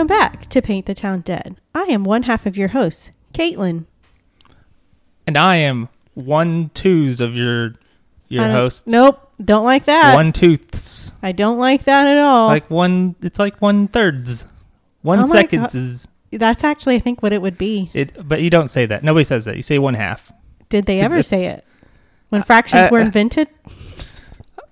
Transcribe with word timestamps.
welcome 0.00 0.16
back 0.18 0.46
to 0.48 0.62
Paint 0.62 0.86
the 0.86 0.94
Town 0.94 1.20
Dead. 1.20 1.56
I 1.74 1.82
am 1.82 2.04
one 2.04 2.22
half 2.22 2.46
of 2.46 2.56
your 2.56 2.68
host, 2.68 3.10
Caitlin. 3.34 3.84
And 5.26 5.36
I 5.36 5.56
am 5.56 5.90
one 6.14 6.70
twos 6.72 7.20
of 7.20 7.34
your 7.36 7.74
your 8.28 8.44
I 8.44 8.50
hosts. 8.50 8.86
Nope, 8.86 9.30
don't 9.44 9.64
like 9.66 9.84
that. 9.84 10.14
One 10.14 10.32
tooths. 10.32 11.12
I 11.22 11.32
don't 11.32 11.58
like 11.58 11.84
that 11.84 12.06
at 12.06 12.16
all. 12.16 12.48
Like 12.48 12.70
one 12.70 13.14
it's 13.20 13.38
like 13.38 13.60
one 13.60 13.88
thirds. 13.88 14.46
One 15.02 15.18
Oh 15.18 15.22
my 15.22 15.28
seconds 15.28 15.74
God. 15.74 15.78
is 15.78 16.08
That's 16.32 16.64
actually, 16.64 16.96
I 16.96 17.00
think, 17.00 17.22
what 17.22 17.34
it 17.34 17.42
would 17.42 17.58
be. 17.58 17.90
it 17.92 18.26
but 18.26 18.40
you 18.40 18.48
don't 18.48 18.68
say 18.68 18.86
that. 18.86 19.04
Nobody 19.04 19.24
says 19.24 19.44
that. 19.44 19.56
You 19.56 19.62
say 19.62 19.78
one 19.78 19.92
half. 19.92 20.32
Did 20.70 20.86
they 20.86 21.00
Is 21.00 21.04
ever 21.04 21.16
this- 21.16 21.28
say 21.28 21.44
it? 21.44 21.62
When 22.30 22.42
fractions 22.42 22.86
uh, 22.86 22.88
were 22.90 23.00
uh, 23.00 23.04
invented? 23.04 23.48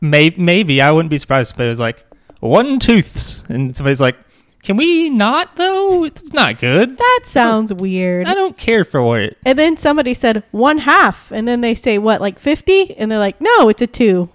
Maybe 0.01 0.41
maybe 0.41 0.81
I 0.81 0.91
wouldn't 0.91 1.11
be 1.11 1.19
surprised 1.19 1.53
if 1.53 1.61
it 1.61 1.69
was 1.69 1.81
like 1.81 2.03
one 2.41 2.79
tooths 2.79 3.45
and 3.51 3.77
somebody's 3.77 4.01
like, 4.01 4.17
Can 4.63 4.77
we 4.77 5.09
not 5.09 5.57
though? 5.57 6.05
It's 6.05 6.33
not 6.33 6.59
good. 6.59 6.99
That 6.99 7.21
sounds 7.25 7.73
weird. 7.73 8.27
I 8.27 8.35
don't 8.35 8.57
care 8.57 8.85
for 8.85 9.19
it. 9.21 9.39
And 9.47 9.59
then 9.59 9.77
somebody 9.77 10.15
said 10.15 10.43
one 10.51 10.79
half, 10.79 11.31
and 11.31 11.47
then 11.47 11.61
they 11.61 11.75
say 11.75 11.99
what, 11.99 12.21
like 12.21 12.39
fifty? 12.39 12.97
And 12.97 13.11
they're 13.11 13.19
like, 13.19 13.41
no, 13.41 13.69
it's 13.69 13.83
a 13.83 13.87
two. 13.87 14.31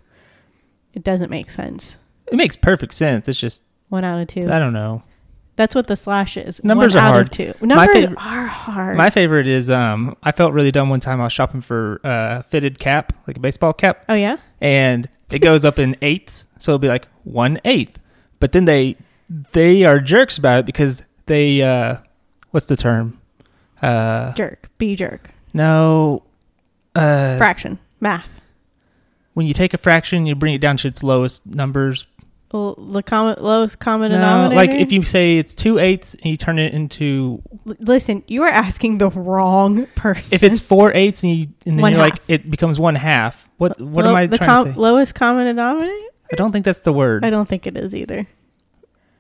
It 0.93 1.03
doesn't 1.03 1.29
make 1.29 1.49
sense. 1.49 1.97
It 2.27 2.35
makes 2.35 2.55
perfect 2.55 2.93
sense. 2.93 3.27
It's 3.27 3.39
just 3.39 3.65
One 3.89 4.03
out 4.03 4.19
of 4.19 4.27
two. 4.27 4.49
I 4.51 4.59
don't 4.59 4.73
know. 4.73 5.03
That's 5.55 5.75
what 5.75 5.85
the 5.87 5.95
slash 5.95 6.35
is. 6.37 6.63
Numbers 6.63 6.95
one 6.95 7.03
are 7.03 7.07
out 7.07 7.13
hard. 7.13 7.25
of 7.27 7.31
two. 7.31 7.53
Numbers 7.61 7.93
favorite- 7.95 8.17
are 8.17 8.47
hard. 8.47 8.97
My 8.97 9.09
favorite 9.11 9.47
is 9.47 9.69
um 9.69 10.15
I 10.23 10.31
felt 10.31 10.53
really 10.53 10.71
dumb 10.71 10.89
one 10.89 10.99
time 10.99 11.19
I 11.21 11.25
was 11.25 11.33
shopping 11.33 11.61
for 11.61 11.99
a 12.03 12.43
fitted 12.43 12.79
cap, 12.79 13.13
like 13.27 13.37
a 13.37 13.39
baseball 13.39 13.73
cap. 13.73 14.05
oh 14.09 14.15
yeah. 14.15 14.37
and 14.61 15.07
it 15.29 15.39
goes 15.39 15.65
up 15.65 15.79
in 15.79 15.95
eighths, 16.01 16.45
so 16.59 16.71
it'll 16.71 16.79
be 16.79 16.87
like 16.87 17.07
one 17.23 17.59
eighth. 17.65 17.99
But 18.39 18.51
then 18.51 18.65
they 18.65 18.97
they 19.53 19.83
are 19.83 19.99
jerks 19.99 20.37
about 20.37 20.59
it 20.59 20.65
because 20.65 21.03
they 21.25 21.61
uh 21.61 21.97
what's 22.51 22.67
the 22.67 22.75
term? 22.75 23.19
Uh 23.81 24.33
Jerk. 24.33 24.69
Be 24.77 24.95
jerk. 24.95 25.31
no 25.53 26.23
uh 26.95 27.37
Fraction. 27.37 27.79
Math. 27.99 28.27
when 29.33 29.45
you 29.47 29.53
take 29.53 29.73
a 29.73 29.77
fraction 29.77 30.25
you 30.25 30.35
bring 30.35 30.53
it 30.53 30.59
down 30.61 30.77
to 30.77 30.87
its 30.87 31.03
lowest 31.03 31.45
numbers. 31.45 32.05
L- 32.53 32.75
The 32.75 33.01
common, 33.01 33.35
lowest 33.41 33.79
common 33.79 34.11
No, 34.11 34.17
denominator. 34.19 34.55
like 34.55 34.69
if 34.79 34.91
you 34.91 35.01
say 35.01 35.37
it's 35.37 35.55
two 35.55 35.79
eighths 35.79 36.13
and 36.13 36.25
you 36.25 36.37
turn 36.37 36.59
it 36.59 36.71
into 36.73 37.41
L- 37.65 37.75
listen, 37.79 38.23
you 38.27 38.43
are 38.43 38.49
asking 38.49 38.99
the 38.99 39.09
wrong 39.09 39.87
person. 39.95 40.35
if 40.35 40.43
it's 40.43 40.59
four 40.59 40.93
eighths 40.93 41.23
and 41.23 41.35
you 41.35 41.47
and 41.65 41.77
then 41.77 41.81
One 41.81 41.93
you're 41.93 42.01
like 42.01 42.19
it 42.27 42.51
becomes 42.51 42.79
one 42.79 42.93
half. 42.95 43.49
What 43.57 43.81
what 43.81 44.05
Lo- 44.05 44.11
am 44.11 44.15
I 44.17 44.27
the 44.27 44.37
trying 44.37 44.49
com- 44.49 44.65
to 44.67 44.73
say? 44.73 44.79
lowest 44.79 45.15
common 45.15 45.45
denominator? 45.47 45.97
I 46.31 46.35
don't 46.35 46.51
think 46.51 46.63
that's 46.65 46.81
the 46.81 46.93
word. 46.93 47.25
I, 47.25 47.29
don't 47.31 47.47
think 47.49 47.65
it 47.67 47.75
is 47.77 47.93
either. 47.95 48.27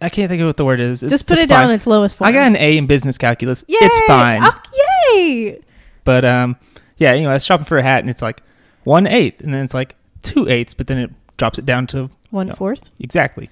Can't 0.09 0.29
think 0.29 0.41
of 0.41 0.47
what 0.47 0.57
the 0.57 0.65
word 0.65 0.79
is. 0.79 1.03
It's- 1.03 1.11
Just 1.11 1.27
put 1.27 1.37
it 1.39 1.49
down 1.49 1.63
fine. 1.63 1.69
in 1.69 1.75
its 1.75 1.87
lowest 1.87 2.15
form. 2.17 2.27
I 2.27 2.31
got 2.31 2.47
an 2.47 2.55
A 2.57 2.77
in 2.77 2.87
business 2.87 3.17
calculus. 3.17 3.63
Yay! 3.67 3.77
It's 3.81 3.99
fine. 4.07 4.41
Oh, 4.43 4.61
yay! 5.15 5.59
But 6.03 6.25
um, 6.25 6.57
yeah, 6.97 7.11
anyway, 7.11 7.31
I 7.31 7.33
was 7.35 7.45
shopping 7.45 7.65
for 7.65 7.77
a 7.77 7.83
hat 7.83 7.99
and 8.01 8.09
it's 8.09 8.21
like 8.21 8.41
one 8.83 9.07
eighth, 9.07 9.41
and 9.41 9.53
then 9.53 9.63
it's 9.63 9.73
like 9.73 9.95
two 10.21 10.47
eighths, 10.49 10.73
but 10.73 10.87
then 10.87 10.97
it 10.97 11.11
drops 11.37 11.57
it 11.57 11.65
down 11.65 11.87
to 11.87 12.09
One 12.31 12.47
No. 12.47 12.53
fourth. 12.55 12.91
exactly, 12.99 13.49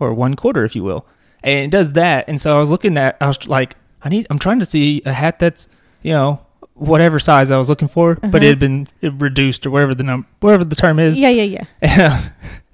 or 0.00 0.12
one 0.12 0.34
quarter, 0.34 0.64
if 0.64 0.74
you 0.74 0.82
will, 0.82 1.06
and 1.44 1.66
it 1.66 1.70
does 1.70 1.92
that. 1.92 2.28
And 2.28 2.40
so 2.40 2.56
I 2.56 2.60
was 2.60 2.70
looking 2.70 2.96
at, 2.98 3.16
I 3.20 3.28
was 3.28 3.46
like, 3.46 3.76
I 4.02 4.08
need, 4.08 4.26
I'm 4.30 4.38
trying 4.40 4.58
to 4.58 4.66
see 4.66 5.00
a 5.06 5.12
hat 5.12 5.38
that's, 5.38 5.68
you 6.02 6.12
know, 6.12 6.40
whatever 6.74 7.18
size 7.20 7.50
I 7.52 7.58
was 7.58 7.68
looking 7.68 7.86
for, 7.86 8.16
but 8.16 8.24
Uh-huh. 8.24 8.36
it 8.38 8.42
had 8.44 8.58
been 8.58 8.88
reduced 9.02 9.64
or 9.66 9.70
whatever 9.70 9.94
the 9.94 10.02
num, 10.02 10.26
whatever 10.40 10.64
the 10.64 10.74
term 10.74 10.98
is. 10.98 11.20
Yeah, 11.20 11.28
yeah, 11.28 11.42
yeah. 11.44 11.64
And, 11.80 12.02
uh, 12.12 12.18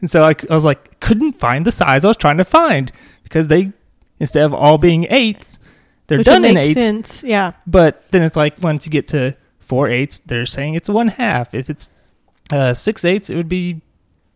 and 0.00 0.10
so 0.10 0.24
I, 0.24 0.34
I 0.48 0.54
was 0.54 0.64
like, 0.64 1.00
couldn't 1.00 1.32
find 1.34 1.66
the 1.66 1.72
size 1.72 2.04
I 2.04 2.08
was 2.08 2.16
trying 2.16 2.38
to 2.38 2.44
find 2.46 2.90
because 3.28 3.48
they, 3.48 3.72
instead 4.18 4.44
of 4.44 4.54
all 4.54 4.78
being 4.78 5.06
eighths, 5.10 5.58
they're 6.06 6.18
Which 6.18 6.26
done 6.26 6.44
in 6.44 6.56
eighths. 6.56 6.80
sense. 6.80 7.22
Yeah. 7.22 7.52
But 7.66 8.10
then 8.10 8.22
it's 8.22 8.36
like 8.36 8.62
once 8.62 8.86
you 8.86 8.90
get 8.92 9.08
to 9.08 9.36
four 9.58 9.88
eighths, 9.88 10.20
they're 10.20 10.46
saying 10.46 10.74
it's 10.74 10.88
one 10.88 11.08
half. 11.08 11.54
If 11.54 11.68
it's 11.70 11.90
uh, 12.50 12.72
six 12.74 13.04
eighths, 13.04 13.28
it 13.30 13.36
would 13.36 13.48
be 13.48 13.82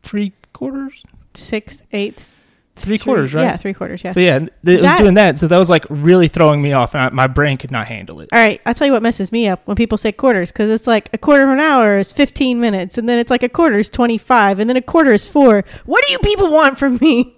three 0.02 0.32
quarters. 0.52 1.02
Six 1.34 1.82
eighths. 1.92 2.38
Three 2.74 2.96
quarters, 2.96 3.34
right? 3.34 3.42
Yeah, 3.42 3.56
three 3.58 3.74
quarters. 3.74 4.02
Yeah. 4.02 4.10
So 4.12 4.20
yeah, 4.20 4.36
it 4.36 4.50
was 4.64 4.80
That- 4.80 4.98
doing 4.98 5.14
that. 5.14 5.38
So 5.38 5.46
that 5.46 5.58
was 5.58 5.68
like 5.68 5.84
really 5.90 6.26
throwing 6.28 6.62
me 6.62 6.72
off, 6.72 6.94
and 6.94 7.02
I, 7.04 7.08
my 7.10 7.26
brain 7.26 7.58
could 7.58 7.70
not 7.70 7.86
handle 7.86 8.20
it. 8.22 8.30
All 8.32 8.38
right, 8.38 8.62
I'll 8.64 8.72
tell 8.74 8.86
you 8.86 8.94
what 8.94 9.02
messes 9.02 9.30
me 9.30 9.46
up 9.46 9.60
when 9.66 9.76
people 9.76 9.98
say 9.98 10.10
quarters 10.10 10.50
because 10.50 10.70
it's 10.70 10.86
like 10.86 11.10
a 11.12 11.18
quarter 11.18 11.44
of 11.44 11.50
an 11.50 11.60
hour 11.60 11.98
is 11.98 12.10
15 12.12 12.58
minutes, 12.60 12.96
and 12.96 13.06
then 13.06 13.18
it's 13.18 13.30
like 13.30 13.42
a 13.42 13.48
quarter 13.50 13.76
is 13.76 13.90
25, 13.90 14.58
and 14.58 14.70
then 14.70 14.78
a 14.78 14.82
quarter 14.82 15.12
is 15.12 15.28
four. 15.28 15.64
What 15.84 16.02
do 16.06 16.12
you 16.12 16.18
people 16.20 16.50
want 16.50 16.78
from 16.78 16.96
me? 16.96 17.36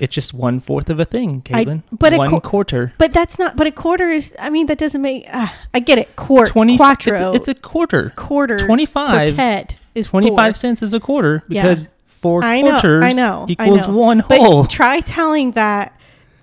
It's 0.00 0.14
just 0.14 0.32
one 0.34 0.60
fourth 0.60 0.88
of 0.90 1.00
a 1.00 1.04
thing, 1.04 1.42
I- 1.52 1.64
Caitlin. 1.64 1.82
but 1.92 2.12
a 2.12 2.18
qu- 2.28 2.40
quarter. 2.40 2.92
But 2.98 3.12
that's 3.12 3.38
not, 3.38 3.56
but 3.56 3.66
a 3.66 3.72
quarter 3.72 4.10
is, 4.10 4.34
I 4.38 4.50
mean, 4.50 4.66
that 4.66 4.78
doesn't 4.78 5.02
make, 5.02 5.26
uh, 5.32 5.48
I 5.74 5.80
get 5.80 5.98
it. 5.98 6.14
Quart, 6.16 6.48
Twenty. 6.48 6.76
quattro. 6.76 7.12
It's 7.12 7.20
a, 7.20 7.32
it's 7.32 7.48
a 7.48 7.54
quarter. 7.54 8.10
quarter. 8.16 8.58
25 8.58 9.30
Quartet 9.34 9.78
is 9.94 10.08
Twenty 10.08 10.34
five 10.34 10.56
cents 10.56 10.82
is 10.82 10.94
a 10.94 11.00
quarter 11.00 11.42
Yeah. 11.48 11.62
because 11.62 11.88
four 12.06 12.42
I 12.44 12.60
know, 12.60 12.78
I 12.82 13.12
know, 13.12 13.46
I 13.48 13.52
equals 13.52 13.86
know. 13.88 13.94
one 13.96 14.22
But 14.28 14.70
try 14.70 15.00
telling 15.00 15.52
that 15.52 15.92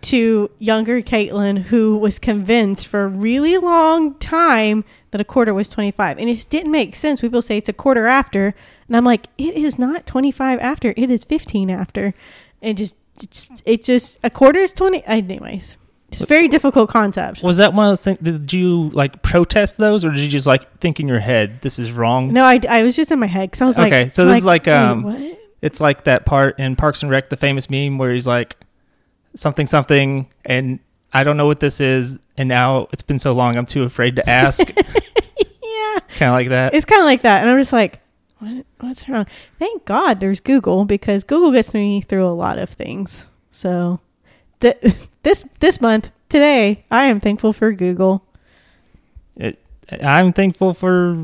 to 0.02 0.52
younger 0.60 1.02
Caitlin, 1.02 1.64
who 1.64 1.98
was 1.98 2.20
convinced 2.20 2.88
for 2.88 3.06
a 3.06 3.08
really 3.08 3.58
long 3.58 4.14
time 4.16 4.84
that 5.12 5.20
a 5.20 5.24
quarter 5.24 5.54
was 5.54 5.68
25. 5.70 6.20
And 6.20 6.30
it 6.30 6.36
just 6.36 6.50
didn't 6.50 6.72
make 6.72 6.96
sense. 6.96 7.22
People 7.22 7.42
say 7.42 7.58
it's 7.58 7.70
a 7.70 7.74
quarter 7.74 8.06
after. 8.06 8.54
And 8.88 8.96
I'm 8.96 9.04
like, 9.06 9.28
it 9.38 9.56
is 9.56 9.80
not 9.80 10.06
25 10.06 10.60
after, 10.60 10.94
it 10.96 11.10
is 11.10 11.24
15 11.24 11.70
after. 11.72 12.14
And 12.62 12.72
it 12.72 12.74
just, 12.78 12.96
it 13.66 13.84
just 13.84 14.18
a 14.24 14.30
quarter 14.30 14.60
is 14.60 14.72
20. 14.74 15.04
Anyways, 15.06 15.78
it's 16.10 16.22
a 16.22 16.26
very 16.26 16.48
difficult 16.48 16.90
concept. 16.90 17.44
Was 17.44 17.58
that 17.58 17.74
one 17.74 17.86
of 17.88 17.92
those 17.92 18.02
things? 18.02 18.18
Did 18.20 18.54
you 18.54 18.90
like 18.90 19.22
protest 19.22 19.78
those, 19.78 20.06
or 20.06 20.12
did 20.12 20.20
you 20.20 20.30
just 20.30 20.48
like 20.48 20.80
think 20.80 21.00
in 21.00 21.08
your 21.08 21.20
head 21.20 21.62
this 21.62 21.80
is 21.80 21.92
wrong? 21.92 22.32
No, 22.34 22.44
I, 22.44 22.60
I 22.70 22.84
was 22.84 22.96
just 22.96 23.12
in 23.12 23.20
my 23.20 23.28
head 23.28 23.52
because 23.52 23.62
I 23.62 23.66
was 23.66 23.78
like, 23.78 23.92
Okay, 23.94 24.10
so 24.10 24.26
this 24.26 24.40
is 24.40 24.46
like, 24.46 24.68
um, 24.68 25.04
what? 25.04 25.40
It's 25.62 25.82
like 25.82 26.04
that 26.04 26.26
part 26.26 26.60
in 26.60 26.76
Parks 26.76 27.02
and 27.02 27.12
Rec, 27.12 27.30
the 27.30 27.38
famous 27.38 27.70
meme 27.70 27.98
where 27.98 28.14
he's 28.14 28.28
like 28.28 28.56
something 29.36 29.66
something, 29.68 30.28
and 30.46 30.80
I 31.14 31.24
don't 31.24 31.38
know 31.38 31.48
what 31.48 31.60
this 31.60 31.80
is, 31.80 32.20
and 32.38 32.48
now 32.50 32.88
it's 32.92 33.02
been 33.02 33.20
so 33.20 33.34
long, 33.34 33.58
I'm 33.58 33.66
too 33.66 33.84
afraid 33.84 34.16
to 34.18 34.30
ask. 34.30 34.62
Yeah. 35.68 36.00
kind 36.18 36.30
of 36.30 36.34
like 36.34 36.50
that. 36.50 36.74
It's 36.74 36.86
kind 36.86 37.02
of 37.02 37.06
like 37.06 37.22
that, 37.24 37.42
and 37.42 37.50
I'm 37.50 37.58
just 37.58 37.74
like, 37.74 38.00
what? 38.40 38.66
What's 38.80 39.08
wrong? 39.08 39.26
Oh, 39.28 39.32
thank 39.60 39.86
God 39.86 40.20
there's 40.20 40.40
Google 40.40 40.86
because 40.86 41.24
Google 41.24 41.52
gets 41.52 41.74
me 41.74 42.02
through 42.02 42.26
a 42.26 42.30
lot 42.36 42.58
of 42.58 42.70
things. 42.70 43.30
So, 43.50 44.00
th- 44.60 44.78
this 45.24 45.44
this 45.60 45.80
month 45.82 46.12
today, 46.30 46.84
I 46.92 47.06
am 47.06 47.20
thankful 47.20 47.54
for 47.54 47.72
Google. 47.74 48.24
It, 49.36 49.60
I'm 50.02 50.34
thankful 50.34 50.74
for 50.74 51.18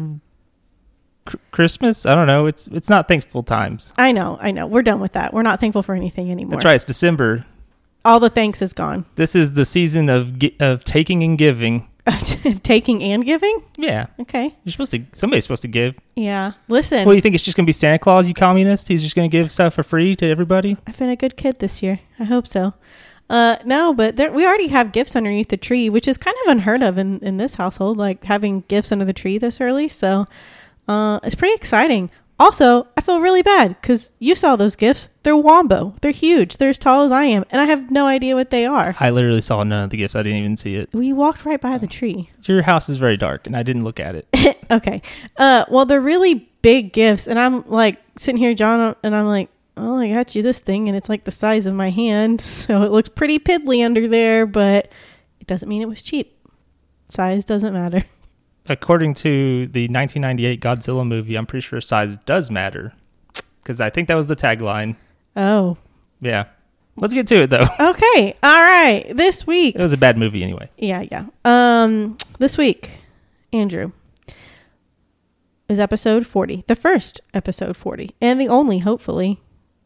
cr- 1.25 1.38
Christmas. 1.51 2.05
I 2.05 2.16
don't 2.16 2.27
know. 2.27 2.45
It's 2.45 2.67
it's 2.67 2.89
not 2.89 3.07
thankful 3.07 3.44
times. 3.44 3.94
I 3.97 4.11
know, 4.11 4.38
I 4.39 4.51
know. 4.51 4.67
We're 4.67 4.83
done 4.83 5.00
with 5.00 5.13
that. 5.13 5.33
We're 5.33 5.41
not 5.41 5.59
thankful 5.59 5.83
for 5.83 5.95
anything 5.95 6.31
anymore. 6.31 6.57
That's 6.57 6.66
right. 6.66 6.75
It's 6.75 6.85
December. 6.85 7.45
All 8.03 8.19
the 8.19 8.29
thanks 8.31 8.61
is 8.63 8.73
gone. 8.73 9.05
This 9.16 9.35
is 9.35 9.53
the 9.53 9.66
season 9.66 10.09
of 10.09 10.39
gi- 10.39 10.55
of 10.59 10.83
taking 10.83 11.21
and 11.23 11.38
giving. 11.38 11.88
Taking 12.63 13.03
and 13.03 13.23
giving. 13.23 13.62
Yeah, 13.78 14.07
Okay. 14.19 14.56
you're 14.63 14.72
supposed 14.72 14.91
to. 14.91 15.03
Somebody's 15.13 15.44
supposed 15.45 15.62
to 15.62 15.67
give. 15.67 16.00
Yeah. 16.16 16.53
Listen, 16.67 17.06
Well, 17.06 17.13
you 17.16 17.22
think 17.22 17.35
it's 17.35 17.44
just 17.44 17.56
gonna 17.56 17.66
be 17.67 17.72
Santa 17.72 18.00
Claus, 18.00 18.28
you 18.28 18.34
communist? 18.34 18.88
He's 18.88 19.03
just 19.03 19.16
gonna 19.16 19.28
give 19.28 19.51
stuff 19.51 19.75
for 19.75 19.84
free 19.84 20.16
to 20.16 20.25
everybody? 20.28 20.78
I've 20.88 20.97
been 20.97 21.09
a 21.09 21.16
good 21.16 21.38
kid 21.38 21.59
this 21.59 21.83
year. 21.83 22.00
I 22.19 22.24
hope 22.24 22.48
so. 22.48 22.74
Uh, 23.30 23.57
no, 23.63 23.94
but 23.94 24.18
there, 24.18 24.31
we 24.31 24.45
already 24.45 24.68
have 24.68 24.92
gifts 24.92 25.15
underneath 25.15 25.48
the 25.50 25.57
tree, 25.57 25.89
which 25.89 26.07
is 26.07 26.18
kind 26.18 26.36
of 26.45 26.51
unheard 26.51 26.83
of 26.83 26.98
in, 26.98 27.19
in 27.19 27.38
this 27.38 27.56
household, 27.56 27.98
like 27.98 28.24
having 28.25 28.62
gifts 28.68 28.92
under 28.92 29.06
the 29.06 29.13
tree 29.13 29.38
this 29.38 29.62
early. 29.62 29.88
So 29.88 30.25
uh, 30.88 31.19
it's 31.24 31.36
pretty 31.36 31.53
exciting. 31.56 32.09
Also, 32.41 32.88
I 32.97 33.01
feel 33.01 33.21
really 33.21 33.43
bad 33.43 33.79
because 33.79 34.11
you 34.17 34.33
saw 34.33 34.55
those 34.55 34.75
gifts. 34.75 35.11
They're 35.21 35.38
wombo. 35.38 35.93
They're 36.01 36.09
huge. 36.09 36.57
They're 36.57 36.69
as 36.69 36.79
tall 36.79 37.03
as 37.03 37.11
I 37.11 37.25
am, 37.25 37.45
and 37.51 37.61
I 37.61 37.65
have 37.65 37.91
no 37.91 38.07
idea 38.07 38.33
what 38.33 38.49
they 38.49 38.65
are. 38.65 38.95
I 38.99 39.11
literally 39.11 39.41
saw 39.41 39.61
none 39.61 39.83
of 39.83 39.91
the 39.91 39.97
gifts. 39.97 40.15
I 40.15 40.23
didn't 40.23 40.39
even 40.39 40.57
see 40.57 40.73
it. 40.73 40.89
We 40.91 41.13
walked 41.13 41.45
right 41.45 41.61
by 41.61 41.77
the 41.77 41.85
tree. 41.85 42.31
Your 42.45 42.63
house 42.63 42.89
is 42.89 42.97
very 42.97 43.15
dark, 43.15 43.45
and 43.45 43.55
I 43.55 43.61
didn't 43.61 43.83
look 43.83 43.99
at 43.99 44.15
it. 44.15 44.57
okay. 44.71 45.03
Uh, 45.38 45.65
well, 45.69 45.85
they're 45.85 46.01
really 46.01 46.49
big 46.63 46.93
gifts, 46.93 47.27
and 47.27 47.38
I'm 47.38 47.63
like 47.69 47.99
sitting 48.17 48.41
here, 48.41 48.55
John, 48.55 48.95
and 49.03 49.15
I'm 49.15 49.27
like, 49.27 49.49
oh, 49.77 49.97
I 49.97 50.09
got 50.09 50.33
you 50.33 50.41
this 50.41 50.57
thing, 50.57 50.88
and 50.88 50.97
it's 50.97 51.09
like 51.09 51.25
the 51.25 51.31
size 51.31 51.67
of 51.67 51.75
my 51.75 51.91
hand, 51.91 52.41
so 52.41 52.81
it 52.81 52.91
looks 52.91 53.09
pretty 53.09 53.38
piddly 53.38 53.85
under 53.85 54.07
there, 54.07 54.47
but 54.47 54.91
it 55.39 55.45
doesn't 55.45 55.69
mean 55.69 55.83
it 55.83 55.88
was 55.88 56.01
cheap. 56.01 56.35
Size 57.07 57.45
doesn't 57.45 57.73
matter. 57.73 58.03
According 58.71 59.13
to 59.15 59.68
the 59.68 59.88
1998 59.88 60.62
Godzilla 60.62 61.06
movie, 61.07 61.35
I'm 61.35 61.45
pretty 61.45 61.62
sure 61.65 61.81
size 61.81 62.18
does 62.18 62.50
matter 62.50 62.94
because 63.62 63.81
I 63.81 63.89
think 63.89 64.07
that 64.07 64.15
was 64.15 64.27
the 64.27 64.35
tagline. 64.35 64.95
Oh, 65.35 65.77
Yeah, 66.19 66.45
let's 66.97 67.13
get 67.13 67.27
to 67.27 67.44
it 67.44 67.50
though. 67.50 67.65
okay. 67.79 68.35
All 68.44 68.62
right. 68.62 69.06
This 69.13 69.45
week, 69.47 69.75
It 69.75 69.81
was 69.81 69.94
a 69.94 69.97
bad 69.97 70.18
movie 70.18 70.44
anyway. 70.44 70.69
yeah, 70.77 71.06
yeah. 71.12 71.25
Um, 71.45 72.18
this 72.39 72.57
week, 72.57 72.91
Andrew 73.53 73.91
is 75.69 75.79
episode 75.79 76.27
40, 76.27 76.65
the 76.67 76.75
first 76.75 77.21
episode 77.33 77.77
40, 77.77 78.12
and 78.21 78.39
the 78.41 78.47
only, 78.50 78.79
hopefully. 78.79 79.39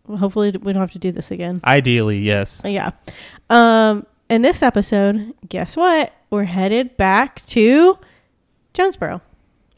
Hopefully, 0.07 0.51
we 0.51 0.71
don't 0.73 0.81
have 0.81 0.91
to 0.91 0.99
do 0.99 1.11
this 1.11 1.31
again. 1.31 1.61
Ideally, 1.65 2.19
yes. 2.19 2.61
Yeah. 2.63 2.91
Um, 3.49 4.05
in 4.29 4.41
this 4.43 4.61
episode, 4.61 5.33
guess 5.49 5.75
what? 5.75 6.13
We're 6.29 6.43
headed 6.43 6.95
back 6.97 7.43
to 7.47 7.97
Jonesboro. 8.75 9.21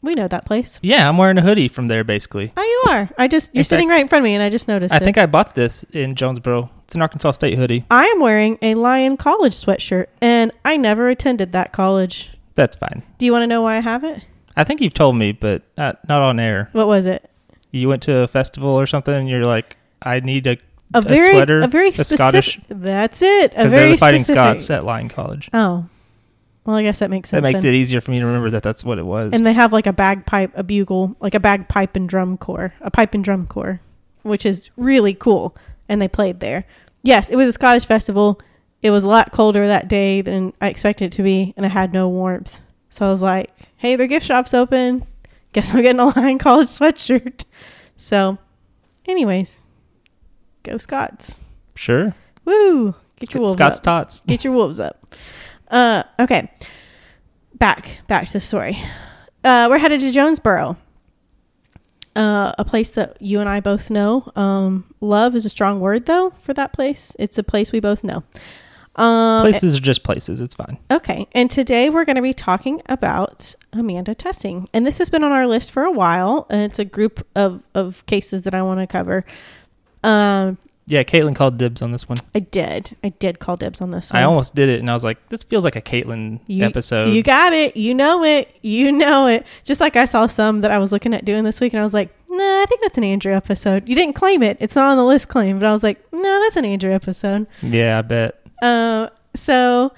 We 0.00 0.14
know 0.14 0.28
that 0.28 0.44
place. 0.44 0.78
Yeah, 0.82 1.08
I'm 1.08 1.18
wearing 1.18 1.38
a 1.38 1.42
hoodie 1.42 1.66
from 1.68 1.88
there 1.88 2.04
basically. 2.04 2.52
Oh, 2.56 2.62
you 2.62 2.92
are. 2.92 3.10
I 3.18 3.26
just 3.26 3.52
you're 3.54 3.64
sitting 3.64 3.88
right 3.88 4.00
in 4.00 4.06
front 4.06 4.20
of 4.20 4.24
me, 4.24 4.34
and 4.34 4.42
I 4.42 4.48
just 4.50 4.68
noticed. 4.68 4.94
I 4.94 4.98
it. 4.98 5.02
think 5.02 5.18
I 5.18 5.26
bought 5.26 5.54
this 5.56 5.82
in 5.92 6.14
Jonesboro. 6.14 6.70
It's 6.84 6.94
an 6.94 7.02
Arkansas 7.02 7.32
State 7.32 7.58
hoodie. 7.58 7.84
I 7.90 8.06
am 8.06 8.20
wearing 8.20 8.58
a 8.62 8.74
Lyon 8.76 9.16
College 9.16 9.54
sweatshirt, 9.54 10.06
and 10.20 10.52
I 10.64 10.76
never 10.76 11.08
attended 11.08 11.52
that 11.52 11.72
college. 11.72 12.30
That's 12.54 12.76
fine. 12.76 13.02
Do 13.18 13.26
you 13.26 13.32
want 13.32 13.42
to 13.42 13.46
know 13.48 13.62
why 13.62 13.76
I 13.76 13.80
have 13.80 14.04
it? 14.04 14.24
I 14.56 14.64
think 14.64 14.80
you've 14.80 14.94
told 14.94 15.16
me, 15.16 15.32
but 15.32 15.62
not, 15.76 16.06
not 16.08 16.22
on 16.22 16.38
air. 16.40 16.68
What 16.72 16.86
was 16.86 17.06
it? 17.06 17.28
You 17.70 17.88
went 17.88 18.02
to 18.04 18.18
a 18.18 18.28
festival 18.28 18.70
or 18.70 18.86
something, 18.86 19.14
and 19.14 19.28
you're 19.28 19.44
like, 19.44 19.76
I 20.02 20.20
need 20.20 20.46
a, 20.46 20.56
A 20.94 21.02
very, 21.02 21.34
sweater, 21.34 21.60
a 21.60 21.66
very 21.66 21.88
a 21.90 21.92
specific. 21.92 22.18
Scottish, 22.18 22.60
That's 22.68 23.20
it. 23.20 23.52
A 23.54 23.68
very 23.68 23.70
they're 23.70 23.90
the 23.90 23.96
Fighting 23.98 24.20
specific. 24.24 24.60
Scots 24.60 24.70
at 24.70 24.84
Lyon 24.84 25.08
College. 25.08 25.50
Oh, 25.52 25.86
well, 26.68 26.76
I 26.76 26.82
guess 26.82 26.98
that 26.98 27.08
makes 27.08 27.30
sense. 27.30 27.38
That 27.38 27.42
makes 27.42 27.62
then. 27.62 27.72
it 27.72 27.78
easier 27.78 28.02
for 28.02 28.10
me 28.10 28.20
to 28.20 28.26
remember 28.26 28.50
that 28.50 28.62
that's 28.62 28.84
what 28.84 28.98
it 28.98 29.06
was. 29.06 29.32
And 29.32 29.46
they 29.46 29.54
have 29.54 29.72
like 29.72 29.86
a 29.86 29.92
bagpipe, 29.94 30.52
a 30.54 30.62
bugle, 30.62 31.16
like 31.18 31.34
a 31.34 31.40
bagpipe 31.40 31.96
and 31.96 32.06
drum 32.06 32.36
corps, 32.36 32.74
a 32.82 32.90
pipe 32.90 33.14
and 33.14 33.24
drum 33.24 33.46
corps, 33.46 33.80
which 34.20 34.44
is 34.44 34.68
really 34.76 35.14
cool. 35.14 35.56
And 35.88 36.02
they 36.02 36.08
played 36.08 36.40
there. 36.40 36.66
Yes, 37.02 37.30
it 37.30 37.36
was 37.36 37.48
a 37.48 37.54
Scottish 37.54 37.86
festival. 37.86 38.38
It 38.82 38.90
was 38.90 39.02
a 39.02 39.08
lot 39.08 39.32
colder 39.32 39.66
that 39.66 39.88
day 39.88 40.20
than 40.20 40.52
I 40.60 40.68
expected 40.68 41.06
it 41.06 41.12
to 41.12 41.22
be, 41.22 41.54
and 41.56 41.64
I 41.64 41.70
had 41.70 41.90
no 41.90 42.06
warmth. 42.06 42.60
So 42.90 43.06
I 43.06 43.10
was 43.10 43.22
like, 43.22 43.50
"Hey, 43.78 43.96
their 43.96 44.06
gift 44.06 44.26
shop's 44.26 44.52
open. 44.52 45.06
Guess 45.54 45.72
I'm 45.72 45.80
getting 45.80 46.00
a 46.00 46.04
Lyon 46.04 46.36
College 46.36 46.68
sweatshirt." 46.68 47.46
So, 47.96 48.36
anyways, 49.06 49.62
go 50.64 50.76
Scots! 50.76 51.44
sure. 51.74 52.14
Woo! 52.44 52.94
Get 53.16 53.32
your 53.32 53.40
wolves 53.40 53.54
Scott's 53.54 53.78
up. 53.78 53.84
Tots. 53.84 54.20
Get 54.20 54.44
your 54.44 54.52
wolves 54.52 54.78
up. 54.78 55.14
Uh, 55.70 56.02
okay. 56.20 56.50
Back 57.54 58.00
back 58.06 58.26
to 58.28 58.32
the 58.34 58.40
story. 58.40 58.78
Uh, 59.44 59.66
we're 59.70 59.78
headed 59.78 60.00
to 60.00 60.10
Jonesboro. 60.10 60.76
Uh, 62.16 62.52
a 62.58 62.64
place 62.64 62.90
that 62.92 63.20
you 63.20 63.38
and 63.40 63.48
I 63.48 63.60
both 63.60 63.90
know. 63.90 64.30
Um, 64.34 64.92
love 65.00 65.36
is 65.36 65.46
a 65.46 65.48
strong 65.48 65.80
word 65.80 66.06
though 66.06 66.32
for 66.42 66.52
that 66.54 66.72
place. 66.72 67.14
It's 67.18 67.38
a 67.38 67.42
place 67.44 67.70
we 67.70 67.80
both 67.80 68.02
know. 68.02 68.24
Um, 68.96 69.42
Places 69.42 69.76
are 69.76 69.80
just 69.80 70.02
places. 70.02 70.40
It's 70.40 70.56
fine. 70.56 70.76
Okay, 70.90 71.28
and 71.32 71.48
today 71.48 71.88
we're 71.88 72.04
going 72.04 72.16
to 72.16 72.22
be 72.22 72.34
talking 72.34 72.82
about 72.86 73.54
Amanda 73.72 74.12
Tussing, 74.12 74.68
and 74.74 74.84
this 74.84 74.98
has 74.98 75.08
been 75.08 75.22
on 75.22 75.30
our 75.30 75.46
list 75.46 75.70
for 75.70 75.84
a 75.84 75.92
while. 75.92 76.46
And 76.50 76.62
it's 76.62 76.80
a 76.80 76.84
group 76.84 77.24
of 77.36 77.62
of 77.74 78.04
cases 78.06 78.42
that 78.42 78.54
I 78.54 78.62
want 78.62 78.80
to 78.80 78.88
cover. 78.88 79.24
Um, 80.02 80.58
Yeah, 80.88 81.02
Caitlin 81.02 81.36
called 81.36 81.58
dibs 81.58 81.82
on 81.82 81.92
this 81.92 82.08
one. 82.08 82.16
I 82.34 82.38
did, 82.38 82.96
I 83.04 83.10
did 83.10 83.38
call 83.40 83.56
dibs 83.58 83.80
on 83.82 83.90
this 83.90 84.10
one. 84.10 84.20
I 84.22 84.24
almost 84.24 84.54
did 84.54 84.70
it, 84.70 84.80
and 84.80 84.90
I 84.90 84.94
was 84.94 85.04
like, 85.04 85.28
this 85.28 85.44
feels 85.44 85.62
like 85.62 85.76
a 85.76 85.82
Caitlin 85.82 86.40
You- 86.46 86.64
episode. 86.64 87.10
You 87.10 87.22
got 87.22 87.52
it. 87.52 87.76
You 87.76 87.94
know 87.94 88.24
it. 88.24 88.48
You 88.62 88.90
know 88.92 89.26
it. 89.26 89.46
Just 89.64 89.80
like 89.82 89.96
I 89.96 90.06
saw 90.06 90.26
some 90.26 90.62
that 90.62 90.70
I 90.70 90.78
was 90.78 90.90
looking 90.90 91.12
at 91.12 91.24
doing 91.26 91.44
this 91.44 91.60
week, 91.60 91.74
and 91.74 91.80
I 91.80 91.84
was 91.84 91.92
like, 91.92 92.08
nah, 92.30 92.62
I 92.62 92.64
think 92.66 92.80
that's 92.82 92.96
an 92.96 93.04
Andrew 93.04 93.34
episode. 93.34 93.86
You 93.88 93.94
didn't 93.94 94.14
claim 94.14 94.42
it. 94.42 94.56
It's 94.60 94.74
not 94.74 94.90
on 94.90 94.96
the 94.96 95.04
list 95.04 95.28
claim, 95.28 95.58
but 95.58 95.66
I 95.68 95.72
was 95.72 95.82
like, 95.82 95.98
no, 96.12 96.40
that's 96.40 96.56
an 96.56 96.64
Andrew 96.64 96.90
episode. 96.92 97.46
yeah, 97.62 97.98
I 97.98 98.02
bet. 98.02 98.40
Uh, 98.62 99.08
so, 99.34 99.92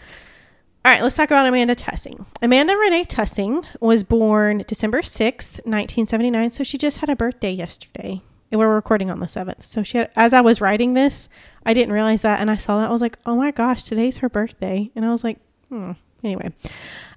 all 0.84 0.92
right, 0.92 1.02
let's 1.02 1.14
talk 1.14 1.30
about 1.30 1.46
Amanda 1.46 1.74
Tussing. 1.74 2.26
Amanda 2.42 2.76
Renee 2.76 3.04
Tussing 3.04 3.62
was 3.80 4.02
born 4.02 4.64
December 4.66 5.02
6th, 5.02 5.64
1979. 5.66 6.52
So 6.52 6.64
she 6.64 6.78
just 6.78 6.98
had 6.98 7.08
a 7.08 7.14
birthday 7.16 7.52
yesterday. 7.52 8.22
We're 8.52 8.74
recording 8.74 9.10
on 9.10 9.20
the 9.20 9.26
7th. 9.26 9.62
So 9.62 9.82
she 9.82 9.98
had, 9.98 10.10
as 10.16 10.32
I 10.32 10.40
was 10.40 10.60
writing 10.60 10.94
this, 10.94 11.28
I 11.64 11.72
didn't 11.72 11.92
realize 11.92 12.22
that. 12.22 12.40
And 12.40 12.50
I 12.50 12.56
saw 12.56 12.80
that. 12.80 12.88
I 12.88 12.92
was 12.92 13.00
like, 13.00 13.18
oh 13.24 13.36
my 13.36 13.50
gosh, 13.52 13.84
today's 13.84 14.18
her 14.18 14.28
birthday. 14.28 14.90
And 14.96 15.04
I 15.04 15.10
was 15.10 15.22
like, 15.22 15.38
hmm. 15.68 15.92
Anyway, 16.22 16.52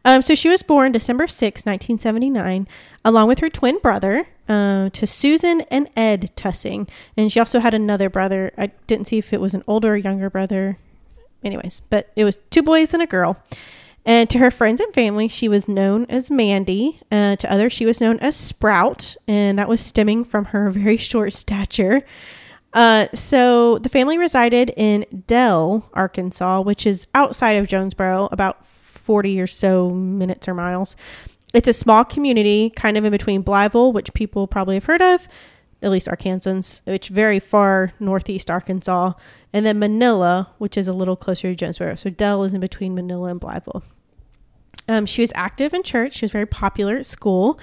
um, 0.05 0.21
so 0.21 0.33
she 0.33 0.47
was 0.47 0.63
born 0.63 0.93
December 0.93 1.27
6, 1.27 1.65
1979, 1.65 2.67
along 3.03 3.27
with 3.27 3.39
her 3.39 3.49
twin 3.49 3.77
brother, 3.79 4.27
uh, 4.47 4.89
to 4.91 5.05
Susan 5.05 5.61
and 5.69 5.89
Ed 5.97 6.31
Tussing. 6.37 6.87
And 7.17 7.31
she 7.31 7.39
also 7.39 7.59
had 7.59 7.73
another 7.73 8.09
brother. 8.09 8.51
I 8.57 8.67
didn't 8.87 9.07
see 9.07 9.17
if 9.17 9.33
it 9.33 9.41
was 9.41 9.53
an 9.53 9.63
older 9.67 9.93
or 9.93 9.97
younger 9.97 10.29
brother 10.29 10.77
anyways, 11.43 11.81
but 11.89 12.11
it 12.15 12.23
was 12.23 12.37
two 12.49 12.63
boys 12.63 12.93
and 12.93 13.03
a 13.03 13.07
girl. 13.07 13.37
And 14.05 14.29
to 14.31 14.37
her 14.39 14.51
friends 14.51 14.81
and 14.81 14.93
family, 14.93 15.27
she 15.27 15.47
was 15.47 15.67
known 15.67 16.05
as 16.09 16.29
Mandy. 16.29 16.99
Uh, 17.09 17.37
to 17.37 17.51
others, 17.51 17.71
she 17.71 17.85
was 17.85 18.01
known 18.01 18.19
as 18.19 18.35
Sprout, 18.35 19.15
and 19.27 19.57
that 19.57 19.69
was 19.69 19.79
stemming 19.79 20.25
from 20.25 20.45
her 20.45 20.69
very 20.71 20.97
short 20.97 21.33
stature. 21.33 22.03
Uh, 22.73 23.07
so 23.13 23.77
the 23.77 23.89
family 23.89 24.17
resided 24.17 24.73
in 24.75 25.05
Dell, 25.27 25.89
Arkansas, 25.93 26.61
which 26.61 26.85
is 26.85 27.07
outside 27.13 27.57
of 27.57 27.67
Jonesboro, 27.67 28.29
about 28.31 28.65
40 28.65 29.39
or 29.39 29.47
so 29.47 29.89
minutes 29.91 30.47
or 30.47 30.53
miles. 30.53 30.95
It's 31.53 31.67
a 31.67 31.73
small 31.73 32.03
community, 32.03 32.71
kind 32.75 32.97
of 32.97 33.05
in 33.05 33.11
between 33.11 33.43
Blytheville, 33.43 33.93
which 33.93 34.13
people 34.13 34.47
probably 34.47 34.75
have 34.75 34.85
heard 34.85 35.03
of, 35.03 35.27
at 35.83 35.91
least 35.91 36.07
Arkansans, 36.07 36.81
which 36.85 37.09
very 37.09 37.39
far 37.39 37.93
northeast 37.99 38.49
Arkansas, 38.49 39.13
and 39.53 39.65
then 39.65 39.77
Manila, 39.77 40.49
which 40.57 40.77
is 40.77 40.87
a 40.87 40.93
little 40.93 41.15
closer 41.15 41.49
to 41.49 41.55
Jonesboro. 41.55 41.95
So 41.95 42.09
Dell 42.09 42.43
is 42.43 42.53
in 42.53 42.59
between 42.59 42.95
Manila 42.95 43.29
and 43.29 43.39
Blytheville. 43.39 43.83
Um, 44.87 45.05
she 45.05 45.21
was 45.21 45.31
active 45.35 45.73
in 45.73 45.83
church. 45.83 46.15
She 46.15 46.25
was 46.25 46.31
very 46.31 46.45
popular 46.45 46.97
at 46.97 47.05
school. 47.05 47.59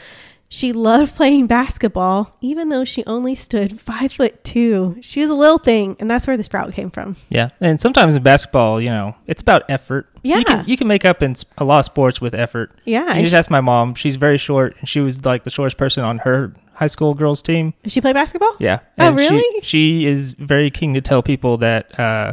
She 0.53 0.73
loved 0.73 1.15
playing 1.17 1.47
basketball, 1.47 2.37
even 2.41 2.71
though 2.71 2.85
she 2.85 3.05
only 3.07 3.35
stood 3.35 3.79
five 3.91 4.13
foot 4.13 4.43
two. 4.43 4.97
She 5.01 5.21
was 5.21 5.31
a 5.31 5.35
little 5.35 5.59
thing, 5.59 5.97
and 6.01 6.11
that's 6.11 6.27
where 6.27 6.37
the 6.37 6.43
sprout 6.43 6.73
came 6.73 6.91
from. 6.91 7.17
Yeah, 7.29 7.51
and 7.61 7.81
sometimes 7.81 8.17
in 8.17 8.23
basketball, 8.23 8.81
you 8.81 8.89
know, 8.89 9.15
it's 9.27 9.43
about 9.43 9.63
effort. 9.69 10.09
Yeah. 10.23 10.39
you 10.39 10.45
can 10.45 10.65
you 10.67 10.77
can 10.77 10.89
make 10.89 11.05
up 11.05 11.23
in 11.23 11.35
a 11.59 11.65
lot 11.65 11.79
of 11.79 11.85
sports 11.85 12.21
with 12.21 12.35
effort. 12.35 12.73
Yeah, 12.85 13.15
You 13.15 13.21
just 13.23 13.31
she, 13.33 13.37
ask 13.37 13.51
my 13.51 13.61
mom; 13.61 13.95
she's 13.95 14.17
very 14.17 14.39
short, 14.39 14.75
and 14.81 14.89
she 14.89 15.01
was 15.01 15.25
like 15.25 15.45
the 15.45 15.51
shortest 15.51 15.77
person 15.79 16.03
on 16.05 16.19
her 16.19 16.53
high 16.75 16.87
school 16.89 17.13
girls 17.15 17.43
team. 17.43 17.75
she 17.87 18.01
played 18.01 18.15
basketball. 18.15 18.57
Yeah. 18.59 18.81
Oh, 18.99 19.09
And 19.09 19.21
she- 19.21 19.29
really? 19.29 19.61
She, 19.61 20.07
is 20.07 20.33
very 20.35 20.71
keen 20.71 20.95
to 20.95 21.01
tell 21.03 21.23
people 21.23 21.59
that 21.59 21.99
uh, 22.01 22.33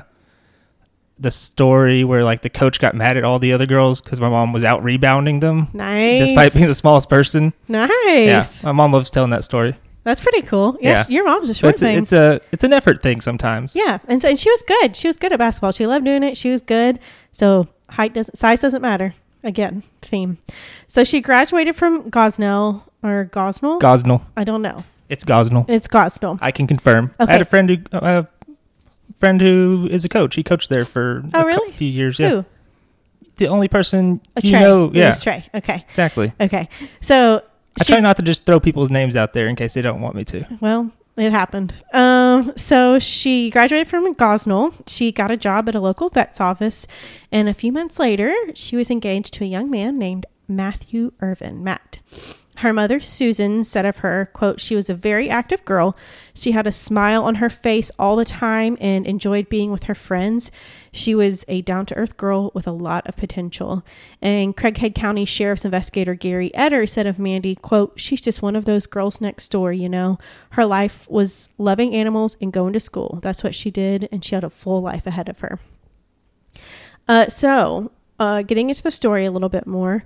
the 1.20 1.32
story 1.32 2.04
where 2.04 2.24
like 2.24 2.42
the 2.44 2.50
coach 2.50 2.80
got 2.80 2.94
mad 2.96 3.18
at 3.18 3.24
all 3.24 3.40
the 3.40 3.54
other 3.54 3.66
girls 3.66 4.02
because 4.02 4.22
my 4.22 4.30
mom 4.30 4.54
was 4.54 4.64
out 4.64 4.84
rebounding 4.84 5.40
them 5.40 5.68
Nice, 5.74 6.20
despite 6.20 6.54
being 6.54 6.68
the 6.68 6.76
smallest 6.76 7.10
person. 7.10 7.54
nice. 7.68 7.90
Yeah, 8.06 8.46
my 8.64 8.72
mom 8.72 8.92
loves 8.94 9.10
telling 9.10 9.32
that 9.32 9.44
story. 9.44 9.76
That's 10.04 10.22
pretty 10.22 10.44
cool. 10.44 10.78
Yeah, 10.80 10.90
Yeah. 11.00 11.06
your 11.10 11.26
mom's 11.26 11.50
a 11.50 11.54
short 11.54 11.72
it's 11.74 11.82
thing. 11.82 11.98
it's 11.98 12.14
a 12.14 12.40
it's 12.52 12.64
an 12.64 12.72
effort 12.72 13.02
thing 13.04 13.20
sometimes. 13.22 13.76
Yeah, 13.76 13.98
and 14.08 14.22
so 14.22 14.30
and 14.30 14.40
she 14.40 14.50
was 14.50 14.62
good. 14.68 14.96
She 14.96 15.08
was 15.08 15.18
good 15.18 15.34
at 15.34 15.40
basketball. 15.40 15.72
She 15.72 15.86
loved 15.88 16.06
doing 16.06 16.24
it. 16.24 16.38
She 16.38 16.50
was 16.52 16.62
good. 16.62 17.00
So 17.34 17.68
height 17.90 18.14
doesn't 18.14 18.38
size 18.38 18.62
doesn't 18.62 18.82
matter. 18.82 19.14
Again, 19.44 19.84
theme. 20.02 20.38
So 20.88 21.04
she 21.04 21.20
graduated 21.22 21.76
from 21.76 22.10
Gosnell 22.12 22.84
or 23.04 23.30
Gosnell. 23.32 23.80
Gosnell, 23.80 24.22
I 24.36 24.44
don't 24.44 24.62
know. 24.62 24.84
it's 25.10 25.24
Gosnell. 25.26 25.66
It's 25.70 25.88
Gosnell. 25.88 26.38
I 26.42 26.52
can 26.52 26.68
confirm. 26.68 27.14
I 27.20 27.24
Okay. 27.24 27.32
had 27.34 27.42
a 27.42 27.46
friend 27.46 27.70
who 27.70 27.78
uh, 27.98 28.24
friend 29.18 29.42
who 29.42 29.88
is 29.92 30.06
a 30.06 30.10
coach. 30.10 30.36
He 30.36 30.44
coached 30.44 30.70
there 30.70 30.86
for 30.86 31.24
Oh, 31.34 31.42
a 31.42 31.46
really? 31.46 31.72
few 31.72 31.88
years. 31.88 32.18
Yeah, 32.20 32.30
Who? 32.30 32.46
the 33.38 33.48
only 33.48 33.68
person 33.68 34.22
A 34.36 34.42
you 34.42 34.52
Trey. 34.52 34.60
know. 34.60 34.92
Yeah, 34.94 35.12
Trey. 35.14 35.46
Okay. 35.56 35.86
exactly. 35.90 36.32
Okay. 36.40 36.70
So 37.02 37.42
I 37.80 37.84
she- 37.84 37.94
try 37.94 38.00
not 38.02 38.16
to 38.18 38.24
just 38.24 38.46
throw 38.46 38.60
people's 38.60 38.90
names 38.90 39.16
out 39.16 39.34
there 39.34 39.48
in 39.48 39.56
case 39.56 39.74
they 39.74 39.82
don't 39.82 40.02
want 40.02 40.16
me 40.16 40.24
to. 40.26 40.46
Well, 40.62 40.92
it 41.18 41.32
happened. 41.32 41.74
Um, 41.94 42.54
so 42.56 43.00
she 43.00 43.50
graduated 43.50 43.88
from 43.88 44.14
Gosnell. 44.16 44.74
She 44.88 45.12
got 45.12 45.32
a 45.32 45.38
job 45.38 45.68
at 45.68 45.74
a 45.76 45.80
local 45.80 46.10
vet's 46.10 46.40
office, 46.40 46.86
and 47.32 47.50
a 47.50 47.54
few 47.56 47.72
months 47.72 47.98
later, 48.00 48.34
she 48.54 48.76
was 48.76 48.90
engaged 48.92 49.34
to 49.36 49.44
a 49.44 49.48
young 49.48 49.70
man 49.70 49.98
named 49.98 50.26
Matthew 50.48 51.14
Irvin. 51.20 51.64
Matt. 51.64 51.98
Her 52.58 52.74
mother, 52.74 53.00
Susan, 53.00 53.64
said 53.64 53.86
of 53.86 53.98
her, 53.98 54.30
quote, 54.34 54.60
she 54.60 54.76
was 54.76 54.90
a 54.90 54.96
very 54.96 55.30
active 55.30 55.64
girl. 55.64 55.96
She 56.34 56.54
had 56.54 56.66
a 56.66 56.72
smile 56.72 57.24
on 57.24 57.36
her 57.36 57.52
face 57.52 57.92
all 58.00 58.16
the 58.16 58.26
time 58.26 58.78
and 58.82 59.06
enjoyed 59.06 59.48
being 59.48 59.72
with 59.72 59.84
her 59.84 59.94
friends. 59.94 60.52
She 60.92 61.14
was 61.14 61.46
a 61.48 61.62
down 61.62 61.86
to 61.86 61.96
earth 61.96 62.18
girl 62.18 62.52
with 62.56 62.66
a 62.66 62.72
lot 62.72 63.06
of 63.06 63.16
potential. 63.16 63.86
And 64.24 64.58
Craighead 64.58 64.96
County 64.96 65.24
Sheriff's 65.24 65.66
investigator 65.66 66.16
Gary 66.16 66.50
Etter 66.56 66.90
said 66.90 67.06
of 67.06 67.20
Mandy, 67.20 67.54
quote, 67.54 67.94
she's 68.00 68.22
just 68.22 68.42
one 68.42 68.56
of 68.56 68.66
those 68.66 68.88
girls 68.88 69.22
next 69.22 69.50
door, 69.50 69.72
you 69.72 69.88
know. 69.88 70.18
Her 70.52 70.66
life 70.66 71.08
was 71.12 71.50
loving 71.60 71.94
animals 71.94 72.36
and 72.42 72.52
going 72.52 72.74
to 72.74 72.80
school. 72.80 73.20
That's 73.22 73.44
what 73.44 73.54
she 73.54 73.70
did, 73.70 74.10
and 74.12 74.26
she 74.26 74.34
had 74.34 74.44
a 74.44 74.50
full 74.50 74.82
life 74.82 75.06
ahead 75.06 75.30
of 75.30 75.40
her. 75.42 75.60
Uh, 77.08 77.28
so, 77.28 77.92
uh, 78.20 78.42
getting 78.42 78.70
into 78.70 78.82
the 78.82 78.90
story 78.90 79.26
a 79.26 79.32
little 79.32 79.50
bit 79.50 79.68
more, 79.68 80.04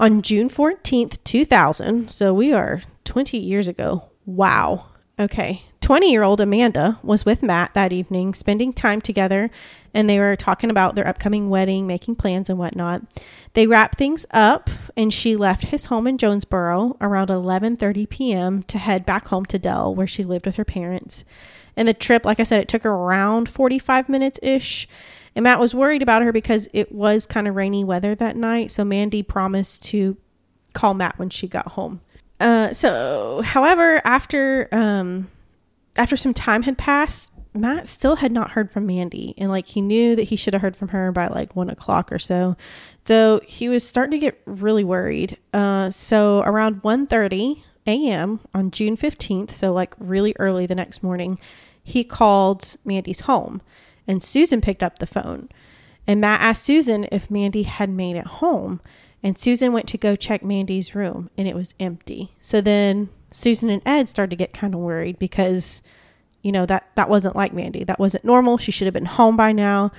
on 0.00 0.22
June 0.22 0.48
14th, 0.48 1.22
2000, 1.24 2.10
so 2.10 2.32
we 2.32 2.52
are 2.52 2.82
20 3.04 3.36
years 3.38 3.68
ago. 3.68 4.10
Wow. 4.26 4.86
Okay. 5.18 5.62
20 5.80 6.10
year 6.12 6.22
old 6.22 6.40
Amanda 6.40 7.00
was 7.02 7.24
with 7.24 7.42
Matt 7.42 7.72
that 7.74 7.92
evening, 7.92 8.34
spending 8.34 8.72
time 8.72 9.00
together, 9.00 9.50
and 9.94 10.08
they 10.08 10.20
were 10.20 10.36
talking 10.36 10.70
about 10.70 10.94
their 10.94 11.06
upcoming 11.06 11.48
wedding, 11.48 11.86
making 11.86 12.16
plans 12.16 12.50
and 12.50 12.58
whatnot. 12.58 13.02
They 13.54 13.66
wrapped 13.66 13.96
things 13.98 14.26
up, 14.30 14.70
and 14.96 15.12
she 15.12 15.34
left 15.34 15.66
his 15.66 15.86
home 15.86 16.06
in 16.06 16.18
Jonesboro 16.18 16.96
around 17.00 17.28
11:30 17.28 18.08
p.m. 18.08 18.62
to 18.64 18.78
head 18.78 19.06
back 19.06 19.28
home 19.28 19.46
to 19.46 19.58
Dell, 19.58 19.94
where 19.94 20.06
she 20.06 20.22
lived 20.22 20.46
with 20.46 20.56
her 20.56 20.64
parents. 20.64 21.24
And 21.76 21.88
the 21.88 21.94
trip, 21.94 22.24
like 22.24 22.38
I 22.38 22.42
said, 22.42 22.60
it 22.60 22.68
took 22.68 22.84
around 22.84 23.48
45 23.48 24.08
minutes 24.08 24.38
ish. 24.42 24.86
And 25.34 25.44
Matt 25.44 25.60
was 25.60 25.74
worried 25.74 26.02
about 26.02 26.22
her 26.22 26.32
because 26.32 26.68
it 26.72 26.92
was 26.92 27.26
kind 27.26 27.48
of 27.48 27.56
rainy 27.56 27.84
weather 27.84 28.14
that 28.14 28.36
night. 28.36 28.70
So 28.70 28.84
Mandy 28.84 29.22
promised 29.22 29.82
to 29.84 30.16
call 30.72 30.94
Matt 30.94 31.18
when 31.18 31.30
she 31.30 31.46
got 31.48 31.68
home. 31.68 32.00
Uh, 32.40 32.72
so, 32.72 33.42
however, 33.44 34.00
after 34.04 34.68
um, 34.72 35.28
after 35.96 36.16
some 36.16 36.32
time 36.32 36.62
had 36.62 36.78
passed, 36.78 37.32
Matt 37.52 37.88
still 37.88 38.16
had 38.16 38.30
not 38.30 38.52
heard 38.52 38.70
from 38.70 38.86
Mandy, 38.86 39.34
and 39.36 39.50
like 39.50 39.66
he 39.66 39.80
knew 39.80 40.14
that 40.14 40.24
he 40.24 40.36
should 40.36 40.54
have 40.54 40.62
heard 40.62 40.76
from 40.76 40.88
her 40.88 41.10
by 41.10 41.26
like 41.26 41.56
one 41.56 41.70
o'clock 41.70 42.12
or 42.12 42.18
so. 42.18 42.56
So 43.04 43.40
he 43.44 43.68
was 43.68 43.86
starting 43.86 44.12
to 44.12 44.18
get 44.18 44.40
really 44.44 44.84
worried. 44.84 45.38
Uh, 45.52 45.90
so 45.90 46.42
around 46.44 46.82
1.30 46.82 47.62
a.m. 47.86 48.40
on 48.54 48.70
June 48.70 48.96
fifteenth, 48.96 49.54
so 49.54 49.72
like 49.72 49.94
really 49.98 50.34
early 50.38 50.66
the 50.66 50.74
next 50.74 51.02
morning, 51.02 51.38
he 51.82 52.04
called 52.04 52.76
Mandy's 52.84 53.20
home, 53.20 53.62
and 54.08 54.22
Susan 54.22 54.60
picked 54.60 54.82
up 54.82 54.98
the 54.98 55.06
phone, 55.06 55.48
and 56.06 56.20
Matt 56.20 56.40
asked 56.40 56.64
Susan 56.64 57.06
if 57.12 57.30
Mandy 57.30 57.62
had 57.62 57.90
made 57.90 58.16
it 58.16 58.26
home, 58.26 58.80
and 59.22 59.38
Susan 59.38 59.72
went 59.72 59.86
to 59.88 59.98
go 59.98 60.16
check 60.16 60.42
Mandy's 60.42 60.94
room, 60.94 61.30
and 61.36 61.46
it 61.46 61.54
was 61.54 61.74
empty. 61.78 62.32
So 62.40 62.60
then 62.60 63.10
Susan 63.30 63.68
and 63.68 63.82
Ed 63.84 64.08
started 64.08 64.30
to 64.30 64.36
get 64.36 64.54
kind 64.54 64.74
of 64.74 64.80
worried 64.80 65.18
because 65.18 65.82
you 66.42 66.50
know 66.52 66.66
that 66.66 66.88
that 66.94 67.10
wasn't 67.10 67.36
like 67.36 67.52
Mandy. 67.52 67.84
That 67.84 67.98
wasn't 67.98 68.24
normal. 68.24 68.58
She 68.58 68.72
should 68.72 68.86
have 68.86 68.94
been 68.94 69.04
home 69.04 69.36
by 69.36 69.52
now. 69.52 69.92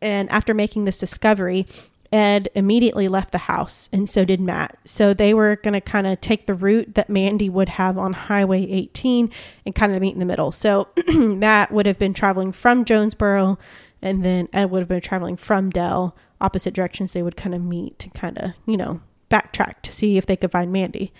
And 0.00 0.28
after 0.32 0.52
making 0.52 0.84
this 0.84 0.98
discovery, 0.98 1.64
Ed 2.12 2.50
immediately 2.54 3.08
left 3.08 3.32
the 3.32 3.38
house, 3.38 3.88
and 3.92 4.08
so 4.08 4.24
did 4.24 4.40
Matt. 4.40 4.78
So 4.84 5.14
they 5.14 5.32
were 5.32 5.56
going 5.56 5.72
to 5.72 5.80
kind 5.80 6.06
of 6.06 6.20
take 6.20 6.46
the 6.46 6.54
route 6.54 6.94
that 6.94 7.08
Mandy 7.08 7.48
would 7.48 7.70
have 7.70 7.96
on 7.96 8.12
Highway 8.12 8.62
18 8.70 9.30
and 9.64 9.74
kind 9.74 9.94
of 9.94 10.02
meet 10.02 10.12
in 10.12 10.20
the 10.20 10.26
middle. 10.26 10.52
So 10.52 10.88
Matt 11.14 11.72
would 11.72 11.86
have 11.86 11.98
been 11.98 12.12
traveling 12.12 12.52
from 12.52 12.84
Jonesboro, 12.84 13.58
and 14.02 14.24
then 14.24 14.48
Ed 14.52 14.70
would 14.70 14.80
have 14.80 14.88
been 14.88 15.00
traveling 15.00 15.36
from 15.36 15.70
Dell, 15.70 16.14
opposite 16.40 16.74
directions. 16.74 17.12
They 17.12 17.22
would 17.22 17.36
kind 17.36 17.54
of 17.54 17.62
meet 17.62 17.98
to 18.00 18.10
kind 18.10 18.36
of, 18.36 18.52
you 18.66 18.76
know, 18.76 19.00
backtrack 19.30 19.80
to 19.82 19.92
see 19.92 20.18
if 20.18 20.26
they 20.26 20.36
could 20.36 20.52
find 20.52 20.70
Mandy. 20.70 21.12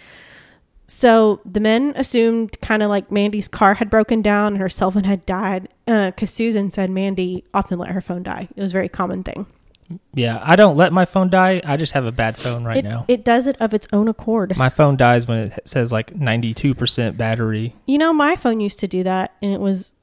So 0.87 1.41
the 1.47 1.61
men 1.61 1.95
assumed 1.97 2.61
kind 2.61 2.83
of 2.83 2.91
like 2.91 3.11
Mandy's 3.11 3.49
car 3.49 3.75
had 3.75 3.89
broken 3.89 4.21
down 4.21 4.53
and 4.53 4.61
her 4.61 4.69
cell 4.69 4.91
phone 4.91 5.05
had 5.05 5.25
died 5.25 5.69
because 5.87 6.13
uh, 6.23 6.27
Susan 6.27 6.71
said 6.71 6.91
Mandy 6.91 7.45
often 7.55 7.79
let 7.79 7.93
her 7.93 8.03
phone 8.03 8.23
die. 8.23 8.49
It 8.55 8.61
was 8.61 8.73
a 8.73 8.75
very 8.75 8.91
common 8.91 9.23
thing. 9.25 9.47
Yeah, 10.15 10.41
I 10.43 10.57
don't 10.57 10.77
let 10.77 10.93
my 10.93 11.05
phone 11.05 11.31
die. 11.31 11.61
I 11.65 11.77
just 11.77 11.93
have 11.93 12.05
a 12.05 12.13
bad 12.13 12.39
phone 12.39 12.65
right 12.65 12.79
it, 12.79 12.85
now. 12.85 13.05
It 13.09 13.25
does 13.25 13.47
it 13.47 13.57
of 13.61 13.75
its 13.75 13.87
own 13.93 14.09
accord. 14.09 14.57
My 14.57 14.69
phone 14.69 14.97
dies 14.97 15.27
when 15.27 15.39
it 15.39 15.59
says 15.65 15.93
like 15.93 16.15
92% 16.15 17.17
battery. 17.17 17.75
You 17.87 17.99
know, 17.99 18.13
my 18.13 18.37
phone 18.37 18.61
used 18.61 18.81
to 18.81 18.89
do 18.89 19.03
that 19.05 19.35
and 19.43 19.53
it 19.53 19.61
was 19.61 19.95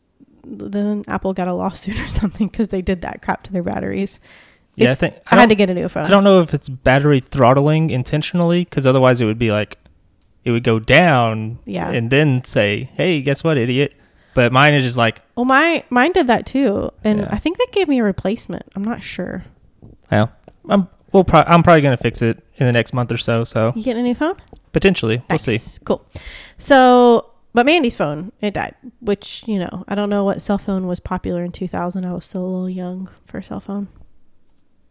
then 0.44 1.04
Apple 1.08 1.34
got 1.34 1.48
a 1.48 1.54
lawsuit 1.54 2.00
or 2.00 2.08
something 2.10 2.48
because 2.48 2.70
they 2.70 2.82
did 2.82 3.02
that 3.02 3.22
crap 3.22 3.44
to 3.44 3.54
their 3.54 3.64
batteries. 3.64 4.20
Yeah, 4.76 4.92
I, 4.92 4.94
think, 4.94 5.16
I, 5.30 5.36
I, 5.36 5.40
had 5.42 5.50
to 5.50 5.56
get 5.56 5.70
a 5.70 5.74
new 5.74 5.90
phone. 5.90 6.06
I 6.06 6.10
don't 6.10 6.24
know 6.24 6.40
if 6.40 6.54
it's 6.54 6.70
battery 6.70 7.20
throttling 7.20 7.90
intentionally 7.90 8.64
because 8.64 8.88
otherwise 8.88 9.20
it 9.20 9.26
would 9.26 9.40
be 9.40 9.52
like, 9.52 9.78
it 10.46 10.52
would 10.52 10.64
go 10.64 10.80
down 10.80 11.60
Yeah. 11.66 11.92
and 11.92 12.10
then 12.10 12.44
say, 12.46 12.90
hey, 12.94 13.22
guess 13.22 13.44
what, 13.44 13.58
idiot? 13.58 13.94
But 14.34 14.54
mine 14.54 14.74
is 14.74 14.84
just 14.84 14.98
like, 14.98 15.22
Well, 15.36 15.46
my 15.46 15.84
mine 15.90 16.12
did 16.14 16.28
that 16.28 16.46
too, 16.46 16.92
and 17.04 17.20
Yeah. 17.20 17.30
I 17.32 17.40
think 17.40 17.58
they 17.58 17.66
gave 17.72 17.88
me 17.88 18.00
a 18.00 18.04
replacement. 18.04 18.64
I'm 18.76 18.84
not 18.84 19.04
sure. 19.04 19.44
Well, 20.12 20.32
I'm, 20.70 20.88
we'll 21.12 21.24
pro- 21.24 21.44
I'm 21.46 21.64
probably 21.64 21.82
going 21.82 21.96
to 21.98 22.02
fix 22.02 22.22
it 22.22 22.44
in 22.58 22.66
the 22.66 22.72
next 22.72 22.94
month 22.94 23.12
or 23.12 23.18
so. 23.18 23.44
So 23.44 23.74
You 23.76 23.84
getting 23.84 24.02
a 24.02 24.08
new 24.08 24.16
phone? 24.16 24.36
potentially, 24.74 25.18
we'll 25.18 25.26
Nice. 25.30 25.44
see. 25.44 25.60
Cool. 25.86 26.06
So, 26.58 27.32
but 27.54 27.66
Mandy's 27.66 27.96
phone, 27.96 28.32
it 28.42 28.54
died, 28.54 28.76
which, 29.02 29.44
you 29.48 29.60
know, 29.60 29.84
I 29.88 29.96
don't 29.96 30.10
know 30.10 30.24
what 30.24 30.42
cell 30.42 30.58
phone 30.58 30.88
was 30.88 31.00
popular 31.00 31.44
in 31.44 31.52
2000. 31.52 32.06
I 32.06 32.14
was 32.14 32.26
still 32.26 32.42
a 32.42 32.48
little 32.48 32.70
young 32.70 33.10
for 33.26 33.40
a 33.40 33.44
cell 33.44 33.60
phone. 33.60 33.88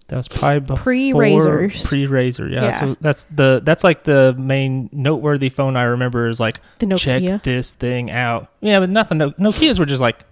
That 0.08 0.16
was 0.16 0.26
probably 0.26 0.60
before 0.60 0.78
Pre-Razrs. 0.84 1.87
Pre-Razr, 1.87 2.50
yeah. 2.50 2.62
Yeah. 2.64 2.70
So 2.70 2.96
that's 3.02 3.25
the 3.26 3.60
that's 3.62 3.84
like 3.84 4.04
the 4.04 4.34
main 4.38 4.88
noteworthy 4.90 5.50
phone 5.50 5.76
I 5.76 5.82
remember 5.82 6.28
is 6.28 6.40
like 6.40 6.60
The 6.78 6.87
Nokia. 6.87 6.98
check 6.98 7.42
this 7.42 7.72
thing 7.72 8.10
out. 8.10 8.50
Yeah, 8.62 8.80
but 8.80 8.88
not 8.88 9.10
the 9.10 9.14
no- 9.16 9.30
Nokia's 9.32 9.78
were 9.78 9.84
just 9.84 10.00
like 10.00 10.25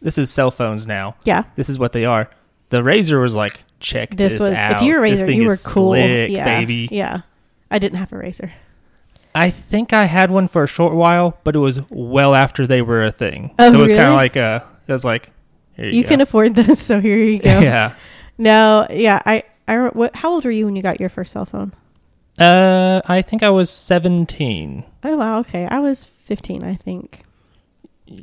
this 0.00 0.16
is 0.16 0.30
cell 0.30 0.50
phones 0.50 0.86
now. 0.86 1.16
Yeah. 1.24 1.44
This 1.54 1.68
is 1.68 1.78
what 1.78 1.92
they 1.92 2.06
are. 2.06 2.30
The 2.70 2.80
Razr 2.82 3.20
was 3.20 3.36
like 3.36 3.62
check 3.80 4.10
This, 4.16 4.34
this, 4.34 4.40
was, 4.40 4.48
out. 4.50 4.76
if 4.76 4.82
you 4.82 4.94
were 4.94 5.00
Razr, 5.00 5.34
you 5.34 5.42
were 5.44 5.56
cool. 5.56 5.92
slick, 5.92 6.30
yeah. 6.30 6.44
baby. 6.44 6.88
Yeah. 6.90 7.22
I 7.70 7.78
didn't 7.78 7.98
have 7.98 8.12
a 8.12 8.16
Razr. 8.16 8.50
I 9.34 9.50
think 9.50 9.92
I 9.92 10.04
had 10.06 10.30
one 10.30 10.48
for 10.48 10.64
a 10.64 10.66
short 10.66 10.94
while, 10.94 11.38
but 11.44 11.54
it 11.54 11.60
was 11.60 11.80
well 11.90 12.34
after 12.34 12.66
they 12.66 12.82
were 12.82 13.04
a 13.04 13.12
thing. 13.12 13.54
Oh, 13.58 13.70
so 13.72 13.78
it 13.78 13.82
was 13.82 13.92
kind 13.92 14.08
of 14.08 14.14
like 14.14 14.36
a, 14.36 14.64
it 14.86 14.92
was 14.92 15.04
like 15.04 15.30
here 15.76 15.86
you, 15.86 15.92
You 16.00 16.04
can 16.04 16.20
afford 16.20 16.54
this, 16.54 16.80
so 16.84 17.00
here 17.00 17.16
you 17.16 17.38
go. 17.38 17.48
yeah. 17.60 17.94
No, 18.38 18.86
yeah. 18.90 19.20
I, 19.24 19.44
I, 19.68 19.88
what, 19.88 20.16
how 20.16 20.30
old 20.32 20.44
were 20.44 20.50
you 20.50 20.64
when 20.66 20.74
you 20.76 20.82
got 20.82 20.98
your 21.00 21.08
first 21.08 21.32
cell 21.32 21.46
phone? 21.46 21.72
Uh 22.38 23.02
I 23.06 23.22
think 23.22 23.42
I 23.42 23.50
was 23.50 23.70
17. 23.70 24.84
Oh, 25.04 25.16
wow. 25.16 25.40
Okay. 25.40 25.66
I 25.66 25.78
was 25.80 26.04
15, 26.04 26.64
I 26.64 26.74
think. 26.74 27.22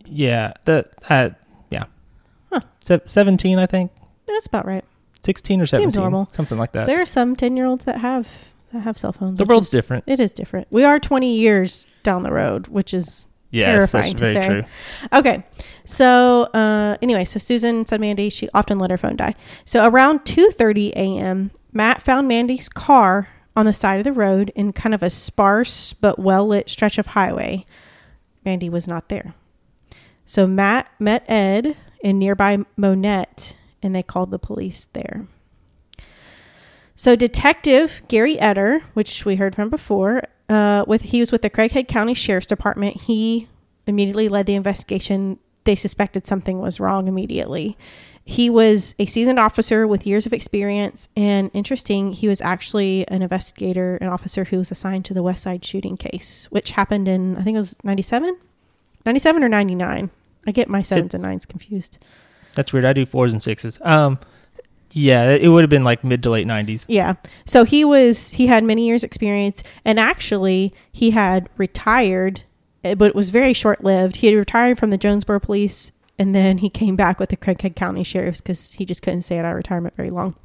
Yeah, 0.06 0.52
the 0.66 0.86
uh, 1.10 1.30
yeah, 1.70 1.86
Huh. 2.52 2.60
Se- 2.82 3.02
seventeen, 3.06 3.58
I 3.58 3.66
think, 3.68 3.92
That's 4.26 4.46
about 4.48 4.66
right. 4.66 4.84
Sixteen 5.28 5.62
or 5.62 5.66
seventeen, 5.68 6.02
normal. 6.02 6.28
something 6.32 6.58
like 6.58 6.72
that. 6.72 6.88
There 6.88 7.02
are 7.02 7.06
some 7.06 7.36
10 7.36 7.56
year 7.58 7.66
olds 7.66 7.86
that 7.86 7.98
have, 8.00 8.28
that 8.74 8.80
have 8.80 8.98
cell 8.98 9.14
phones. 9.14 9.38
the 9.38 9.46
world's 9.46 9.68
is- 9.68 9.72
different. 9.78 10.04
It 10.08 10.20
is 10.20 10.32
different. 10.34 10.68
We 10.72 10.84
are 10.84 11.00
20 11.00 11.36
years 11.36 11.86
down 12.04 12.24
the 12.24 12.32
road, 12.32 12.68
which 12.68 12.94
is 12.94 13.28
Yes, 13.50 13.92
that's 13.92 13.92
terrifying 13.92 14.16
to 14.18 14.24
very 14.26 14.36
say. 14.36 14.48
true. 14.50 14.64
okay. 15.20 15.46
So 15.86 16.08
uh, 16.54 16.98
anyway, 17.02 17.24
so 17.26 17.40
Susan 17.40 17.86
said 17.86 18.02
Mandy 18.02 18.30
she 18.30 18.50
often 18.54 18.78
let 18.78 18.90
her 18.92 18.98
phone 18.98 19.16
die. 19.16 19.36
So 19.64 19.88
around 19.88 20.26
2:30 20.26 20.92
a.m., 20.96 21.52
Matt 21.72 22.02
found 22.02 22.28
Mandy's 22.28 22.68
car 22.70 23.30
on 23.56 23.66
the 23.66 23.74
side 23.74 24.00
of 24.00 24.04
the 24.04 24.12
road 24.14 24.52
in 24.56 24.74
kind 24.74 24.94
of 24.94 25.02
a 25.02 25.10
sparse 25.10 25.94
but 25.94 26.20
well 26.20 26.46
lit 26.48 26.70
stretch 26.70 26.98
of 26.98 27.08
highway. 27.08 27.64
Mandy 28.46 28.70
was 28.70 28.86
not 28.88 29.08
there. 29.10 29.34
So 30.26 30.46
Matt 30.46 30.88
met 31.00 31.24
Ed 31.30 31.78
in 32.02 32.20
nearby 32.20 32.58
Monette, 32.76 33.56
and 33.88 33.96
they 33.96 34.04
called 34.04 34.30
the 34.30 34.38
police 34.38 34.88
there. 34.94 35.26
So 36.96 37.16
Detective 37.16 38.02
Gary 38.08 38.38
Etter, 38.38 38.82
which 38.94 39.26
we 39.26 39.36
heard 39.36 39.56
from 39.56 39.70
before, 39.70 40.24
uh, 40.50 40.84
with 40.88 41.04
he 41.04 41.20
was 41.20 41.32
with 41.32 41.42
the 41.42 41.50
Craighead 41.50 41.88
County 41.88 42.14
Sheriff's 42.14 42.48
Department. 42.48 43.02
He 43.02 43.48
immediately 43.86 44.30
led 44.30 44.46
the 44.46 44.56
investigation. 44.56 45.40
They 45.64 45.76
suspected 45.76 46.26
something 46.26 46.60
was 46.60 46.80
wrong 46.80 47.08
immediately. 47.08 47.78
He 48.26 48.50
was 48.50 48.94
a 49.00 49.06
seasoned 49.06 49.40
officer 49.40 49.88
with 49.88 50.06
years 50.06 50.26
of 50.26 50.34
experience, 50.34 51.08
and 51.16 51.50
interesting, 51.54 52.12
he 52.12 52.28
was 52.28 52.42
actually 52.42 53.08
an 53.08 53.22
investigator, 53.22 53.96
an 53.98 54.08
officer 54.08 54.44
who 54.44 54.58
was 54.58 54.70
assigned 54.70 55.06
to 55.06 55.14
the 55.14 55.24
West 55.24 55.44
Side 55.44 55.64
shooting 55.64 55.96
case, 55.96 56.48
which 56.50 56.72
happened 56.72 57.08
in 57.08 57.38
I 57.38 57.44
think 57.44 57.56
it 57.56 57.60
was 57.60 57.78
97, 57.84 58.38
97 59.06 59.44
or 59.44 59.50
99. 59.50 60.10
I 60.48 60.52
get 60.52 60.68
my 60.68 60.82
sevens 60.82 61.14
and 61.14 61.24
nines 61.24 61.46
confused. 61.46 62.00
That's 62.58 62.74
weird. 62.74 62.86
I 62.86 62.94
do 62.94 63.06
fours 63.06 63.34
and 63.34 63.42
sixes. 63.42 63.78
Um, 63.84 64.18
yeah, 64.92 65.30
it 65.30 65.50
would 65.50 65.62
have 65.62 65.70
been 65.70 65.84
like 65.84 66.04
mid 66.04 66.24
to 66.24 66.32
late 66.32 66.48
nineties. 66.48 66.88
Yeah. 66.90 67.14
So 67.46 67.66
he 67.66 67.86
was 67.86 68.32
he 68.32 68.48
had 68.48 68.64
many 68.64 68.88
years 68.88 69.04
experience 69.04 69.62
and 69.86 70.00
actually 70.00 70.74
he 70.92 71.12
had 71.12 71.50
retired 71.56 72.44
eh, 72.84 72.96
but 72.96 73.10
it 73.10 73.16
was 73.16 73.30
very 73.30 73.54
short 73.54 73.84
lived. 73.84 74.18
He 74.18 74.28
had 74.28 74.36
retired 74.36 74.80
from 74.80 74.90
the 74.90 74.98
Jonesboro 74.98 75.40
police 75.40 75.92
and 76.18 76.34
then 76.34 76.58
he 76.58 76.70
came 76.70 76.96
back 76.96 77.20
with 77.20 77.30
the 77.30 77.38
Craighead 77.38 77.76
County 77.76 78.04
Sheriffs 78.04 78.42
cuz 78.42 78.72
he 78.72 78.86
just 78.86 79.04
couldn't 79.04 79.22
stay 79.22 79.38
at 79.38 79.46
our 79.46 79.56
retirement 79.56 79.96
very 79.96 80.10
long. 80.10 80.36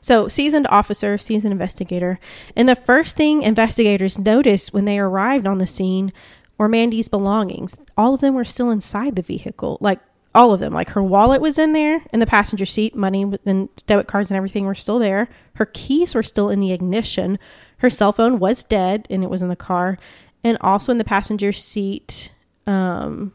So, 0.00 0.28
seasoned 0.28 0.68
officer, 0.68 1.18
seasoned 1.18 1.50
investigator. 1.50 2.20
And 2.54 2.68
the 2.68 2.76
first 2.76 3.16
thing 3.16 3.42
investigators 3.42 4.20
noticed 4.20 4.72
when 4.72 4.84
they 4.84 5.00
arrived 5.00 5.48
on 5.48 5.58
the 5.58 5.66
scene 5.66 6.12
were 6.58 6.68
Mandy's 6.68 7.08
belongings. 7.08 7.76
All 7.96 8.14
of 8.14 8.20
them 8.20 8.34
were 8.34 8.44
still 8.44 8.70
inside 8.70 9.16
the 9.16 9.22
vehicle. 9.22 9.78
Like 9.80 9.98
all 10.36 10.52
of 10.52 10.60
them. 10.60 10.72
Like 10.72 10.90
her 10.90 11.02
wallet 11.02 11.40
was 11.40 11.58
in 11.58 11.72
there 11.72 12.02
in 12.12 12.20
the 12.20 12.26
passenger 12.26 12.66
seat, 12.66 12.94
money 12.94 13.24
and 13.44 13.68
debit 13.86 14.06
cards 14.06 14.30
and 14.30 14.36
everything 14.36 14.66
were 14.66 14.74
still 14.74 14.98
there. 14.98 15.28
Her 15.54 15.66
keys 15.66 16.14
were 16.14 16.22
still 16.22 16.50
in 16.50 16.60
the 16.60 16.72
ignition. 16.72 17.38
Her 17.78 17.90
cell 17.90 18.12
phone 18.12 18.38
was 18.38 18.62
dead 18.62 19.06
and 19.10 19.24
it 19.24 19.30
was 19.30 19.42
in 19.42 19.48
the 19.48 19.56
car. 19.56 19.98
And 20.44 20.58
also 20.60 20.92
in 20.92 20.98
the 20.98 21.04
passenger 21.04 21.52
seat, 21.52 22.30
um, 22.66 23.32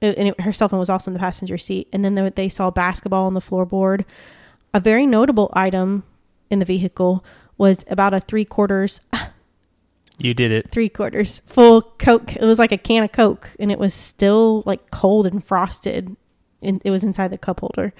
and 0.00 0.28
it, 0.28 0.40
her 0.42 0.52
cell 0.52 0.68
phone 0.68 0.78
was 0.78 0.90
also 0.90 1.10
in 1.10 1.14
the 1.14 1.18
passenger 1.18 1.58
seat. 1.58 1.88
And 1.92 2.04
then 2.04 2.14
they, 2.14 2.28
they 2.28 2.48
saw 2.48 2.70
basketball 2.70 3.26
on 3.26 3.34
the 3.34 3.40
floorboard. 3.40 4.04
A 4.72 4.78
very 4.78 5.06
notable 5.06 5.50
item 5.54 6.04
in 6.50 6.58
the 6.58 6.64
vehicle 6.64 7.24
was 7.56 7.84
about 7.88 8.14
a 8.14 8.20
three 8.20 8.44
quarters 8.44 9.00
You 10.18 10.34
did 10.34 10.50
it. 10.52 10.70
three 10.72 10.88
quarters 10.88 11.40
full 11.46 11.82
coke 11.98 12.34
it 12.36 12.42
was 12.44 12.58
like 12.58 12.72
a 12.72 12.78
can 12.78 13.04
of 13.04 13.12
coke 13.12 13.50
and 13.60 13.70
it 13.70 13.78
was 13.78 13.94
still 13.94 14.62
like 14.66 14.90
cold 14.90 15.26
and 15.26 15.42
frosted 15.42 16.16
and 16.60 16.82
it 16.84 16.90
was 16.90 17.04
inside 17.04 17.28
the 17.30 17.38
cup 17.38 17.60
holder 17.60 17.92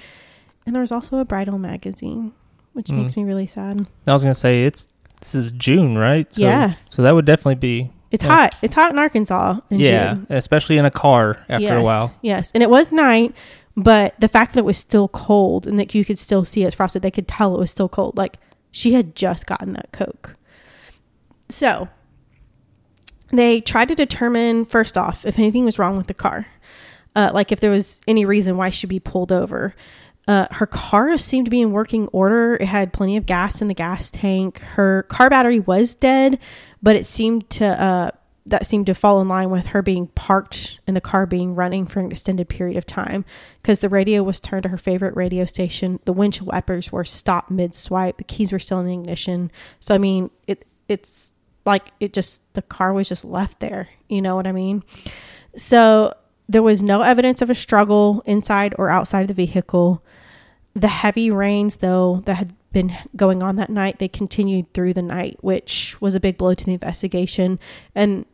and 0.67 0.75
there 0.75 0.81
was 0.81 0.91
also 0.93 1.19
a 1.19 1.25
bridal 1.25 1.59
magazine 1.59 2.33
which 2.73 2.89
Mm. 2.89 3.03
makes 3.03 3.17
me 3.17 3.25
really 3.25 3.47
sad 3.47 3.87
I 4.07 4.13
was 4.13 4.23
gonna 4.25 4.35
say 4.35 4.65
it's 4.65 4.89
this 5.21 5.35
is 5.35 5.51
June, 5.51 5.99
right? 5.99 6.33
So, 6.33 6.43
Yeah. 6.43 6.75
So 6.91 7.03
that 7.03 7.13
would 7.15 7.25
definitely 7.25 7.57
be 7.57 7.91
it's 8.11 8.25
hot 8.25 8.55
it's 8.63 8.75
hot 8.75 8.91
in 8.93 8.99
arkansas 8.99 9.61
in 9.71 9.81
yeah, 9.81 10.15
June. 10.15 10.27
especially 10.31 10.79
in 10.79 10.85
a 10.85 10.91
car 10.91 11.45
after 11.49 11.65
yes, 11.67 11.81
a 11.81 11.83
while. 11.83 12.15
yes 12.23 12.51
and 12.55 12.63
it 12.63 12.71
was 12.71 12.91
night 12.93 13.35
But 13.77 14.19
the 14.19 14.29
fact 14.29 14.55
that 14.55 14.61
it 14.61 14.65
was 14.65 14.77
still 14.79 15.07
cold 15.09 15.67
and 15.69 15.79
that 15.79 15.95
you 15.95 16.05
could 16.05 16.19
still 16.19 16.45
see 16.45 16.65
it's 16.65 16.75
frosted, 16.75 17.03
they 17.03 17.13
could 17.13 17.29
tell 17.29 17.55
it 17.55 17.59
was 17.61 17.71
still 17.71 17.89
cold. 17.89 18.17
Like 18.17 18.39
she 18.73 18.95
had 18.95 19.15
just 19.15 19.47
gotten 19.47 19.73
that 19.75 19.93
Coke. 19.93 20.35
So 21.49 21.89
they 23.31 23.61
tried 23.61 23.89
to 23.89 23.95
determine, 23.95 24.65
first 24.65 24.97
off, 24.97 25.27
if 25.27 25.39
anything 25.39 25.65
was 25.65 25.79
wrong 25.79 25.97
with 25.97 26.07
the 26.07 26.15
car. 26.15 26.47
Uh, 27.15 27.31
like 27.35 27.53
if 27.53 27.61
there 27.61 27.71
was 27.71 28.01
any 28.07 28.25
reason 28.25 28.57
why 28.57 28.71
she'd 28.71 28.89
be 28.89 29.01
pulled 29.01 29.33
over. 29.33 29.75
Uh, 30.29 30.47
her 30.51 30.67
car 30.67 31.17
seemed 31.17 31.47
to 31.47 31.51
be 31.51 31.61
in 31.61 31.73
working 31.73 32.07
order. 32.09 32.55
It 32.57 32.67
had 32.67 32.93
plenty 32.93 33.17
of 33.17 33.25
gas 33.25 33.63
in 33.63 33.69
the 33.69 33.75
gas 33.75 34.11
tank. 34.11 34.59
Her 34.59 35.05
car 35.05 35.31
battery 35.31 35.59
was 35.59 35.95
dead, 35.95 36.39
but 36.83 36.97
it 36.97 37.07
seemed 37.07 37.49
to 37.51 37.67
uh, 37.67 38.11
that 38.45 38.67
seemed 38.67 38.87
to 38.87 38.95
fall 38.95 39.21
in 39.21 39.29
line 39.29 39.51
with 39.51 39.67
her 39.67 39.83
being 39.83 40.09
parked 40.09 40.81
and 40.87 40.97
the 40.97 41.01
car 41.01 41.27
being 41.27 41.55
running 41.55 41.87
for 41.87 42.01
an 42.01 42.11
extended 42.11 42.49
period 42.49 42.77
of 42.77 42.87
time 42.87 43.25
because 43.63 43.81
the 43.81 43.89
radio 43.89 44.23
was 44.23 44.41
turned 44.41 44.63
to 44.65 44.69
her 44.69 44.79
favorite 44.79 45.17
radio 45.17 45.45
station. 45.45 45.99
The 46.05 46.13
windshield 46.13 46.49
wipers 46.49 46.93
were 46.93 47.05
stopped 47.05 47.51
mid 47.51 47.75
swipe. 47.75 48.19
The 48.19 48.25
keys 48.25 48.53
were 48.53 48.59
still 48.59 48.81
in 48.81 48.87
the 48.87 48.95
ignition. 48.95 49.51
So 49.81 49.95
I 49.95 49.99
mean, 49.99 50.31
it 50.47 50.67
it's 50.89 51.33
like 51.69 51.93
it 52.01 52.13
just 52.13 52.43
the 52.55 52.63
car 52.63 52.93
was 52.93 53.09
just 53.09 53.25
left 53.25 53.61
there. 53.61 53.89
You 54.09 54.23
know 54.23 54.35
what 54.35 54.47
I 54.47 54.53
mean? 54.53 54.83
So 55.57 56.15
there 56.49 56.63
was 56.63 56.83
no 56.83 57.03
evidence 57.03 57.43
of 57.43 57.51
a 57.51 57.55
struggle 57.55 58.23
inside 58.25 58.75
or 58.79 58.91
outside 58.91 59.29
the 59.29 59.35
vehicle. 59.35 60.03
The 60.75 60.89
heavy 60.89 61.31
rains, 61.31 61.77
though, 61.77 62.23
that 62.25 62.37
had 62.37 62.55
been 62.73 62.97
going 63.15 63.43
on 63.43 63.57
that 63.57 63.71
night, 63.71 63.99
they 63.99 64.09
continued 64.09 64.73
through 64.73 64.95
the 64.95 65.03
night, 65.03 65.37
which 65.41 66.01
was 66.01 66.15
a 66.15 66.21
big 66.21 66.39
blow 66.39 66.55
to 66.55 66.65
the 66.65 66.73
investigation. 66.73 67.59
And 67.95 68.25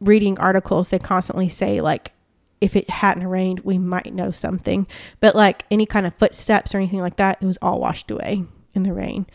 reading 0.00 0.38
articles, 0.38 0.88
they 0.88 0.98
constantly 0.98 1.48
say, 1.48 1.80
like, 1.80 2.12
if 2.60 2.74
it 2.74 2.88
hadn't 2.88 3.26
rained, 3.26 3.60
we 3.60 3.78
might 3.78 4.14
know 4.14 4.30
something. 4.30 4.86
But, 5.20 5.36
like, 5.36 5.64
any 5.70 5.86
kind 5.86 6.06
of 6.06 6.14
footsteps 6.14 6.74
or 6.74 6.78
anything 6.78 7.00
like 7.00 7.16
that, 7.16 7.38
it 7.40 7.46
was 7.46 7.58
all 7.60 7.80
washed 7.80 8.10
away 8.10 8.44
in 8.74 8.82
the 8.84 8.92
rain. 8.94 9.26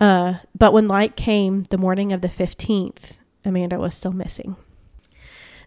Uh, 0.00 0.34
but 0.56 0.72
when 0.72 0.88
light 0.88 1.16
came 1.16 1.64
the 1.64 1.78
morning 1.78 2.12
of 2.12 2.20
the 2.20 2.28
15th, 2.28 3.16
Amanda 3.44 3.78
was 3.78 3.94
still 3.94 4.12
missing. 4.12 4.56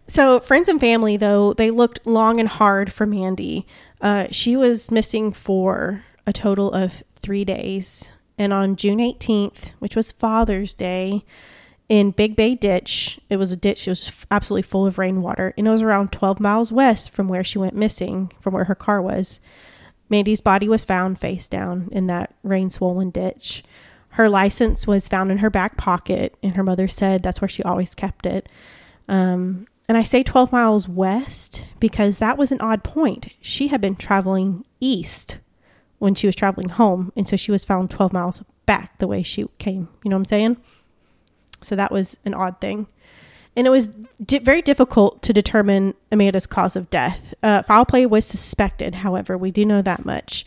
So, 0.06 0.40
friends 0.40 0.68
and 0.68 0.80
family, 0.80 1.16
though, 1.16 1.52
they 1.52 1.70
looked 1.70 2.06
long 2.06 2.40
and 2.40 2.48
hard 2.48 2.92
for 2.92 3.06
Mandy. 3.06 3.66
Uh, 4.00 4.26
she 4.30 4.56
was 4.56 4.90
missing 4.90 5.32
for 5.32 6.02
a 6.26 6.32
total 6.32 6.72
of 6.72 7.02
three 7.16 7.44
days. 7.44 8.10
And 8.38 8.52
on 8.52 8.76
June 8.76 8.98
18th, 8.98 9.70
which 9.78 9.94
was 9.94 10.12
Father's 10.12 10.74
Day, 10.74 11.24
in 11.88 12.10
Big 12.10 12.36
Bay 12.36 12.54
Ditch, 12.54 13.20
it 13.28 13.36
was 13.36 13.52
a 13.52 13.56
ditch, 13.56 13.86
it 13.86 13.90
was 13.90 14.10
absolutely 14.30 14.62
full 14.62 14.86
of 14.86 14.96
rainwater, 14.98 15.52
and 15.58 15.68
it 15.68 15.70
was 15.70 15.82
around 15.82 16.10
12 16.10 16.40
miles 16.40 16.72
west 16.72 17.10
from 17.10 17.28
where 17.28 17.44
she 17.44 17.58
went 17.58 17.74
missing, 17.74 18.32
from 18.40 18.54
where 18.54 18.64
her 18.64 18.74
car 18.74 19.02
was. 19.02 19.40
Mandy's 20.08 20.40
body 20.40 20.68
was 20.68 20.84
found 20.84 21.20
face 21.20 21.48
down 21.48 21.88
in 21.92 22.06
that 22.06 22.34
rain 22.42 22.70
swollen 22.70 23.10
ditch. 23.10 23.62
Her 24.12 24.28
license 24.28 24.86
was 24.86 25.08
found 25.08 25.30
in 25.30 25.38
her 25.38 25.50
back 25.50 25.76
pocket, 25.76 26.36
and 26.42 26.56
her 26.56 26.62
mother 26.62 26.88
said 26.88 27.22
that's 27.22 27.40
where 27.40 27.48
she 27.48 27.62
always 27.62 27.94
kept 27.94 28.26
it. 28.26 28.48
Um, 29.08 29.66
and 29.88 29.98
I 29.98 30.02
say 30.02 30.22
12 30.22 30.52
miles 30.52 30.88
west 30.88 31.64
because 31.80 32.18
that 32.18 32.38
was 32.38 32.52
an 32.52 32.60
odd 32.60 32.84
point. 32.84 33.28
She 33.40 33.68
had 33.68 33.80
been 33.80 33.96
traveling 33.96 34.64
east 34.80 35.38
when 35.98 36.14
she 36.14 36.26
was 36.26 36.36
traveling 36.36 36.68
home. 36.68 37.12
And 37.16 37.28
so 37.28 37.36
she 37.36 37.52
was 37.52 37.64
found 37.64 37.90
12 37.90 38.12
miles 38.12 38.42
back 38.66 38.98
the 38.98 39.06
way 39.06 39.22
she 39.22 39.46
came. 39.58 39.88
You 40.02 40.10
know 40.10 40.16
what 40.16 40.20
I'm 40.20 40.24
saying? 40.26 40.56
So 41.60 41.76
that 41.76 41.92
was 41.92 42.18
an 42.24 42.34
odd 42.34 42.60
thing. 42.60 42.86
And 43.54 43.66
it 43.66 43.70
was 43.70 43.88
di- 44.24 44.38
very 44.38 44.62
difficult 44.62 45.22
to 45.22 45.32
determine 45.32 45.94
Amanda's 46.10 46.46
cause 46.46 46.74
of 46.74 46.88
death. 46.90 47.34
Uh, 47.42 47.62
foul 47.62 47.84
play 47.84 48.06
was 48.06 48.26
suspected, 48.26 48.96
however, 48.96 49.36
we 49.36 49.50
do 49.50 49.64
know 49.64 49.82
that 49.82 50.04
much. 50.04 50.44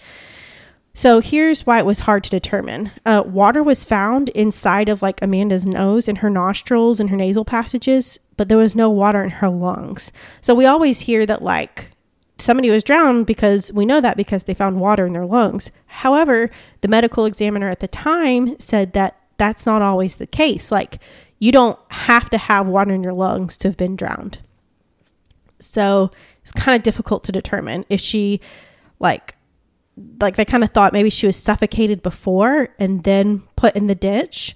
So 0.96 1.20
here's 1.20 1.66
why 1.66 1.80
it 1.80 1.86
was 1.86 2.00
hard 2.00 2.24
to 2.24 2.30
determine. 2.30 2.90
Uh, 3.06 3.22
water 3.26 3.62
was 3.62 3.84
found 3.84 4.30
inside 4.30 4.88
of 4.88 5.02
like 5.02 5.22
Amanda's 5.22 5.66
nose 5.66 6.08
and 6.08 6.20
her 6.20 6.30
nostrils 6.30 7.02
and 7.02 7.10
her 7.10 7.18
nasal 7.18 7.44
passages, 7.44 8.18
but 8.38 8.48
there 8.48 8.58
was 8.58 8.78
no 8.78 8.90
water 8.90 9.22
in 9.22 9.30
her 9.30 9.50
lungs. 9.50 10.14
So 10.40 10.56
we 10.56 10.66
always 10.66 11.02
hear 11.02 11.26
that 11.26 11.42
like 11.42 11.92
somebody 12.38 12.70
was 12.70 12.82
drowned 12.82 13.26
because 13.26 13.74
we 13.74 13.86
know 13.86 14.00
that 14.00 14.16
because 14.16 14.44
they 14.44 14.54
found 14.54 14.80
water 14.80 15.06
in 15.06 15.12
their 15.12 15.26
lungs. 15.26 15.70
However, 15.88 16.50
the 16.80 16.88
medical 16.88 17.26
examiner 17.26 17.70
at 17.70 17.82
the 17.82 17.90
time 17.90 18.58
said 18.58 18.94
that 18.94 19.20
that's 19.38 19.66
not 19.66 19.82
always 19.82 20.16
the 20.16 20.28
case. 20.28 20.72
Like 20.72 21.00
you 21.40 21.52
don't 21.52 21.78
have 21.92 22.30
to 22.30 22.38
have 22.38 22.68
water 22.68 22.94
in 22.94 23.04
your 23.04 23.14
lungs 23.14 23.58
to 23.58 23.68
have 23.68 23.76
been 23.76 23.98
drowned. 23.98 24.40
So 25.60 26.12
it's 26.42 26.54
kind 26.54 26.78
of 26.78 26.84
difficult 26.84 27.26
to 27.26 27.34
determine 27.34 27.84
if 27.90 28.00
she 28.00 28.40
like 29.02 29.36
like 30.20 30.36
they 30.36 30.46
kind 30.46 30.64
of 30.64 30.72
thought 30.72 30.94
maybe 30.94 31.10
she 31.10 31.26
was 31.26 31.38
suffocated 31.38 32.04
before 32.04 32.70
and 32.80 33.04
then 33.04 33.44
put 33.56 33.76
in 33.76 33.88
the 33.88 33.96
ditch. 33.96 34.56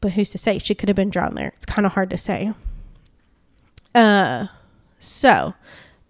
But 0.00 0.12
who's 0.12 0.30
to 0.30 0.38
say 0.38 0.58
she 0.58 0.74
could 0.74 0.88
have 0.88 0.96
been 0.96 1.10
drowned 1.10 1.36
there? 1.36 1.52
It's 1.56 1.66
kind 1.66 1.86
of 1.86 1.92
hard 1.92 2.10
to 2.10 2.18
say. 2.18 2.52
Uh, 3.94 4.46
so 4.98 5.54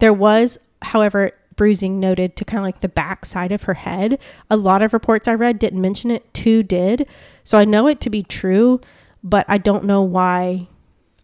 there 0.01 0.13
was, 0.13 0.59
however, 0.83 1.33
bruising 1.55 1.99
noted 1.99 2.37
to 2.37 2.45
kind 2.45 2.59
of 2.59 2.65
like 2.65 2.81
the 2.81 2.89
back 2.89 3.25
side 3.25 3.53
of 3.53 3.65
her 3.65 3.75
head. 3.75 4.19
A 4.51 4.57
lot 4.57 4.83
of 4.83 4.93
reports 4.93 5.27
I 5.27 5.35
read 5.35 5.59
didn't 5.59 5.81
mention 5.81 6.11
it. 6.11 6.33
Two 6.35 6.63
did, 6.63 7.09
so 7.45 7.59
I 7.59 7.65
know 7.65 7.87
it 7.87 8.01
to 8.03 8.11
be 8.11 8.23
true, 8.23 8.81
but 9.25 9.47
I 9.49 9.59
don't 9.59 9.85
know 9.85 10.03
why 10.03 10.69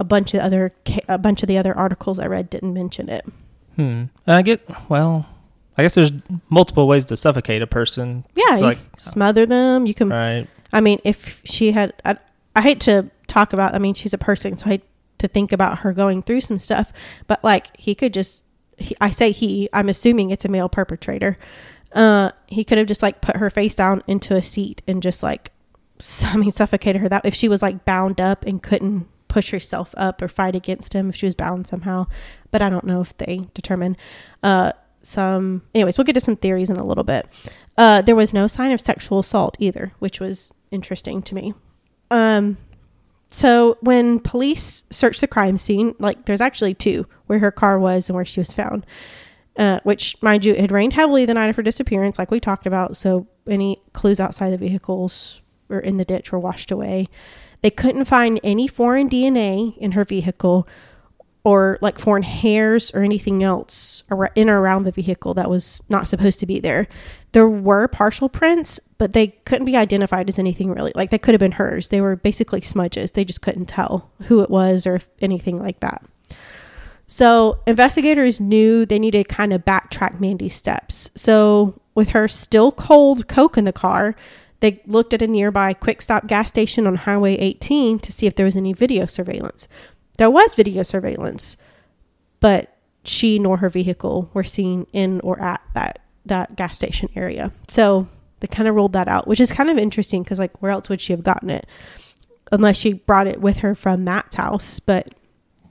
a 0.01 0.05
bunch 0.05 0.35
of 0.35 0.41
other 0.41 0.73
a 1.09 1.19
bunch 1.19 1.43
of 1.43 1.49
the 1.49 1.59
other 1.59 1.77
articles 1.77 2.19
I 2.19 2.27
read 2.27 2.51
didn't 2.51 2.75
mention 2.75 3.09
it. 3.09 3.25
Hmm. 3.77 4.05
I 4.27 4.43
get 4.43 4.63
well. 4.89 5.29
I 5.77 5.83
guess 5.83 5.95
there's 5.95 6.13
multiple 6.51 6.87
ways 6.87 7.07
to 7.07 7.17
suffocate 7.17 7.63
a 7.63 7.67
person. 7.67 8.25
Yeah, 8.35 8.57
like 8.57 8.79
smother 8.99 9.47
them. 9.47 9.87
You 9.87 9.95
can. 9.95 10.11
right. 10.11 10.47
I 10.73 10.81
mean, 10.81 11.01
if 11.05 11.43
she 11.45 11.73
had, 11.73 11.93
I, 12.05 12.17
I 12.55 12.63
hate 12.63 12.81
to 12.83 13.11
talk 13.27 13.53
about. 13.53 13.75
I 13.75 13.79
mean, 13.79 13.95
she's 13.95 14.15
a 14.15 14.19
person, 14.19 14.57
so 14.57 14.67
I 14.67 14.69
hate 14.71 14.85
to 15.19 15.29
think 15.29 15.53
about 15.53 15.79
her 15.79 15.93
going 15.93 16.23
through 16.23 16.43
some 16.43 16.59
stuff. 16.59 16.93
But 17.27 17.43
like, 17.43 17.75
he 17.77 17.95
could 17.95 18.13
just. 18.13 18.45
He, 18.77 18.97
I 19.01 19.11
say 19.11 19.33
he. 19.33 19.69
I'm 19.73 19.89
assuming 19.89 20.31
it's 20.31 20.45
a 20.45 20.49
male 20.49 20.69
perpetrator. 20.69 21.39
Uh, 21.93 22.33
he 22.47 22.65
could 22.65 22.79
have 22.79 22.87
just 22.87 23.03
like 23.03 23.21
put 23.21 23.37
her 23.37 23.51
face 23.51 23.75
down 23.75 24.03
into 24.07 24.35
a 24.35 24.43
seat 24.43 24.83
and 24.87 25.03
just 25.03 25.23
like, 25.23 25.53
I 26.25 26.37
mean, 26.37 26.51
suffocated 26.51 27.01
her. 27.01 27.09
That 27.09 27.25
if 27.25 27.35
she 27.35 27.49
was 27.49 27.63
like 27.63 27.85
bound 27.85 28.21
up 28.21 28.45
and 28.45 28.63
couldn't 28.63 29.09
push 29.29 29.51
herself 29.51 29.95
up 29.97 30.21
or 30.21 30.29
fight 30.29 30.55
against 30.55 30.93
him 30.93 31.09
if 31.09 31.17
she 31.17 31.25
was 31.25 31.35
bound 31.35 31.67
somehow. 31.67 32.07
But 32.51 32.61
I 32.61 32.69
don't 32.69 32.85
know 32.85 33.01
if 33.01 33.17
they 33.17 33.49
determine. 33.55 33.97
Uh, 34.43 34.73
some 35.03 35.63
anyways 35.75 35.99
we'll 35.99 36.05
get 36.05 36.15
to 36.15 36.21
some 36.21 36.37
theories 36.37 36.71
in 36.71 36.77
a 36.77 36.85
little 36.85 37.05
bit. 37.05 37.27
Uh, 37.77 38.03
there 38.03 38.17
was 38.17 38.33
no 38.33 38.47
sign 38.47 38.73
of 38.73 38.81
sexual 38.81 39.21
assault 39.21 39.57
either 39.59 39.93
which 39.99 40.21
was 40.21 40.53
interesting 40.71 41.23
to 41.23 41.35
me. 41.35 41.55
Um, 42.11 42.59
so 43.31 43.79
when 43.81 44.21
police 44.21 44.85
searched 44.91 45.21
the 45.21 45.27
crime 45.27 45.57
scene 45.57 45.95
like 45.99 46.27
there's 46.27 46.41
actually 46.41 46.75
two 46.75 47.07
where 47.27 47.39
her 47.39 47.51
car 47.51 47.79
was 47.79 48.09
and 48.09 48.17
where 48.17 48.25
she 48.25 48.41
was 48.41 48.53
found 48.53 48.85
uh, 49.57 49.81
which 49.85 50.21
mind 50.23 50.45
you 50.45 50.53
it 50.53 50.61
had 50.61 50.73
rained 50.73 50.93
heavily 50.93 51.25
the 51.25 51.35
night 51.35 51.49
of 51.49 51.57
her 51.57 51.63
disappearance 51.63 52.19
like 52.19 52.31
we 52.31 52.41
talked 52.41 52.67
about 52.67 52.97
so 52.97 53.27
any 53.49 53.81
clues 53.93 54.21
outside 54.21 54.51
the 54.51 54.59
vehicles 54.59 55.41
or 55.69 55.81
in 55.81 55.97
the 55.97 56.05
ditch 56.05 56.31
were 56.31 56.39
washed 56.39 56.71
away. 56.71 57.09
They 57.63 57.71
couldn't 57.71 58.05
find 58.05 58.41
any 58.43 58.69
foreign 58.69 59.09
dna 59.09 59.77
in 59.79 59.93
her 59.93 60.05
vehicle 60.05 60.69
or 61.45 61.79
like 61.81 61.99
foreign 61.99 62.23
hairs 62.23 62.93
or 62.93 63.03
anything 63.03 63.43
else 63.43 64.05
in 64.37 64.49
or 64.49 64.61
around 64.61 64.85
the 64.85 64.93
vehicle 64.93 65.35
that 65.35 65.51
was 65.51 65.83
not 65.89 66.07
supposed 66.07 66.39
to 66.41 66.47
be 66.47 66.61
there. 66.61 66.87
There 67.33 67.49
were 67.49 67.89
partial 67.89 68.29
prints, 68.29 68.79
but 68.99 69.13
they 69.13 69.29
couldn't 69.45 69.65
be 69.65 69.77
identified 69.77 70.29
as 70.29 70.39
anything 70.39 70.71
really. 70.71 70.93
Like 70.95 71.11
they 71.11 71.19
could 71.19 71.35
have 71.35 71.41
been 71.41 71.53
hers. 71.53 71.89
They 71.89 72.01
were 72.01 72.17
basically 72.17 72.61
smudges. 72.61 73.13
They 73.13 73.25
just 73.25 73.43
couldn't 73.43 73.67
tell 73.67 74.11
who 74.25 74.41
it 74.41 74.51
was 74.51 74.87
or 74.87 75.01
anything 75.21 75.59
like 75.59 75.81
that. 75.81 76.05
So 77.09 77.59
investigators 77.67 78.41
knew 78.41 78.87
they 78.87 78.99
needed 78.99 79.29
to 79.29 79.35
kind 79.35 79.53
of 79.53 79.65
backtrack 79.65 80.21
Mandy's 80.21 80.55
steps. 80.55 81.11
So 81.15 81.81
with 81.95 82.11
her 82.11 82.29
still 82.29 82.73
cold 82.73 83.29
Coke 83.29 83.59
in 83.59 83.65
the 83.65 83.73
car, 83.73 84.15
they 84.61 84.81
looked 84.87 85.13
at 85.13 85.23
a 85.23 85.27
nearby 85.27 85.75
quick 85.75 86.01
stop 86.01 86.29
gas 86.29 86.49
station 86.49 86.87
on 86.87 86.95
Highway 86.95 87.35
18 87.35 87.99
to 87.99 88.13
see 88.13 88.27
if 88.27 88.37
there 88.37 88.47
was 88.47 88.55
any 88.55 88.73
video 88.73 89.07
surveillance. 89.07 89.67
There 90.23 90.31
was 90.31 90.55
video 90.55 90.85
surveillance, 90.85 91.57
but 92.39 92.77
she 93.03 93.41
nor 93.41 93.57
her 93.57 93.69
vehicle 93.69 94.31
were 94.33 94.45
seen 94.45 94.87
in 94.93 95.19
or 95.23 95.41
at 95.43 95.61
that 95.75 95.99
that 96.27 96.55
gas 96.55 96.77
station 96.77 97.09
area. 97.17 97.51
So 97.67 98.07
they 98.39 98.47
kind 98.47 98.69
of 98.69 98.77
ruled 98.77 98.93
that 98.93 99.09
out, 99.09 99.27
which 99.27 99.41
is 99.41 99.51
kind 99.51 99.69
of 99.69 99.77
interesting 99.79 100.23
because 100.23 100.39
like 100.39 100.63
where 100.63 100.71
else 100.71 100.89
would 100.89 101.01
she 101.01 101.13
have 101.13 101.25
gotten 101.25 101.51
it 101.51 101.67
unless 102.53 102.77
she 102.77 102.93
brought 102.93 103.27
it 103.27 103.41
with 103.41 103.57
her 103.59 103.75
from 103.75 104.05
Matt's 104.05 104.37
house? 104.37 104.79
But 104.79 105.13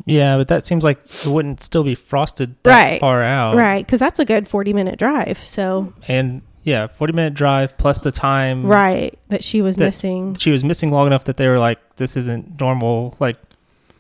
Yeah, 0.06 0.36
but 0.36 0.50
that 0.50 0.66
seems 0.66 0.84
like 0.84 1.00
it 1.06 1.28
wouldn't 1.28 1.62
still 1.62 1.86
be 1.86 1.96
frosted 1.96 2.54
that 2.64 2.84
Right. 2.92 3.00
far 3.00 3.24
out. 3.24 3.56
right, 3.56 3.86
because 3.86 4.02
that's 4.02 4.20
a 4.20 4.26
good 4.26 4.50
forty 4.50 4.74
minute 4.74 5.00
drive. 5.00 5.38
So 5.38 5.94
And 6.10 6.42
yeah, 6.64 6.88
40 6.88 7.14
minute 7.14 7.36
drive 7.36 7.78
plus 7.78 8.00
the 8.00 8.12
time 8.12 8.66
right 8.66 9.18
that 9.30 9.46
she 9.46 9.62
was 9.62 9.78
That- 9.78 9.86
missing. 9.86 10.36
she 10.36 10.52
was 10.52 10.66
missing 10.66 10.92
long 10.92 11.08
enough 11.08 11.24
that 11.24 11.38
they 11.38 11.48
were 11.48 11.58
like, 11.58 11.80
this 11.96 12.18
isn't 12.18 12.60
normal. 12.60 13.16
Like, 13.22 13.38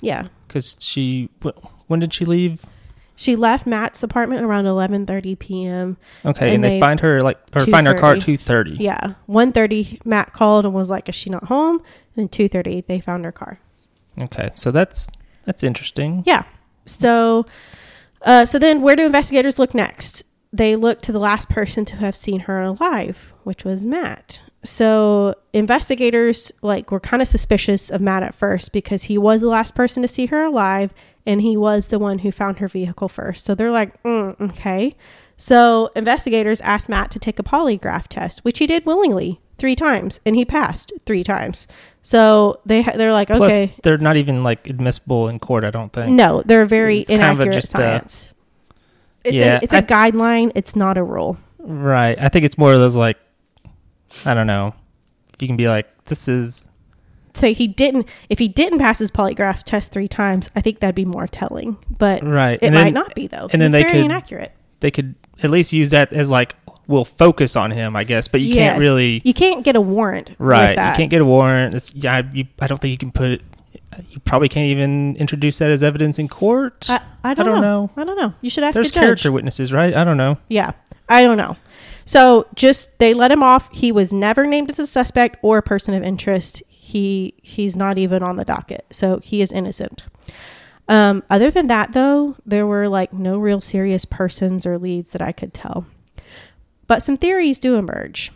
Yeah, 0.04 0.28
because 0.52 0.76
she, 0.82 1.30
when 1.88 2.02
did 2.02 2.14
she 2.14 2.26
leave? 2.26 2.66
She 3.16 3.36
left 3.36 3.66
Matt's 3.66 4.04
apartment 4.04 4.44
around 4.44 4.66
11:30 4.66 5.38
p.m. 5.40 5.98
Okay, 6.26 6.48
And 6.48 6.56
and, 6.56 6.64
they, 6.64 6.70
they- 6.72 6.80
find 6.80 7.00
her 7.02 7.22
like 7.22 7.38
or 7.56 7.66
find 7.68 7.86
her 7.88 7.98
car 7.98 8.14
at 8.14 8.18
2:30. 8.18 8.22
two 8.22 8.38
thirty. 8.38 8.76
Yeah, 8.80 9.14
1:30 9.30 10.06
Matt 10.06 10.34
called 10.34 10.66
and 10.66 10.74
was 10.74 10.90
like, 10.90 11.08
"Is 11.08 11.16
she 11.16 11.30
not 11.30 11.46
home?" 11.46 11.82
And 12.16 12.30
then 12.30 12.30
2:30 12.30 12.88
they 12.88 13.00
found 13.00 13.24
her 13.26 13.32
car. 13.32 13.60
Okay, 14.20 14.50
so 14.56 14.72
that's 14.72 15.10
that's 15.46 15.64
interesting. 15.64 16.24
Yeah. 16.26 16.44
So, 16.86 17.46
uh, 18.24 18.46
so 18.46 18.58
then 18.58 18.82
where 18.82 18.96
do 18.96 19.06
investigators 19.06 19.60
look 19.60 19.76
next? 19.76 20.24
They 20.52 20.76
look 20.76 21.02
to 21.04 21.12
the 21.12 21.20
last 21.20 21.48
person 21.48 21.86
to 21.86 21.96
have 21.98 22.16
seen 22.16 22.42
her 22.42 22.62
alive, 22.62 23.34
which 23.44 23.64
was 23.64 23.86
Matt. 23.86 24.42
So 24.64 25.36
investigators 25.54 26.52
like 26.62 26.92
were 26.92 27.00
kind 27.00 27.22
of 27.22 27.28
suspicious 27.28 27.90
of 27.90 28.02
Matt 28.02 28.24
at 28.24 28.36
first 28.36 28.72
because 28.72 29.04
he 29.04 29.18
was 29.18 29.42
the 29.42 29.48
last 29.48 29.74
person 29.76 30.02
to 30.04 30.08
see 30.08 30.28
her 30.28 30.44
alive 30.44 30.94
and 31.26 31.42
he 31.42 31.58
was 31.58 31.88
the 31.88 32.00
one 32.00 32.20
who 32.20 32.32
found 32.32 32.60
her 32.60 32.68
vehicle 32.68 33.08
first. 33.10 33.44
So 33.46 33.56
they're 33.56 33.72
like, 33.72 34.02
mm, 34.04 34.40
okay. 34.52 34.96
So 35.38 35.90
investigators 35.96 36.62
asked 36.62 36.90
Matt 36.90 37.10
to 37.12 37.20
take 37.20 37.40
a 37.40 37.44
polygraph 37.44 38.08
test, 38.08 38.40
which 38.46 38.60
he 38.60 38.68
did 38.68 38.86
willingly 38.86 39.40
three 39.58 39.76
times, 39.76 40.20
and 40.26 40.36
he 40.36 40.46
passed 40.46 40.92
three 41.06 41.24
times. 41.24 41.68
So 42.04 42.60
they 42.66 42.82
ha- 42.84 42.94
they're 42.96 43.12
like, 43.12 43.28
Plus, 43.28 43.42
okay, 43.42 43.76
they're 43.84 43.98
not 43.98 44.18
even 44.18 44.44
like 44.44 44.68
admissible 44.70 45.28
in 45.28 45.40
court. 45.40 45.64
I 45.64 45.72
don't 45.72 45.92
think. 45.92 46.12
no, 46.14 46.44
they're 46.46 46.66
very 46.68 47.00
It's 47.00 47.10
kind 47.10 47.22
of 47.24 47.28
a 47.28 47.32
inaccurate 47.44 47.54
just, 47.56 47.70
science. 47.72 48.34
it's 49.24 49.34
yeah, 49.36 49.56
a, 49.58 49.60
it's 49.64 49.74
a 49.74 49.78
I- 49.78 49.82
guideline. 49.82 50.52
It's 50.56 50.76
not 50.76 50.98
a 50.98 51.04
rule. 51.04 51.38
Right. 51.60 52.18
I 52.20 52.30
think 52.30 52.46
it's 52.46 52.58
more 52.58 52.74
of 52.74 52.80
those 52.80 52.96
like, 52.98 53.18
I 54.26 54.34
don't 54.34 54.48
know. 54.48 54.74
If 55.34 55.42
you 55.42 55.48
can 55.48 55.58
be 55.58 55.68
like, 55.68 56.06
this 56.06 56.28
is 56.28 56.68
So 57.34 57.54
he 57.54 57.68
didn't. 57.68 58.08
If 58.30 58.40
he 58.40 58.48
didn't 58.48 58.80
pass 58.80 59.00
his 59.00 59.12
polygraph 59.12 59.64
test 59.64 59.92
three 59.92 60.08
times, 60.08 60.50
I 60.56 60.62
think 60.62 60.80
that'd 60.80 60.96
be 60.96 61.06
more 61.06 61.28
telling. 61.28 61.78
But 61.98 62.24
right, 62.26 62.60
it 62.62 62.66
and 62.68 62.76
might 62.76 62.84
then 62.86 62.94
not 62.94 63.16
be 63.16 63.28
though. 63.28 63.48
and 63.52 63.62
then 63.62 63.70
it's 63.70 63.78
they 63.78 63.82
very 63.84 63.94
could- 63.94 64.06
inaccurate. 64.06 64.52
they 64.82 64.92
could 64.92 65.16
at 65.44 65.50
least 65.50 65.74
use 65.74 65.90
that 65.92 66.14
as 66.14 66.30
like 66.30 66.56
we'll 66.88 67.06
focus 67.06 67.56
on 67.56 67.72
him, 67.72 67.96
I 67.96 68.04
guess. 68.04 68.28
But 68.28 68.42
you 68.42 68.54
Yes. 68.54 68.72
can't 68.74 68.80
really. 68.80 69.22
You 69.24 69.34
can't 69.34 69.64
get 69.64 69.76
a 69.76 69.82
warrant. 69.82 70.32
Right. 70.38 70.70
With 70.70 70.76
that. 70.78 70.92
You 70.92 70.98
can't 70.98 71.10
get 71.10 71.22
a 71.22 71.26
warrant. 71.26 71.74
It's 71.76 71.94
yeah. 71.96 72.22
You, 72.34 72.46
I 72.60 72.68
don't 72.68 72.80
think 72.82 72.92
you 72.92 72.98
can 72.98 73.12
put. 73.12 73.32
it 73.32 73.42
You 74.10 74.20
probably 74.26 74.50
can't 74.50 74.68
even 74.70 75.16
introduce 75.16 75.58
that 75.60 75.72
as 75.72 75.84
evidence 75.84 76.20
in 76.20 76.28
court. 76.28 76.90
I, 76.90 77.00
I 77.24 77.34
don't, 77.34 77.46
don't 77.46 77.62
know. 77.62 77.86
know. 77.86 77.92
I 77.98 78.04
don't 78.04 78.18
know. 78.18 78.34
You 78.42 78.50
should 78.50 78.64
ask 78.66 78.76
There's 78.76 78.92
character 78.92 79.32
witnesses, 79.32 79.72
right? 79.72 79.96
I 79.96 80.04
don't 80.04 80.18
know. 80.18 80.38
Yeah, 80.50 80.72
I 81.08 81.24
don't 81.24 81.38
know. 81.38 81.56
So 82.06 82.48
just 82.56 82.98
they 83.00 83.14
let 83.14 83.32
him 83.32 83.44
off. 83.44 83.70
He 83.72 83.92
was 83.92 84.12
never 84.12 84.46
named 84.46 84.70
as 84.70 84.80
a 84.80 84.88
suspect 84.88 85.38
or 85.42 85.60
a 85.60 85.64
person 85.64 85.94
of 85.94 86.04
interest. 86.04 86.64
He 86.68 87.34
he's 87.42 87.76
not 87.76 87.98
even 87.98 88.24
on 88.24 88.38
the 88.38 88.46
docket, 88.46 88.86
so 88.92 89.20
he 89.20 89.42
is 89.42 89.52
innocent. 89.52 90.04
Um, 90.88 91.24
other 91.30 91.52
than 91.52 91.68
that, 91.68 91.94
though, 91.94 92.36
there 92.46 92.68
were 92.68 92.90
like 92.90 93.14
no 93.14 93.38
real 93.38 93.62
serious 93.62 94.04
persons 94.04 94.66
or 94.66 94.78
leads 94.78 95.12
that 95.12 95.22
I 95.22 95.32
could 95.32 95.54
tell. 95.54 95.86
But 96.88 97.02
some 97.02 97.16
theories 97.16 97.60
do 97.60 97.76
emerge. 97.76 98.32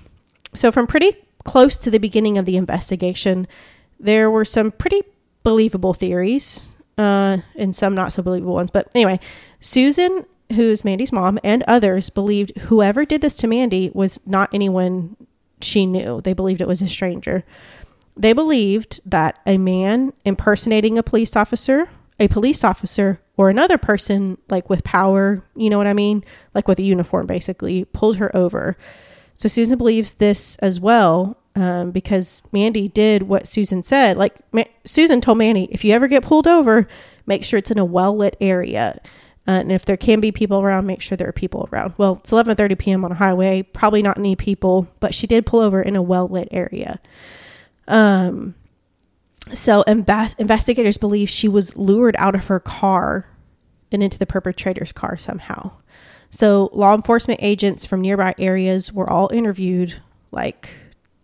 So 0.53 0.71
from 0.71 0.87
pretty 0.87 1.13
close 1.43 1.75
to 1.77 1.91
the 1.91 1.97
beginning 1.97 2.37
of 2.37 2.45
the 2.45 2.55
investigation, 2.55 3.47
there 3.99 4.31
were 4.31 4.45
some 4.45 4.71
pretty 4.71 5.03
believable 5.43 5.93
theories, 5.93 6.61
uh, 6.97 7.37
and 7.55 7.75
some 7.75 7.93
not 7.93 8.13
so 8.13 8.23
believable 8.23 8.53
ones. 8.53 8.71
But 8.71 8.89
anyway, 8.95 9.19
Susan, 9.59 10.25
who's 10.53 10.85
Mandy's 10.85 11.11
mom, 11.11 11.39
and 11.43 11.63
others 11.67 12.09
believed 12.09 12.57
whoever 12.57 13.05
did 13.05 13.21
this 13.21 13.35
to 13.37 13.47
Mandy 13.47 13.91
was 13.93 14.19
not 14.25 14.49
anyone 14.53 15.15
she 15.61 15.85
knew. 15.85 16.21
They 16.21 16.33
believed 16.33 16.61
it 16.61 16.67
was 16.67 16.81
a 16.81 16.87
stranger. 16.87 17.43
They 18.17 18.33
believed 18.33 19.01
that 19.05 19.39
a 19.45 19.57
man 19.57 20.13
impersonating 20.23 20.97
a 20.97 21.03
police 21.03 21.35
officer, 21.35 21.89
a 22.19 22.27
police 22.27 22.63
officer, 22.63 23.19
or 23.37 23.49
another 23.49 23.77
person 23.77 24.37
like 24.49 24.69
with 24.69 24.83
power, 24.83 25.43
you 25.55 25.69
know 25.69 25.77
what 25.77 25.87
I 25.87 25.93
mean? 25.93 26.23
Like 26.53 26.67
with 26.67 26.79
a 26.79 26.83
uniform 26.83 27.27
basically, 27.27 27.85
pulled 27.85 28.17
her 28.17 28.33
over. 28.35 28.77
So 29.33 29.49
Susan 29.49 29.77
believes 29.77 30.13
this 30.13 30.55
as 30.57 30.79
well 30.79 31.37
um, 31.55 31.91
because 31.91 32.41
Mandy 32.51 32.87
did 32.87 33.23
what 33.23 33.47
Susan 33.47 33.83
said. 33.83 34.17
Like 34.17 34.35
Ma- 34.53 34.63
Susan 34.85 35.19
told 35.19 35.37
Mandy, 35.37 35.67
if 35.71 35.83
you 35.83 35.93
ever 35.93 36.07
get 36.07 36.23
pulled 36.23 36.47
over, 36.47 36.87
make 37.25 37.43
sure 37.43 37.59
it's 37.59 37.71
in 37.71 37.77
a 37.77 37.85
well 37.85 38.15
lit 38.15 38.37
area. 38.39 39.01
Uh, 39.47 39.51
and 39.51 39.71
if 39.71 39.85
there 39.85 39.97
can 39.97 40.19
be 40.19 40.31
people 40.31 40.59
around, 40.59 40.87
make 40.87 41.01
sure 41.01 41.15
there 41.15 41.29
are 41.29 41.33
people 41.33 41.69
around. 41.71 41.93
Well, 41.97 42.17
it's 42.19 42.31
11:30 42.31 42.77
p.m. 42.77 43.05
on 43.05 43.11
a 43.11 43.15
highway, 43.15 43.61
probably 43.61 44.01
not 44.01 44.17
any 44.17 44.35
people, 44.35 44.87
but 44.99 45.13
she 45.13 45.27
did 45.27 45.45
pull 45.45 45.59
over 45.59 45.81
in 45.81 45.95
a 45.95 46.01
well 46.01 46.27
lit 46.27 46.47
area. 46.51 46.99
Um, 47.87 48.55
so 49.53 49.83
invest- 49.83 50.39
investigators 50.39 50.97
believe 50.97 51.29
she 51.29 51.47
was 51.47 51.77
lured 51.77 52.15
out 52.17 52.33
of 52.33 52.47
her 52.47 52.59
car 52.59 53.27
and 53.91 54.01
into 54.01 54.17
the 54.17 54.25
perpetrator's 54.25 54.91
car 54.91 55.17
somehow. 55.17 55.71
So 56.31 56.69
law 56.73 56.95
enforcement 56.95 57.39
agents 57.43 57.85
from 57.85 58.01
nearby 58.01 58.33
areas 58.39 58.91
were 58.91 59.09
all 59.09 59.29
interviewed, 59.31 60.01
like 60.31 60.69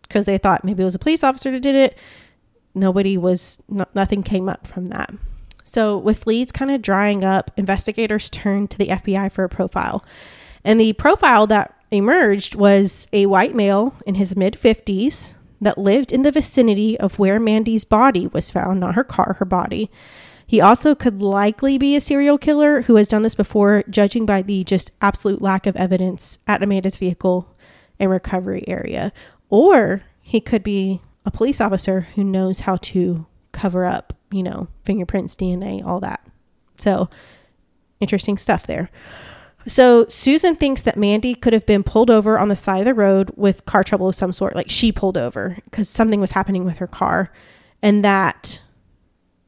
because 0.03 0.25
they 0.25 0.38
thought 0.38 0.63
maybe 0.63 0.84
it 0.84 0.86
was 0.86 0.95
a 0.95 0.99
police 0.99 1.23
officer 1.23 1.51
that 1.51 1.62
did 1.62 1.75
it. 1.75 1.97
Nobody 2.75 3.17
was, 3.17 3.60
no, 3.67 3.86
nothing 3.93 4.23
came 4.23 4.47
up 4.47 4.67
from 4.67 4.89
that. 4.89 5.12
So 5.63 5.97
with 5.97 6.28
leads 6.28 6.52
kind 6.52 6.71
of 6.71 6.82
drying 6.82 7.24
up, 7.24 7.52
investigators 7.58 8.30
turned 8.30 8.71
to 8.71 8.78
the 8.78 8.88
FBI 8.88 9.32
for 9.32 9.43
a 9.43 9.50
profile, 9.50 10.04
and 10.63 10.80
the 10.80 10.93
profile 10.93 11.47
that 11.47 11.76
emerged 11.91 12.56
was 12.56 13.08
a 13.12 13.26
white 13.26 13.56
male 13.56 13.95
in 14.06 14.15
his 14.15 14.36
mid 14.36 14.58
fifties 14.58 15.34
that 15.60 15.78
lived 15.78 16.12
in 16.12 16.24
the 16.24 16.32
vicinity 16.32 17.00
of 17.00 17.19
where 17.19 17.39
Mandy's 17.39 17.86
body 17.86 18.28
was 18.28 18.50
found, 18.50 18.80
not 18.80 18.95
her 18.95 19.04
car, 19.04 19.36
her 19.39 19.45
body. 19.45 19.91
He 20.47 20.60
also 20.60 20.95
could 20.95 21.21
likely 21.21 21.78
be 21.78 21.95
a 21.95 22.02
serial 22.02 22.38
killer 22.38 22.82
who 22.82 22.95
has 22.95 23.08
done 23.08 23.21
this 23.21 23.36
before, 23.36 23.84
judging 23.89 24.26
by 24.26 24.41
the 24.41 24.63
just 24.63 24.91
absolute 25.02 25.41
lack 25.41 25.65
of 25.65 25.78
evidence 25.78 26.39
at 26.47 26.62
Amanda's 26.62 26.97
vehicle 26.97 27.56
and 28.00 28.10
recovery 28.10 28.65
area. 28.67 29.13
Or 29.50 30.02
he 30.21 30.41
could 30.41 30.63
be 30.63 31.00
a 31.26 31.32
police 31.32 31.62
officer 31.62 32.02
who 32.15 32.24
knows 32.24 32.62
how 32.62 32.78
to 32.78 33.28
cover 33.52 33.86
up, 33.86 34.13
you 34.31 34.43
know, 34.43 34.67
fingerprints, 34.83 35.35
DNA, 35.35 35.85
all 35.85 35.99
that. 35.99 36.25
So, 36.77 37.09
interesting 37.99 38.37
stuff 38.37 38.65
there. 38.65 38.89
So, 39.67 40.07
Susan 40.07 40.55
thinks 40.55 40.81
that 40.81 40.97
Mandy 40.97 41.35
could 41.35 41.53
have 41.53 41.65
been 41.65 41.83
pulled 41.83 42.09
over 42.09 42.39
on 42.39 42.47
the 42.47 42.55
side 42.55 42.79
of 42.79 42.85
the 42.85 42.93
road 42.93 43.31
with 43.35 43.65
car 43.65 43.83
trouble 43.83 44.07
of 44.07 44.15
some 44.15 44.33
sort. 44.33 44.55
Like 44.55 44.69
she 44.69 44.91
pulled 44.91 45.17
over 45.17 45.57
because 45.65 45.87
something 45.87 46.19
was 46.19 46.31
happening 46.31 46.65
with 46.65 46.77
her 46.77 46.87
car, 46.87 47.31
and 47.81 48.03
that 48.03 48.61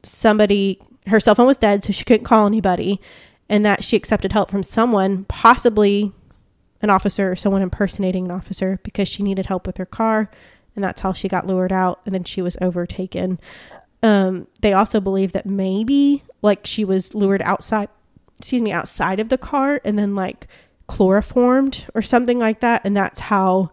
somebody 0.02 0.80
her 1.06 1.20
cell 1.20 1.34
phone 1.34 1.46
was 1.46 1.56
dead 1.56 1.84
so 1.84 1.92
she 1.92 2.04
couldn't 2.04 2.24
call 2.24 2.46
anybody 2.46 3.00
and 3.48 3.64
that 3.64 3.84
she 3.84 3.96
accepted 3.96 4.32
help 4.32 4.50
from 4.50 4.62
someone 4.62 5.24
possibly 5.24 6.12
an 6.80 6.90
officer 6.90 7.32
or 7.32 7.36
someone 7.36 7.62
impersonating 7.62 8.26
an 8.26 8.30
officer 8.30 8.78
because 8.82 9.08
she 9.08 9.22
needed 9.22 9.46
help 9.46 9.66
with 9.66 9.76
her 9.76 9.86
car 9.86 10.30
and 10.74 10.82
that's 10.82 11.02
how 11.02 11.12
she 11.12 11.28
got 11.28 11.46
lured 11.46 11.72
out 11.72 12.00
and 12.04 12.14
then 12.14 12.24
she 12.24 12.42
was 12.42 12.56
overtaken 12.60 13.38
um, 14.04 14.46
they 14.60 14.72
also 14.72 15.00
believe 15.00 15.32
that 15.32 15.46
maybe 15.46 16.22
like 16.42 16.64
she 16.64 16.84
was 16.84 17.14
lured 17.14 17.42
outside 17.42 17.88
excuse 18.38 18.62
me 18.62 18.70
outside 18.70 19.18
of 19.18 19.28
the 19.28 19.38
car 19.38 19.80
and 19.84 19.98
then 19.98 20.14
like 20.14 20.46
chloroformed 20.86 21.86
or 21.94 22.02
something 22.02 22.38
like 22.38 22.60
that 22.60 22.82
and 22.84 22.96
that's 22.96 23.18
how 23.18 23.70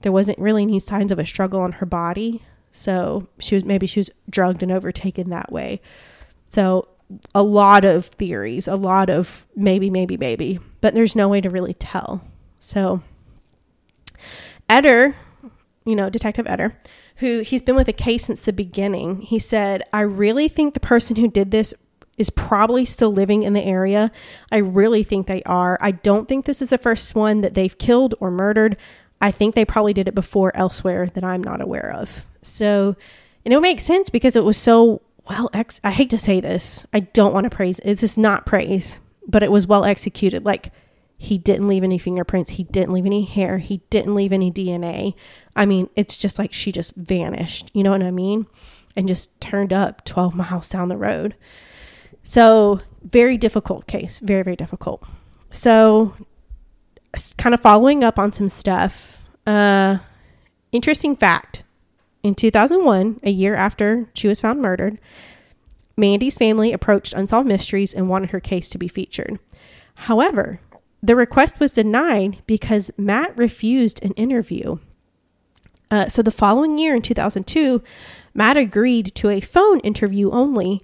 there 0.00 0.12
wasn't 0.12 0.38
really 0.38 0.62
any 0.62 0.80
signs 0.80 1.12
of 1.12 1.18
a 1.18 1.26
struggle 1.26 1.60
on 1.60 1.72
her 1.72 1.86
body 1.86 2.42
so 2.72 3.28
she 3.38 3.54
was 3.54 3.64
maybe 3.64 3.86
she 3.86 4.00
was 4.00 4.10
drugged 4.28 4.62
and 4.62 4.72
overtaken 4.72 5.30
that 5.30 5.52
way 5.52 5.80
so 6.48 6.88
a 7.34 7.42
lot 7.42 7.84
of 7.84 8.06
theories, 8.06 8.66
a 8.66 8.76
lot 8.76 9.10
of 9.10 9.46
maybe, 9.54 9.90
maybe, 9.90 10.16
maybe, 10.16 10.58
but 10.80 10.94
there's 10.94 11.16
no 11.16 11.28
way 11.28 11.40
to 11.40 11.50
really 11.50 11.74
tell. 11.74 12.22
So 12.58 13.02
Etter, 14.68 15.14
you 15.84 15.94
know, 15.94 16.08
Detective 16.08 16.46
Etter, 16.46 16.74
who 17.16 17.40
he's 17.40 17.62
been 17.62 17.76
with 17.76 17.86
the 17.86 17.92
case 17.92 18.24
since 18.26 18.40
the 18.40 18.52
beginning, 18.52 19.20
he 19.20 19.38
said, 19.38 19.82
I 19.92 20.00
really 20.00 20.48
think 20.48 20.74
the 20.74 20.80
person 20.80 21.16
who 21.16 21.28
did 21.28 21.50
this 21.50 21.74
is 22.16 22.30
probably 22.30 22.84
still 22.84 23.12
living 23.12 23.42
in 23.42 23.52
the 23.52 23.64
area. 23.64 24.10
I 24.50 24.58
really 24.58 25.02
think 25.02 25.26
they 25.26 25.42
are. 25.44 25.78
I 25.80 25.92
don't 25.92 26.28
think 26.28 26.44
this 26.44 26.62
is 26.62 26.70
the 26.70 26.78
first 26.78 27.14
one 27.14 27.40
that 27.40 27.54
they've 27.54 27.76
killed 27.76 28.14
or 28.20 28.30
murdered. 28.30 28.76
I 29.20 29.30
think 29.30 29.54
they 29.54 29.64
probably 29.64 29.92
did 29.92 30.08
it 30.08 30.14
before 30.14 30.56
elsewhere 30.56 31.06
that 31.06 31.24
I'm 31.24 31.42
not 31.42 31.60
aware 31.60 31.92
of. 31.92 32.26
So, 32.42 32.96
and 33.44 33.54
it 33.54 33.60
makes 33.60 33.84
sense 33.84 34.10
because 34.10 34.36
it 34.36 34.44
was 34.44 34.56
so 34.56 35.02
well 35.28 35.48
ex 35.54 35.80
I 35.82 35.90
hate 35.90 36.10
to 36.10 36.18
say 36.18 36.40
this. 36.40 36.84
I 36.92 37.00
don't 37.00 37.32
want 37.32 37.44
to 37.44 37.56
praise. 37.56 37.80
It's 37.84 38.00
just 38.02 38.18
not 38.18 38.46
praise, 38.46 38.98
but 39.26 39.42
it 39.42 39.50
was 39.50 39.66
well 39.66 39.84
executed. 39.84 40.44
Like 40.44 40.72
he 41.24 41.38
didn't 41.38 41.68
leave 41.68 41.84
any 41.84 41.98
fingerprints, 41.98 42.50
he 42.50 42.64
didn't 42.64 42.92
leave 42.92 43.06
any 43.06 43.24
hair, 43.24 43.58
he 43.58 43.78
didn't 43.90 44.14
leave 44.14 44.32
any 44.32 44.50
DNA. 44.50 45.14
I 45.56 45.66
mean, 45.66 45.88
it's 45.96 46.16
just 46.16 46.38
like 46.38 46.52
she 46.52 46.72
just 46.72 46.94
vanished, 46.94 47.70
you 47.74 47.82
know 47.82 47.90
what 47.90 48.02
I 48.02 48.10
mean? 48.10 48.46
And 48.96 49.08
just 49.08 49.40
turned 49.40 49.72
up 49.72 50.04
12 50.04 50.34
miles 50.34 50.68
down 50.68 50.88
the 50.88 50.96
road. 50.96 51.34
So, 52.22 52.80
very 53.02 53.36
difficult 53.36 53.86
case, 53.86 54.18
very 54.18 54.42
very 54.42 54.56
difficult. 54.56 55.04
So, 55.50 56.14
kind 57.36 57.54
of 57.54 57.60
following 57.60 58.02
up 58.02 58.18
on 58.18 58.32
some 58.32 58.48
stuff. 58.48 59.22
Uh 59.46 59.98
interesting 60.72 61.14
fact 61.14 61.62
in 62.24 62.34
2001, 62.34 63.20
a 63.22 63.30
year 63.30 63.54
after 63.54 64.08
she 64.14 64.26
was 64.26 64.40
found 64.40 64.60
murdered, 64.60 64.98
Mandy's 65.96 66.36
family 66.36 66.72
approached 66.72 67.12
Unsolved 67.12 67.46
Mysteries 67.46 67.94
and 67.94 68.08
wanted 68.08 68.30
her 68.30 68.40
case 68.40 68.68
to 68.70 68.78
be 68.78 68.88
featured. 68.88 69.38
However, 69.94 70.58
the 71.04 71.14
request 71.14 71.60
was 71.60 71.70
denied 71.70 72.42
because 72.46 72.90
Matt 72.96 73.36
refused 73.36 74.02
an 74.02 74.12
interview. 74.12 74.78
Uh, 75.90 76.08
so 76.08 76.22
the 76.22 76.30
following 76.30 76.78
year 76.78 76.94
in 76.94 77.02
2002, 77.02 77.82
Matt 78.32 78.56
agreed 78.56 79.14
to 79.16 79.28
a 79.28 79.40
phone 79.40 79.80
interview 79.80 80.30
only, 80.30 80.82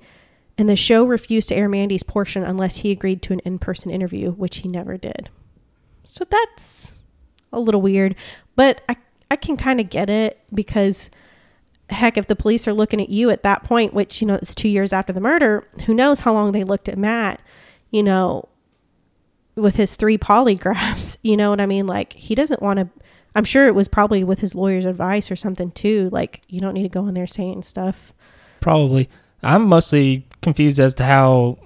and 0.59 0.69
the 0.69 0.77
show 0.77 1.07
refused 1.07 1.49
to 1.49 1.57
air 1.57 1.71
Mandy's 1.71 2.03
portion 2.03 2.45
unless 2.45 2.77
he 2.77 2.91
agreed 2.91 3.23
to 3.23 3.33
an 3.33 3.41
in 3.47 3.59
person 3.59 3.91
interview, 3.91 4.33
which 4.33 4.59
he 4.59 4.69
never 4.69 4.99
did. 4.99 5.31
So 6.05 6.27
that's 6.29 7.03
a 7.51 7.59
little 7.59 7.81
weird, 7.81 8.15
but 8.57 8.83
I, 8.91 8.97
I 9.31 9.37
can 9.37 9.57
kind 9.57 9.81
of 9.81 9.89
get 9.89 10.11
it 10.11 10.39
because 10.53 11.09
heck, 11.89 12.19
if 12.19 12.27
the 12.27 12.37
police 12.37 12.69
are 12.69 12.75
looking 12.75 13.01
at 13.01 13.09
you 13.09 13.31
at 13.31 13.43
that 13.43 13.65
point, 13.65 13.95
which, 13.95 14.21
you 14.21 14.27
know, 14.27 14.35
it's 14.35 14.55
two 14.55 14.69
years 14.69 14.93
after 14.93 15.15
the 15.15 15.21
murder, 15.21 15.67
who 15.87 15.95
knows 15.95 16.21
how 16.21 16.35
long 16.35 16.53
they 16.53 16.63
looked 16.63 16.91
at 16.91 16.99
Matt, 16.99 17.41
you 17.91 18.03
know, 18.03 18.50
with 19.61 19.77
his 19.77 19.95
three 19.95 20.19
polygraphs, 20.19 21.17
you 21.23 21.37
know 21.37 21.51
what 21.51 21.61
I 21.61 21.67
mean? 21.67 21.87
Like, 21.87 22.13
he 22.13 22.35
doesn't 22.35 22.63
want 22.63 22.79
to, 22.79 22.89
I'm 23.35 23.45
sure 23.45 23.67
it 23.67 23.75
was 23.75 23.89
probably 23.89 24.25
with 24.25 24.41
his 24.41 24.55
lawyer's 24.55 24.85
advice 24.85 25.31
or 25.31 25.37
something 25.37 25.71
too. 25.71 26.11
Like, 26.13 26.43
you 26.49 26.61
don't 26.61 26.75
need 26.75 26.83
to 26.83 26.89
go 26.89 27.07
in 27.07 27.15
there 27.15 27.27
saying 27.27 27.63
stuff. 27.63 28.13
Probably. 28.61 29.09
I'm 29.43 29.65
mostly 29.65 30.27
confused 30.43 30.79
as 30.79 30.95
to 30.95 31.05
how 31.05 31.59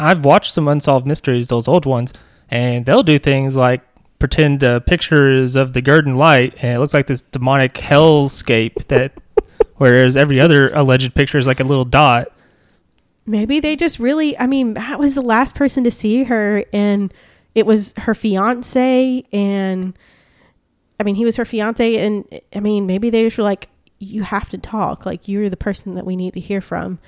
I've 0.00 0.24
watched 0.24 0.52
some 0.52 0.68
unsolved 0.68 1.06
mysteries, 1.06 1.48
those 1.48 1.68
old 1.68 1.86
ones, 1.86 2.14
and 2.50 2.86
they'll 2.86 3.02
do 3.02 3.18
things 3.18 3.56
like 3.56 3.82
pretend 4.18 4.64
uh, 4.64 4.80
pictures 4.80 5.56
of 5.56 5.72
the 5.72 5.82
Gurdon 5.82 6.16
Light, 6.16 6.54
and 6.62 6.76
it 6.76 6.78
looks 6.78 6.94
like 6.94 7.06
this 7.06 7.22
demonic 7.22 7.74
hellscape 7.74 8.86
that, 8.88 9.12
whereas 9.76 10.16
every 10.16 10.40
other 10.40 10.72
alleged 10.74 11.14
picture 11.14 11.38
is 11.38 11.46
like 11.46 11.60
a 11.60 11.64
little 11.64 11.84
dot. 11.84 12.28
Maybe 13.28 13.60
they 13.60 13.76
just 13.76 13.98
really, 13.98 14.38
I 14.38 14.46
mean, 14.46 14.72
Matt 14.72 14.98
was 14.98 15.14
the 15.14 15.22
last 15.22 15.54
person 15.54 15.84
to 15.84 15.90
see 15.90 16.24
her, 16.24 16.64
and 16.72 17.12
it 17.54 17.66
was 17.66 17.92
her 17.98 18.14
fiance, 18.14 19.24
and 19.32 19.98
I 20.98 21.02
mean, 21.04 21.14
he 21.14 21.24
was 21.24 21.36
her 21.36 21.44
fiance, 21.44 21.96
and 21.98 22.24
I 22.54 22.60
mean, 22.60 22.86
maybe 22.86 23.10
they 23.10 23.22
just 23.22 23.36
were 23.36 23.44
like, 23.44 23.68
you 23.98 24.22
have 24.22 24.48
to 24.50 24.58
talk. 24.58 25.04
Like, 25.04 25.28
you're 25.28 25.50
the 25.50 25.56
person 25.56 25.94
that 25.96 26.06
we 26.06 26.16
need 26.16 26.34
to 26.34 26.40
hear 26.40 26.60
from. 26.60 26.98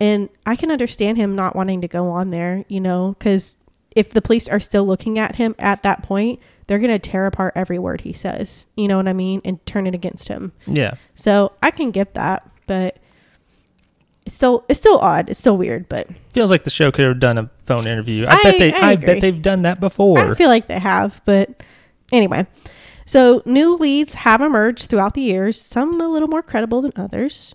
And 0.00 0.28
I 0.46 0.56
can 0.56 0.70
understand 0.70 1.18
him 1.18 1.34
not 1.34 1.56
wanting 1.56 1.80
to 1.80 1.88
go 1.88 2.08
on 2.10 2.30
there, 2.30 2.64
you 2.68 2.80
know, 2.80 3.16
because 3.18 3.56
if 3.94 4.10
the 4.10 4.22
police 4.22 4.48
are 4.48 4.60
still 4.60 4.86
looking 4.86 5.18
at 5.18 5.34
him 5.34 5.54
at 5.58 5.82
that 5.82 6.02
point, 6.02 6.40
they're 6.66 6.78
going 6.78 6.92
to 6.92 6.98
tear 6.98 7.26
apart 7.26 7.54
every 7.56 7.78
word 7.78 8.02
he 8.02 8.12
says. 8.12 8.66
You 8.76 8.86
know 8.86 8.96
what 8.96 9.08
I 9.08 9.12
mean? 9.12 9.40
And 9.44 9.64
turn 9.66 9.86
it 9.86 9.94
against 9.94 10.28
him. 10.28 10.52
Yeah. 10.66 10.94
So 11.14 11.52
I 11.62 11.72
can 11.72 11.90
get 11.90 12.14
that, 12.14 12.48
but 12.66 12.98
it's 14.28 14.34
still 14.34 14.64
it's 14.68 14.78
still 14.78 14.98
odd. 14.98 15.30
It's 15.30 15.38
still 15.38 15.56
weird, 15.56 15.88
but 15.88 16.06
Feels 16.34 16.50
like 16.50 16.64
the 16.64 16.70
show 16.70 16.92
could 16.92 17.06
have 17.06 17.18
done 17.18 17.38
a 17.38 17.50
phone 17.64 17.86
interview. 17.86 18.26
I, 18.26 18.34
I- 18.34 18.42
bet 18.42 18.58
they 18.58 18.72
I, 18.74 18.90
I 18.90 18.96
bet 18.96 19.20
they've 19.22 19.40
done 19.42 19.62
that 19.62 19.80
before. 19.80 20.18
I 20.18 20.34
feel 20.34 20.48
like 20.48 20.66
they 20.66 20.78
have. 20.78 21.22
But 21.24 21.62
anyway, 22.12 22.46
so 23.06 23.42
new 23.46 23.74
leads 23.76 24.12
have 24.14 24.42
emerged 24.42 24.90
throughout 24.90 25.14
the 25.14 25.22
years. 25.22 25.58
Some 25.60 25.98
a 26.00 26.06
little 26.06 26.28
more 26.28 26.42
credible 26.42 26.82
than 26.82 26.92
others. 26.94 27.54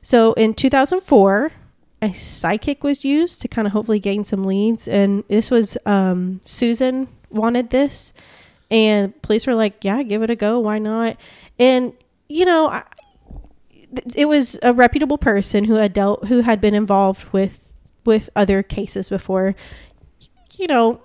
So 0.00 0.32
in 0.32 0.54
2004, 0.54 1.52
a 2.00 2.12
psychic 2.12 2.82
was 2.82 3.04
used 3.04 3.40
to 3.42 3.48
kind 3.48 3.66
of 3.66 3.72
hopefully 3.72 3.98
gain 4.00 4.24
some 4.24 4.44
leads, 4.44 4.88
and 4.88 5.24
this 5.28 5.50
was 5.50 5.76
um, 5.86 6.40
Susan 6.44 7.06
wanted 7.30 7.68
this, 7.70 8.12
and 8.70 9.20
police 9.22 9.46
were 9.46 9.54
like, 9.54 9.84
"Yeah, 9.84 10.02
give 10.02 10.22
it 10.22 10.30
a 10.30 10.36
go. 10.36 10.58
Why 10.60 10.78
not?" 10.78 11.18
And 11.58 11.92
you 12.28 12.44
know, 12.46 12.68
I, 12.68 12.82
it 14.14 14.26
was 14.26 14.58
a 14.62 14.72
reputable 14.72 15.18
person 15.18 15.64
who 15.64 15.74
had 15.74 15.92
dealt 15.92 16.26
who 16.26 16.40
had 16.40 16.60
been 16.60 16.74
involved 16.74 17.32
with 17.32 17.72
with 18.04 18.30
other 18.36 18.62
cases 18.62 19.08
before. 19.08 19.54
You 20.56 20.66
know, 20.66 21.00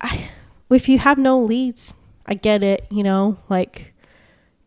I, 0.00 0.30
if 0.70 0.88
you 0.88 0.98
have 0.98 1.18
no 1.18 1.40
leads, 1.40 1.94
I 2.26 2.34
get 2.34 2.62
it. 2.62 2.86
You 2.90 3.02
know, 3.02 3.38
like 3.48 3.94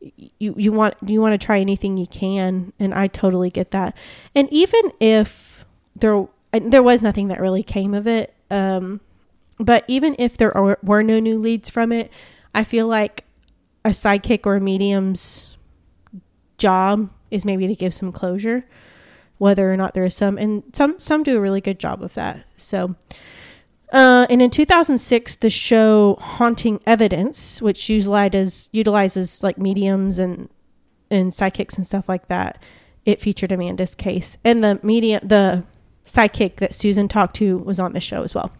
you 0.02 0.56
you 0.58 0.72
want 0.72 0.96
you 1.06 1.22
want 1.22 1.40
to 1.40 1.46
try 1.46 1.60
anything 1.60 1.98
you 1.98 2.08
can, 2.08 2.74
and 2.80 2.94
I 2.94 3.08
totally 3.08 3.50
get 3.50 3.72
that. 3.72 3.96
And 4.36 4.52
even 4.52 4.92
if 5.00 5.66
there 5.96 6.28
there 6.52 6.84
was 6.84 7.02
nothing 7.02 7.28
that 7.28 7.40
really 7.40 7.64
came 7.64 7.94
of 7.94 8.08
it, 8.08 8.34
um, 8.50 9.02
but 9.60 9.84
even 9.88 10.16
if 10.18 10.38
there 10.38 10.56
are, 10.58 10.80
were 10.82 11.04
no 11.04 11.20
new 11.20 11.38
leads 11.38 11.70
from 11.70 11.92
it, 11.92 12.12
I 12.56 12.64
feel 12.64 12.88
like 12.88 13.26
a 13.86 13.90
sidekick 13.90 14.46
or 14.46 14.56
a 14.56 14.62
medium's 14.62 15.49
job 16.60 17.10
is 17.32 17.46
maybe 17.46 17.68
to 17.68 17.76
give 17.76 17.94
some 17.94 18.12
closure, 18.12 18.66
whether 19.38 19.72
or 19.72 19.78
not 19.78 19.94
there 19.94 20.06
is 20.06 20.16
some, 20.16 20.38
and 20.38 20.64
some 20.74 21.00
some 21.00 21.24
do 21.24 21.38
a 21.38 21.42
really 21.42 21.62
good 21.62 21.80
job 21.80 22.04
of 22.04 22.14
that. 22.14 22.46
So. 22.58 22.96
Uh, 23.92 24.28
and 24.30 24.40
in 24.40 24.52
2006, 24.52 25.38
the 25.38 25.50
show 25.50 26.16
Haunting 26.22 26.80
Evidence, 26.86 27.60
which 27.60 27.90
utilizes 27.90 28.70
utilizes 28.72 29.42
like 29.42 29.58
mediums 29.58 30.20
and 30.20 30.48
and 31.10 31.34
psychics 31.34 31.76
and 31.76 31.88
stuff 31.88 32.08
like 32.08 32.28
that, 32.28 32.62
it 33.06 33.20
featured 33.20 33.52
Amanda's 33.52 33.96
case, 33.96 34.38
and 34.46 34.64
the 34.64 34.80
medium, 34.84 35.28
the 35.28 35.64
psychic 36.04 36.58
that 36.58 36.72
Susan 36.76 37.08
talked 37.08 37.36
to 37.38 37.58
was 37.58 37.80
on 37.80 37.94
the 37.94 38.00
show 38.00 38.22
as 38.22 38.36
well. 38.36 38.52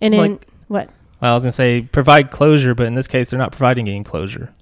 And 0.00 0.14
in 0.14 0.20
Like- 0.20 0.46
what? 0.68 0.90
Well, 1.20 1.32
I 1.32 1.34
was 1.34 1.42
gonna 1.42 1.50
say 1.50 1.82
provide 1.82 2.30
closure, 2.30 2.72
but 2.74 2.86
in 2.86 2.94
this 2.94 3.08
case, 3.08 3.30
they're 3.30 3.40
not 3.40 3.50
providing 3.50 3.88
any 3.88 4.04
closure, 4.04 4.52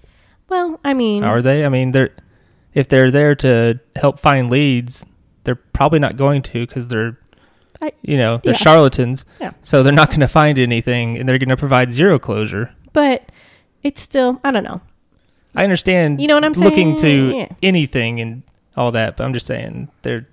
Well, 0.49 0.81
I 0.83 0.95
mean, 0.95 1.25
are 1.25 1.43
they? 1.43 1.65
I 1.65 1.69
mean, 1.69 1.93
they're 1.93 2.11
if 2.75 2.89
they're 2.89 3.11
there 3.11 3.35
to 3.37 3.81
help 3.97 4.19
find 4.19 4.51
leads, 4.51 5.05
they're 5.45 5.55
probably 5.57 5.99
not 5.99 6.17
going 6.17 6.43
to 6.43 6.67
because 6.67 6.89
they're, 6.89 7.19
I- 7.83 7.93
you 8.03 8.17
know, 8.17 8.41
they're 8.45 8.53
yeah. 8.55 8.59
charlatans. 8.59 9.25
Yeah. 9.41 9.53
So 9.63 9.83
they're 9.83 9.93
not 9.93 10.09
going 10.09 10.21
to 10.21 10.29
find 10.29 10.59
anything, 10.59 11.19
and 11.19 11.29
they're 11.29 11.39
going 11.39 11.49
to 11.49 11.57
provide 11.57 11.93
zero 11.93 12.19
closure. 12.19 12.73
but 12.93 13.31
it's 13.83 14.01
still 14.01 14.41
I 14.45 14.51
don't 14.51 14.65
know. 14.65 14.81
I 15.57 15.65
understand. 15.65 16.21
You 16.21 16.29
know 16.29 16.35
what 16.35 16.45
I'm 16.45 16.53
Looking 16.53 16.97
saying? 16.99 17.31
to 17.31 17.37
Yeah. 17.39 17.49
anything 17.63 18.21
and 18.21 18.43
all 18.77 18.93
that, 18.93 19.17
but 19.17 19.25
I'm 19.25 19.33
just 19.33 19.47
saying 19.47 19.89
there. 20.03 20.29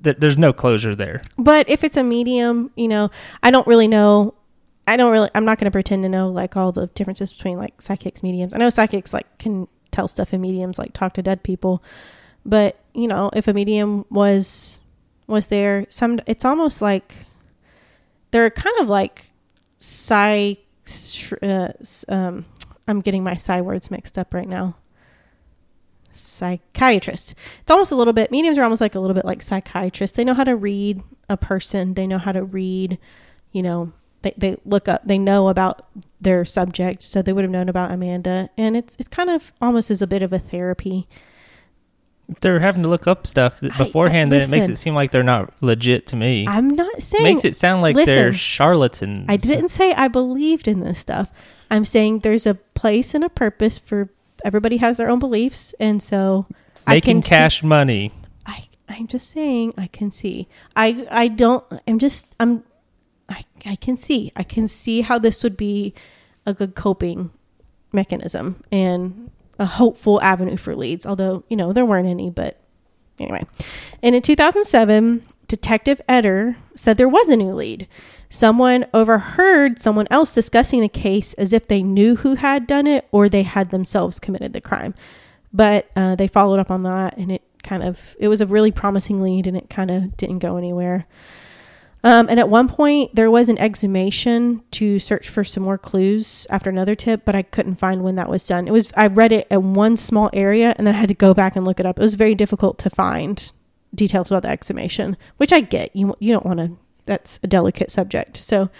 that 0.00 0.20
There's 0.20 0.38
no 0.38 0.52
closure 0.52 0.94
there. 0.94 1.20
But 1.36 1.68
if 1.68 1.84
it's 1.84 1.96
a 1.96 2.02
medium, 2.02 2.70
you 2.76 2.88
know, 2.88 3.10
I 3.42 3.50
don't 3.50 3.66
really 3.66 3.88
know. 3.88 4.34
I 4.86 4.96
don't 4.96 5.12
really. 5.12 5.28
I'm 5.34 5.44
not 5.44 5.58
going 5.58 5.66
to 5.66 5.70
pretend 5.70 6.02
to 6.04 6.08
know 6.08 6.28
like 6.28 6.56
all 6.56 6.72
the 6.72 6.86
differences 6.88 7.32
between 7.32 7.58
like 7.58 7.80
psychics, 7.82 8.22
mediums. 8.22 8.54
I 8.54 8.58
know 8.58 8.70
psychics 8.70 9.12
like 9.12 9.26
can 9.38 9.68
tell 9.98 10.06
stuff 10.06 10.32
in 10.32 10.40
mediums, 10.40 10.78
like 10.78 10.92
talk 10.92 11.14
to 11.14 11.22
dead 11.22 11.42
people. 11.42 11.82
But 12.46 12.78
you 12.94 13.08
know, 13.08 13.30
if 13.34 13.48
a 13.48 13.52
medium 13.52 14.04
was 14.10 14.78
was 15.26 15.48
there, 15.48 15.86
some 15.88 16.20
it's 16.26 16.44
almost 16.44 16.80
like 16.80 17.14
they're 18.30 18.50
kind 18.50 18.78
of 18.80 18.88
like 18.88 19.32
psych. 19.80 20.58
Uh, 21.42 21.72
um, 22.08 22.46
I'm 22.86 23.00
getting 23.00 23.22
my 23.24 23.36
psi 23.36 23.60
words 23.60 23.90
mixed 23.90 24.16
up 24.16 24.32
right 24.32 24.48
now. 24.48 24.76
Psychiatrist. 26.12 27.34
It's 27.60 27.70
almost 27.70 27.92
a 27.92 27.96
little 27.96 28.14
bit. 28.14 28.30
Mediums 28.30 28.56
are 28.56 28.62
almost 28.62 28.80
like 28.80 28.94
a 28.94 29.00
little 29.00 29.14
bit 29.14 29.24
like 29.24 29.42
psychiatrists. 29.42 30.16
They 30.16 30.24
know 30.24 30.34
how 30.34 30.44
to 30.44 30.56
read 30.56 31.02
a 31.28 31.36
person. 31.36 31.94
They 31.94 32.06
know 32.06 32.18
how 32.18 32.32
to 32.32 32.44
read. 32.44 32.98
You 33.52 33.62
know, 33.62 33.92
they 34.22 34.34
they 34.36 34.56
look 34.64 34.88
up. 34.88 35.02
They 35.04 35.18
know 35.18 35.48
about 35.48 35.86
their 36.20 36.44
subject, 36.44 37.02
so 37.02 37.22
they 37.22 37.32
would 37.32 37.44
have 37.44 37.50
known 37.50 37.68
about 37.68 37.90
Amanda. 37.92 38.50
And 38.58 38.76
it's 38.76 38.96
it's 38.98 39.08
kind 39.08 39.30
of 39.30 39.52
almost 39.60 39.90
as 39.90 40.02
a 40.02 40.06
bit 40.06 40.22
of 40.22 40.32
a 40.32 40.38
therapy. 40.38 41.06
They're 42.40 42.60
having 42.60 42.82
to 42.82 42.88
look 42.90 43.06
up 43.06 43.26
stuff 43.26 43.60
th- 43.60 43.72
I- 43.72 43.78
beforehand, 43.78 44.30
then 44.30 44.42
it 44.42 44.50
makes 44.50 44.68
it 44.68 44.76
seem 44.76 44.94
like 44.94 45.12
they're 45.12 45.22
not 45.22 45.50
legit 45.62 46.08
to 46.08 46.16
me. 46.16 46.46
I'm 46.46 46.68
not 46.68 47.02
saying 47.02 47.24
makes 47.24 47.44
it 47.44 47.56
sound 47.56 47.80
like 47.80 47.96
they're 47.96 48.34
charlatans. 48.34 49.26
I 49.30 49.36
didn't 49.36 49.70
say 49.70 49.92
I 49.94 50.08
believed 50.08 50.68
in 50.68 50.80
this 50.80 50.98
stuff. 50.98 51.30
I'm 51.70 51.84
saying 51.86 52.20
there's 52.20 52.46
a 52.46 52.54
place 52.54 53.14
and 53.14 53.24
a 53.24 53.28
purpose 53.30 53.78
for 53.78 54.10
everybody 54.44 54.76
has 54.78 54.98
their 54.98 55.08
own 55.08 55.18
beliefs, 55.20 55.74
and 55.80 56.02
so 56.02 56.46
making 56.86 57.16
can 57.16 57.22
see- 57.22 57.28
cash 57.30 57.62
money. 57.62 58.12
I 58.44 58.68
I'm 58.90 59.06
just 59.06 59.30
saying 59.30 59.72
I 59.78 59.86
can 59.86 60.10
see. 60.10 60.48
I 60.76 61.06
I 61.10 61.28
don't. 61.28 61.64
I'm 61.86 61.98
just 61.98 62.34
I'm. 62.38 62.62
I 63.28 63.44
I 63.64 63.76
can 63.76 63.96
see. 63.96 64.32
I 64.36 64.42
can 64.42 64.68
see 64.68 65.02
how 65.02 65.18
this 65.18 65.42
would 65.42 65.56
be 65.56 65.94
a 66.46 66.54
good 66.54 66.74
coping 66.74 67.30
mechanism 67.92 68.62
and 68.70 69.30
a 69.58 69.66
hopeful 69.66 70.20
avenue 70.22 70.56
for 70.56 70.74
leads. 70.74 71.06
Although 71.06 71.44
you 71.48 71.56
know 71.56 71.72
there 71.72 71.86
weren't 71.86 72.08
any, 72.08 72.30
but 72.30 72.58
anyway. 73.18 73.44
And 74.02 74.14
in 74.14 74.22
2007, 74.22 75.26
Detective 75.48 76.00
Etter 76.08 76.56
said 76.74 76.96
there 76.96 77.08
was 77.08 77.28
a 77.28 77.36
new 77.36 77.52
lead. 77.52 77.88
Someone 78.30 78.84
overheard 78.92 79.80
someone 79.80 80.06
else 80.10 80.32
discussing 80.32 80.82
the 80.82 80.88
case 80.88 81.32
as 81.34 81.54
if 81.54 81.66
they 81.66 81.82
knew 81.82 82.16
who 82.16 82.34
had 82.34 82.66
done 82.66 82.86
it 82.86 83.08
or 83.10 83.28
they 83.28 83.42
had 83.42 83.70
themselves 83.70 84.20
committed 84.20 84.52
the 84.52 84.60
crime. 84.60 84.94
But 85.50 85.90
uh, 85.96 86.14
they 86.14 86.28
followed 86.28 86.58
up 86.58 86.70
on 86.70 86.82
that, 86.82 87.16
and 87.16 87.32
it 87.32 87.42
kind 87.62 87.82
of 87.82 88.14
it 88.18 88.28
was 88.28 88.42
a 88.42 88.46
really 88.46 88.70
promising 88.70 89.22
lead, 89.22 89.46
and 89.46 89.56
it 89.56 89.70
kind 89.70 89.90
of 89.90 90.16
didn't 90.16 90.40
go 90.40 90.56
anywhere. 90.56 91.06
Um, 92.04 92.28
and 92.28 92.38
at 92.38 92.48
one 92.48 92.68
point, 92.68 93.14
there 93.14 93.30
was 93.30 93.48
an 93.48 93.58
exhumation 93.58 94.62
to 94.72 94.98
search 94.98 95.28
for 95.28 95.42
some 95.42 95.64
more 95.64 95.78
clues 95.78 96.46
after 96.48 96.70
another 96.70 96.94
tip, 96.94 97.24
but 97.24 97.34
I 97.34 97.42
couldn't 97.42 97.76
find 97.76 98.04
when 98.04 98.14
that 98.16 98.30
was 98.30 98.46
done. 98.46 98.68
It 98.68 98.72
was 98.72 98.92
I 98.96 99.08
read 99.08 99.32
it 99.32 99.48
in 99.50 99.74
one 99.74 99.96
small 99.96 100.30
area, 100.32 100.74
and 100.78 100.86
then 100.86 100.94
I 100.94 100.98
had 100.98 101.08
to 101.08 101.14
go 101.14 101.34
back 101.34 101.56
and 101.56 101.64
look 101.64 101.80
it 101.80 101.86
up. 101.86 101.98
It 101.98 102.02
was 102.02 102.14
very 102.14 102.36
difficult 102.36 102.78
to 102.80 102.90
find 102.90 103.52
details 103.94 104.30
about 104.30 104.42
the 104.42 104.50
exhumation, 104.50 105.16
which 105.38 105.52
I 105.52 105.60
get. 105.60 105.94
You 105.96 106.14
you 106.20 106.32
don't 106.32 106.46
want 106.46 106.60
to 106.60 106.76
that's 107.08 107.40
a 107.42 107.48
delicate 107.48 107.90
subject. 107.90 108.36
So, 108.36 108.70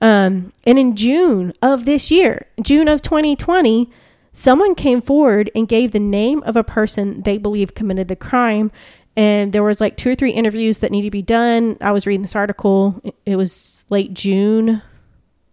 um, 0.00 0.52
and 0.64 0.78
in 0.78 0.96
June 0.96 1.52
of 1.60 1.84
this 1.84 2.10
year, 2.10 2.46
June 2.62 2.88
of 2.88 3.02
2020, 3.02 3.90
someone 4.32 4.74
came 4.74 5.02
forward 5.02 5.50
and 5.54 5.68
gave 5.68 5.92
the 5.92 5.98
name 5.98 6.42
of 6.44 6.56
a 6.56 6.64
person 6.64 7.22
they 7.22 7.36
believe 7.36 7.74
committed 7.74 8.08
the 8.08 8.16
crime. 8.16 8.70
And 9.16 9.52
there 9.52 9.62
was 9.62 9.80
like 9.80 9.96
two 9.96 10.10
or 10.10 10.14
three 10.14 10.32
interviews 10.32 10.78
that 10.78 10.90
needed 10.90 11.06
to 11.06 11.10
be 11.12 11.22
done. 11.22 11.76
I 11.80 11.92
was 11.92 12.06
reading 12.06 12.22
this 12.22 12.34
article. 12.36 13.00
It- 13.24 13.36
was 13.36 13.86
late 13.90 14.12
June 14.14 14.82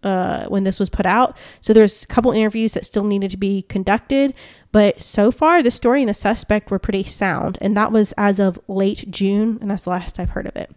uh, 0.02 0.46
when 0.46 0.64
this 0.64 0.80
was 0.80 0.88
put 0.90 1.06
out. 1.06 1.36
So 1.60 1.72
there's 1.72 2.02
a 2.02 2.06
couple 2.06 2.32
interviews 2.32 2.74
that 2.74 2.84
still 2.84 3.04
needed 3.04 3.30
to 3.30 3.36
be 3.36 3.62
conducted. 3.62 4.34
But 4.72 5.00
so 5.02 5.30
far, 5.30 5.62
the 5.62 5.70
story 5.70 6.02
and 6.02 6.08
the 6.08 6.14
suspect 6.14 6.70
were 6.70 6.78
pretty 6.78 7.04
sound. 7.04 7.58
And 7.60 7.76
that 7.76 7.92
was 7.92 8.12
as 8.18 8.40
of 8.40 8.58
late 8.68 9.04
June. 9.10 9.58
And 9.60 9.70
that's 9.70 9.84
the 9.84 9.90
last 9.90 10.18
I've 10.18 10.30
heard 10.30 10.46
of 10.46 10.56
it. 10.56 10.70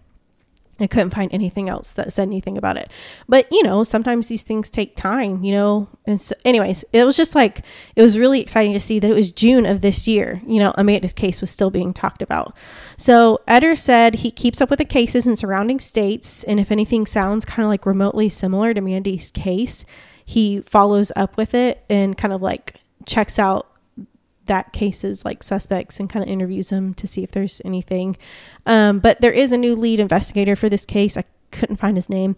I 0.79 0.87
couldn't 0.87 1.11
find 1.11 1.33
anything 1.33 1.69
else 1.69 1.91
that 1.93 2.11
said 2.11 2.27
anything 2.27 2.57
about 2.57 2.75
it. 2.75 2.91
But, 3.29 3.47
you 3.49 3.63
know, 3.63 3.83
sometimes 3.83 4.27
these 4.27 4.43
things 4.43 4.69
take 4.69 4.95
time, 4.95 5.43
you 5.43 5.53
know. 5.53 5.87
And 6.05 6.19
so, 6.19 6.35
anyways, 6.43 6.83
it 6.91 7.05
was 7.05 7.15
just 7.15 7.33
like, 7.33 7.61
it 7.95 8.01
was 8.01 8.19
really 8.19 8.41
exciting 8.41 8.73
to 8.73 8.79
see 8.79 8.99
that 8.99 9.09
it 9.09 9.13
was 9.13 9.31
June 9.31 9.65
of 9.65 9.79
this 9.79 10.07
year. 10.07 10.41
You 10.45 10.59
know, 10.59 10.73
Amanda's 10.77 11.13
case 11.13 11.39
was 11.39 11.49
still 11.49 11.69
being 11.69 11.93
talked 11.93 12.21
about. 12.21 12.55
So, 12.97 13.39
Etter 13.47 13.77
said 13.77 14.15
he 14.15 14.31
keeps 14.31 14.59
up 14.59 14.69
with 14.69 14.79
the 14.79 14.85
cases 14.85 15.25
in 15.25 15.37
surrounding 15.37 15.79
states. 15.79 16.43
And 16.43 16.59
if 16.59 16.71
anything 16.71 17.05
sounds 17.05 17.45
kind 17.45 17.63
of 17.63 17.69
like 17.69 17.85
remotely 17.85 18.27
similar 18.27 18.73
to 18.73 18.81
Mandy's 18.81 19.31
case, 19.31 19.85
he 20.25 20.59
follows 20.61 21.11
up 21.15 21.37
with 21.37 21.53
it 21.53 21.85
and 21.89 22.17
kind 22.17 22.33
of 22.33 22.41
like 22.41 22.75
checks 23.05 23.39
out 23.39 23.67
that 24.45 24.73
case's 24.73 25.25
like 25.25 25.43
suspects 25.43 25.99
and 25.99 26.09
kind 26.09 26.23
of 26.23 26.29
interviews 26.29 26.69
them 26.69 26.93
to 26.95 27.07
see 27.07 27.23
if 27.23 27.31
there's 27.31 27.61
anything. 27.65 28.17
Um, 28.65 28.99
but 28.99 29.21
there 29.21 29.31
is 29.31 29.53
a 29.53 29.57
new 29.57 29.75
lead 29.75 29.99
investigator 29.99 30.55
for 30.55 30.69
this 30.69 30.85
case. 30.85 31.17
I 31.17 31.23
couldn't 31.51 31.77
find 31.77 31.97
his 31.97 32.09
name 32.09 32.35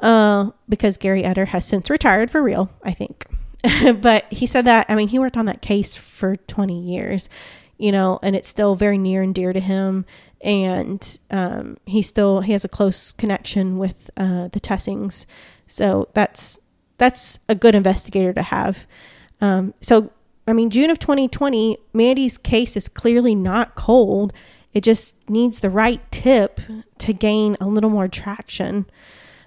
uh, 0.00 0.50
because 0.68 0.98
Gary 0.98 1.22
Etter 1.22 1.48
has 1.48 1.66
since 1.66 1.90
retired 1.90 2.30
for 2.30 2.42
real, 2.42 2.70
I 2.82 2.92
think. 2.92 3.26
but 4.00 4.30
he 4.32 4.46
said 4.46 4.64
that, 4.66 4.86
I 4.88 4.94
mean, 4.94 5.08
he 5.08 5.18
worked 5.18 5.36
on 5.36 5.46
that 5.46 5.62
case 5.62 5.94
for 5.94 6.36
20 6.36 6.80
years, 6.80 7.28
you 7.76 7.92
know, 7.92 8.18
and 8.22 8.36
it's 8.36 8.48
still 8.48 8.76
very 8.76 8.98
near 8.98 9.22
and 9.22 9.34
dear 9.34 9.52
to 9.52 9.60
him. 9.60 10.04
And 10.40 11.18
um, 11.30 11.78
he 11.84 12.02
still 12.02 12.42
he 12.42 12.52
has 12.52 12.64
a 12.64 12.68
close 12.68 13.10
connection 13.10 13.76
with 13.76 14.08
uh, 14.16 14.46
the 14.48 14.60
Tusings, 14.60 15.26
so 15.66 16.08
that's 16.14 16.60
that's 16.96 17.40
a 17.48 17.56
good 17.56 17.74
investigator 17.74 18.32
to 18.32 18.42
have. 18.42 18.86
Um, 19.40 19.74
so 19.80 20.12
I 20.48 20.54
mean, 20.54 20.70
June 20.70 20.90
of 20.90 20.98
2020, 20.98 21.78
Mandy's 21.92 22.38
case 22.38 22.76
is 22.76 22.88
clearly 22.88 23.34
not 23.34 23.74
cold. 23.74 24.32
It 24.72 24.82
just 24.82 25.14
needs 25.28 25.58
the 25.60 25.70
right 25.70 26.00
tip 26.10 26.60
to 26.98 27.12
gain 27.12 27.56
a 27.60 27.66
little 27.66 27.90
more 27.90 28.08
traction. 28.08 28.86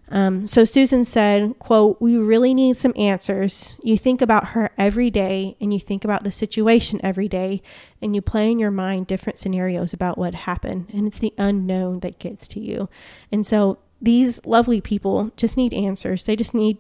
Um, 0.10 0.46
so 0.46 0.66
Susan 0.66 1.06
said, 1.06 1.58
quote, 1.58 2.02
we 2.02 2.18
really 2.18 2.54
need 2.54 2.76
some 2.76 2.94
answers. 2.98 3.78
You 3.82 3.98
think 3.98 4.22
about 4.22 4.50
her 4.50 4.70
every 4.78 5.10
day 5.10 5.56
and 5.62 5.74
you 5.74 5.80
think 5.80 6.04
about 6.04 6.26
the 6.26 6.34
situation 6.34 7.00
every 7.02 7.30
day 7.30 7.62
and 8.02 8.14
you 8.14 8.22
play 8.22 8.52
in 8.52 8.60
your 8.60 8.72
mind 8.72 9.08
different 9.08 9.40
scenarios 9.40 9.94
about 9.94 10.18
what 10.18 10.34
happened 10.34 10.92
and 10.94 11.08
it's 11.08 11.20
the 11.20 11.34
unknown 11.38 12.02
that 12.02 12.20
gets 12.20 12.48
to 12.50 12.60
you. 12.60 12.90
And 13.32 13.48
so 13.48 13.80
these 14.02 14.46
lovely 14.46 14.82
people 14.82 15.32
just 15.38 15.56
need 15.56 15.74
answers. 15.74 16.26
They 16.26 16.36
just 16.36 16.54
need 16.54 16.78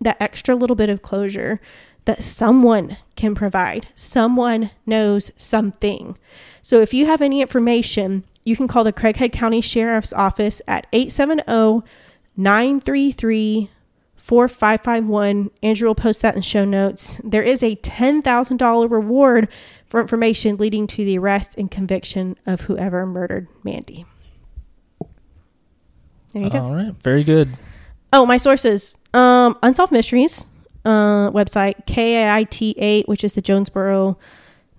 that 0.00 0.20
extra 0.20 0.54
little 0.54 0.76
bit 0.76 0.88
of 0.88 1.02
closure 1.02 1.60
that 2.08 2.24
someone 2.24 2.96
can 3.16 3.34
provide. 3.34 3.86
Someone 3.94 4.70
knows 4.86 5.30
something. 5.36 6.16
So 6.62 6.80
if 6.80 6.94
you 6.94 7.04
have 7.04 7.20
any 7.20 7.42
information, 7.42 8.24
you 8.44 8.56
can 8.56 8.66
call 8.66 8.82
the 8.82 8.94
Craighead 8.94 9.30
County 9.30 9.60
Sheriff's 9.60 10.14
Office 10.14 10.62
at 10.66 10.86
870 10.94 11.86
933 12.34 13.70
4551. 14.16 15.50
Andrew 15.62 15.88
will 15.88 15.94
post 15.94 16.22
that 16.22 16.34
in 16.34 16.40
the 16.40 16.42
show 16.42 16.64
notes. 16.64 17.20
There 17.22 17.42
is 17.42 17.62
a 17.62 17.76
$10,000 17.76 18.90
reward 18.90 19.48
for 19.86 20.00
information 20.00 20.56
leading 20.56 20.86
to 20.86 21.04
the 21.04 21.18
arrest 21.18 21.58
and 21.58 21.70
conviction 21.70 22.38
of 22.46 22.62
whoever 22.62 23.04
murdered 23.04 23.48
Mandy. 23.64 24.06
There 26.32 26.42
you 26.42 26.48
go. 26.48 26.60
All 26.60 26.74
right. 26.74 26.94
Very 27.02 27.22
good. 27.22 27.54
Oh, 28.14 28.24
my 28.24 28.38
sources. 28.38 28.96
Um, 29.12 29.58
Unsolved 29.62 29.92
Mysteries 29.92 30.48
uh, 30.84 31.30
website, 31.30 31.86
KAIT8, 31.86 33.06
which 33.08 33.24
is 33.24 33.32
the 33.32 33.40
Jonesboro 33.40 34.18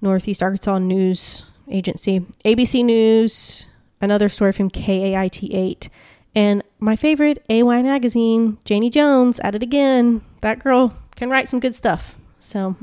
Northeast 0.01 0.41
Arkansas 0.41 0.79
News 0.79 1.45
Agency, 1.69 2.25
ABC 2.45 2.83
News, 2.83 3.67
another 4.01 4.29
story 4.29 4.51
from 4.51 4.69
KAIT8, 4.69 5.89
and 6.35 6.63
my 6.79 6.95
favorite, 6.95 7.43
AY 7.49 7.63
Magazine, 7.83 8.57
Janie 8.65 8.89
Jones, 8.89 9.39
at 9.41 9.55
it 9.55 9.63
again. 9.63 10.21
That 10.41 10.59
girl 10.59 10.95
can 11.15 11.29
write 11.29 11.49
some 11.49 11.59
good 11.59 11.75
stuff. 11.75 12.15
So, 12.39 12.75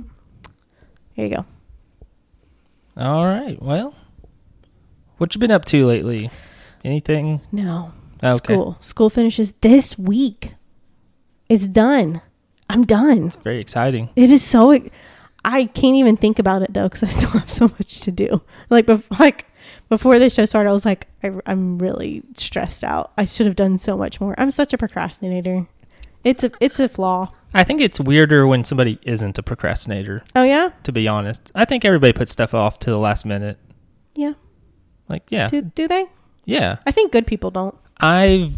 here 1.14 1.26
you 1.26 1.36
go. 1.36 1.46
All 2.96 3.24
right. 3.26 3.60
Well, 3.62 3.94
what 5.18 5.34
you 5.34 5.38
been 5.40 5.50
up 5.50 5.64
to 5.66 5.86
lately? 5.86 6.30
Anything? 6.84 7.40
No. 7.52 7.92
Okay. 8.22 8.36
School. 8.36 8.76
School 8.80 9.10
finishes 9.10 9.52
this 9.60 9.98
week. 9.98 10.54
It's 11.48 11.68
done. 11.68 12.20
I'm 12.68 12.84
done. 12.84 13.26
It's 13.28 13.36
very 13.36 13.60
exciting. 13.60 14.10
It 14.16 14.30
is 14.30 14.42
so. 14.44 14.72
I 15.44 15.64
can't 15.66 15.96
even 15.96 16.16
think 16.16 16.38
about 16.38 16.62
it 16.62 16.72
though 16.74 16.88
because 16.88 17.02
I 17.04 17.08
still 17.08 17.30
have 17.40 17.50
so 17.50 17.68
much 17.68 18.00
to 18.00 18.10
do. 18.10 18.42
Like, 18.70 18.86
bef- 18.86 19.18
like 19.20 19.46
before 19.88 20.18
the 20.18 20.28
show 20.30 20.44
started, 20.44 20.68
I 20.70 20.72
was 20.72 20.84
like, 20.84 21.06
I, 21.22 21.32
I'm 21.46 21.78
really 21.78 22.22
stressed 22.34 22.82
out. 22.82 23.12
I 23.16 23.24
should 23.24 23.46
have 23.46 23.54
done 23.56 23.78
so 23.78 23.96
much 23.96 24.20
more. 24.20 24.34
I'm 24.38 24.50
such 24.50 24.72
a 24.72 24.78
procrastinator. 24.78 25.66
It's 26.24 26.42
a 26.42 26.50
it's 26.60 26.80
a 26.80 26.88
flaw. 26.88 27.32
I 27.54 27.62
think 27.64 27.80
it's 27.80 28.00
weirder 28.00 28.46
when 28.46 28.64
somebody 28.64 28.98
isn't 29.02 29.38
a 29.38 29.42
procrastinator, 29.42 30.24
Oh 30.34 30.42
yeah, 30.42 30.70
to 30.82 30.92
be 30.92 31.06
honest. 31.08 31.50
I 31.54 31.64
think 31.64 31.84
everybody 31.84 32.12
puts 32.12 32.32
stuff 32.32 32.52
off 32.52 32.80
to 32.80 32.90
the 32.90 32.98
last 32.98 33.24
minute. 33.24 33.58
yeah. 34.14 34.32
Like, 35.08 35.22
yeah. 35.30 35.46
Do 35.46 35.62
do 35.62 35.86
they? 35.86 36.06
Yeah. 36.44 36.78
I 36.84 36.90
think 36.90 37.12
good 37.12 37.28
people 37.28 37.52
don't. 37.52 37.76
I've 38.00 38.52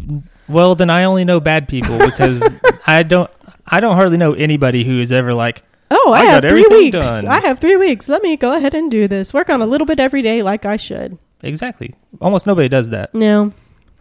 well 0.49 0.73
then 0.73 0.89
I 0.89 1.03
only 1.03 1.23
know 1.25 1.39
bad 1.39 1.67
people 1.67 1.97
because 1.99 2.59
I 2.87 3.03
don't 3.03 3.29
I 3.69 3.79
don't 3.79 3.95
hardly 3.95 4.17
know 4.17 4.33
anybody 4.33 4.83
who 4.83 4.99
is 4.99 5.11
ever 5.11 5.33
like 5.33 5.63
Oh, 5.91 6.11
I, 6.13 6.19
I 6.21 6.25
have 6.25 6.43
got 6.43 6.49
three 6.51 6.61
everything 6.65 6.77
weeks. 6.91 7.05
done. 7.05 7.27
I 7.27 7.39
have 7.39 7.59
three 7.59 7.75
weeks. 7.75 8.07
Let 8.07 8.21
me 8.21 8.37
go 8.37 8.53
ahead 8.55 8.73
and 8.75 8.91
do 8.91 9.07
this. 9.07 9.33
Work 9.33 9.49
on 9.49 9.61
a 9.61 9.65
little 9.65 9.87
bit 9.87 9.99
every 9.99 10.21
day, 10.21 10.43
like 10.43 10.65
I 10.65 10.77
should. 10.77 11.17
exactly. 11.41 11.95
Almost 12.21 12.45
nobody 12.45 12.69
does 12.69 12.89
that. 12.89 13.13
No, 13.15 13.53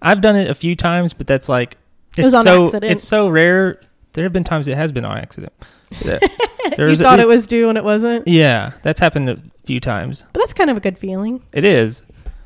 I've 0.02 0.20
done 0.20 0.37
it 0.37 0.50
a 0.50 0.54
few 0.54 0.76
times, 0.76 1.12
but 1.14 1.26
that's 1.26 1.48
like 1.48 1.76
It 2.16 2.26
it's 2.26 2.35
on 2.35 2.44
so 2.44 2.64
accident. 2.66 2.92
it's 2.92 3.04
so 3.04 3.28
rare. 3.28 3.81
There 4.12 4.24
have 4.24 4.33
been 4.33 4.44
times 4.44 4.68
it 4.68 4.76
has 4.76 4.92
been 4.92 5.04
on 5.04 5.16
accident. 5.18 5.52
There- 6.02 6.20
you 6.90 6.96
thought 6.96 7.18
it 7.18 7.26
was 7.26 7.46
due 7.46 7.68
and 7.70 7.78
it 7.78 7.83
wasn't. 7.85 8.28
Yeah, 8.28 8.72
that's 8.83 9.00
happened 9.00 9.31
a 9.31 9.38
few 9.64 9.81
times. 9.81 10.22
But 10.35 10.40
that's 10.40 10.52
kind 10.52 10.68
of 10.70 10.76
a 10.76 10.81
good 10.81 10.98
feeling. 10.98 11.42
It 11.52 11.64
is. 11.64 12.02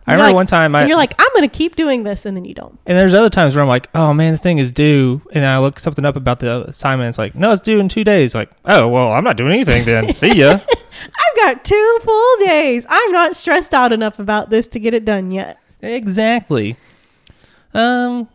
I 0.06 0.12
remember 0.12 0.28
like- 0.30 0.34
one 0.34 0.46
time 0.46 0.74
I 0.74 0.80
and 0.80 0.88
you're 0.88 0.98
like, 0.98 1.14
I'm 1.18 1.28
going 1.34 1.48
to 1.48 1.56
keep 1.56 1.76
doing 1.76 2.02
this, 2.02 2.26
and 2.26 2.36
then 2.36 2.44
you 2.44 2.54
don't. 2.54 2.78
and 2.86 2.98
there's 2.98 3.14
other 3.14 3.30
times 3.30 3.54
where 3.54 3.62
I'm 3.62 3.68
like, 3.68 3.88
oh 3.94 4.12
man, 4.12 4.32
this 4.32 4.40
thing 4.40 4.58
is 4.58 4.72
due, 4.72 5.22
and 5.32 5.44
I 5.44 5.58
look 5.60 5.78
something 5.78 6.04
up 6.04 6.16
about 6.16 6.40
the 6.40 6.64
assignment. 6.66 7.10
It's 7.10 7.18
like, 7.18 7.34
no, 7.34 7.52
it's 7.52 7.60
due 7.60 7.78
in 7.78 7.88
two 7.88 8.02
days. 8.04 8.34
Like, 8.34 8.50
oh 8.64 8.88
well, 8.88 9.12
I'm 9.12 9.22
not 9.24 9.36
doing 9.36 9.52
anything 9.52 9.84
then. 9.84 10.12
See 10.14 10.36
ya. 10.36 10.58
I've 10.68 11.36
got 11.36 11.64
two 11.64 11.98
full 12.02 12.36
days. 12.46 12.84
I'm 12.88 13.12
not 13.12 13.36
stressed 13.36 13.72
out 13.74 13.92
enough 13.92 14.18
about 14.18 14.50
this 14.50 14.68
to 14.68 14.80
get 14.80 14.92
it 14.94 15.04
done 15.04 15.30
yet. 15.30 15.58
Exactly. 15.80 16.76
Um, 17.74 18.28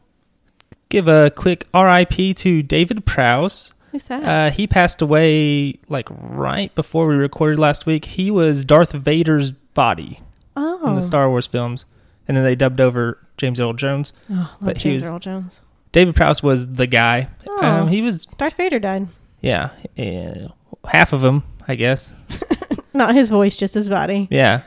give 0.89 1.07
a 1.07 1.29
quick 1.31 1.65
RIP 1.73 2.35
to 2.37 2.63
David 2.63 3.05
Prowse. 3.05 3.73
Who's 3.91 4.05
that? 4.05 4.23
Uh, 4.23 4.51
he 4.51 4.67
passed 4.67 5.01
away 5.01 5.79
like 5.89 6.07
right 6.09 6.73
before 6.75 7.07
we 7.07 7.15
recorded 7.15 7.59
last 7.59 7.85
week. 7.85 8.05
He 8.05 8.31
was 8.31 8.65
Darth 8.65 8.91
Vader's 8.93 9.51
body 9.51 10.19
oh, 10.57 10.89
in 10.89 10.95
the 10.95 11.01
Star 11.01 11.29
Wars 11.29 11.47
films, 11.47 11.85
and 12.27 12.35
then 12.35 12.43
they 12.43 12.55
dubbed 12.55 12.81
over 12.81 13.17
James 13.37 13.59
Earl 13.59 13.73
Jones. 13.73 14.13
Oh, 14.31 14.55
but 14.61 14.77
he 14.77 14.93
was- 14.93 15.09
Earl 15.09 15.19
Jones. 15.19 15.61
David 15.93 16.15
Prowse 16.15 16.43
was 16.43 16.67
the 16.67 16.85
guy. 16.87 17.29
Oh. 17.47 17.65
Um, 17.65 17.87
he 17.87 18.01
was 18.01 18.25
Darth 18.25 18.55
Vader 18.55 18.77
died. 18.79 19.07
yeah, 19.39 19.69
eh, 19.97 20.47
half 20.85 21.13
of 21.13 21.23
him, 21.23 21.43
I 21.67 21.75
guess. 21.75 22.13
Not 22.93 23.15
his 23.15 23.29
voice, 23.29 23.55
just 23.55 23.73
his 23.73 23.87
body. 23.89 24.27
Yeah, 24.29 24.63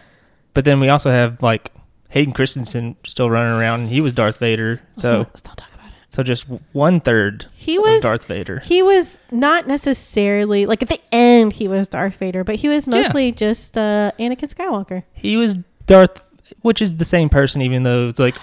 but 0.55 0.65
then 0.65 0.81
we 0.81 0.89
also 0.89 1.11
have 1.11 1.43
like 1.43 1.73
Hayden 2.09 2.33
Christensen 2.33 2.97
still 3.05 3.29
running 3.31 3.53
around, 3.53 3.89
he 3.89 4.01
was 4.01 4.13
Darth 4.15 4.39
Vader. 4.39 4.81
Let's 4.91 5.03
So 5.03 5.19
not, 5.19 5.29
let's 5.35 5.45
not 5.45 5.57
talk 5.59 5.69
about 5.75 5.89
it. 5.89 5.95
so 6.09 6.23
just 6.23 6.47
one 6.73 7.01
third 7.01 7.47
He 7.53 7.79
was 7.79 8.03
Darth 8.03 8.27
Vader. 8.27 8.61
he 8.61 8.83
was 8.83 9.21
not 9.31 9.67
necessarily 9.69 10.67
like 10.67 10.83
at 10.83 10.89
the 10.89 11.01
end 11.13 11.53
he 11.53 11.69
was 11.69 11.87
Darth 11.87 12.17
Vader, 12.17 12.45
but 12.45 12.57
he 12.57 12.69
was 12.69 12.87
Yeah. 12.89 13.03
mostly 13.03 13.31
just 13.33 13.77
uh, 13.77 14.11
Anakin 14.19 14.53
Skywalker. 14.53 15.03
He 15.13 15.37
was 15.37 15.57
Darth, 15.91 16.23
which 16.63 16.81
is 16.81 16.97
the 16.97 17.05
same 17.05 17.29
person, 17.29 17.63
even 17.63 17.83
though 17.83 18.07
it's 18.09 18.19
like 18.19 18.37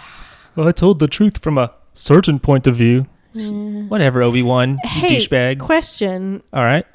"Oh, 0.57 0.67
I 0.67 0.71
told 0.73 0.99
the 0.99 1.07
truth 1.07 1.37
from 1.41 1.57
a 1.57 1.71
certain 1.93 2.39
point 2.39 2.67
of 2.67 2.75
view. 2.75 3.05
S- 3.35 3.51
Whatever, 3.51 4.21
Obi 4.23 4.41
Wan, 4.43 4.77
Hey, 4.83 5.17
douchebag. 5.17 5.59
question. 5.59 6.43
All 6.51 6.63
right, 6.65 6.85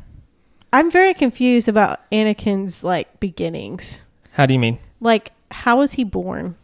I'm 0.72 0.90
very 0.90 1.14
confused 1.14 1.68
about 1.68 2.00
Anakin's 2.10 2.84
like 2.84 3.18
beginnings. 3.20 4.04
how 4.32 4.44
do 4.46 4.52
you 4.54 4.60
mean? 4.60 4.78
Like, 5.00 5.32
how 5.50 5.78
was 5.78 5.92
he 5.92 6.04
born? 6.04 6.56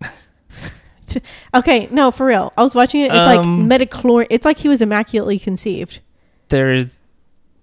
Okay, 1.54 1.88
no, 1.90 2.10
for 2.10 2.26
real. 2.26 2.52
I 2.58 2.62
was 2.62 2.74
watching 2.74 3.00
it. 3.02 3.06
It's 3.06 3.14
Um, 3.14 3.68
like 3.68 3.80
metachlor. 3.80 4.26
It's 4.28 4.44
like 4.44 4.58
he 4.58 4.68
was 4.68 4.82
immaculately 4.82 5.38
conceived. 5.38 6.00
There 6.48 6.72
is 6.74 6.98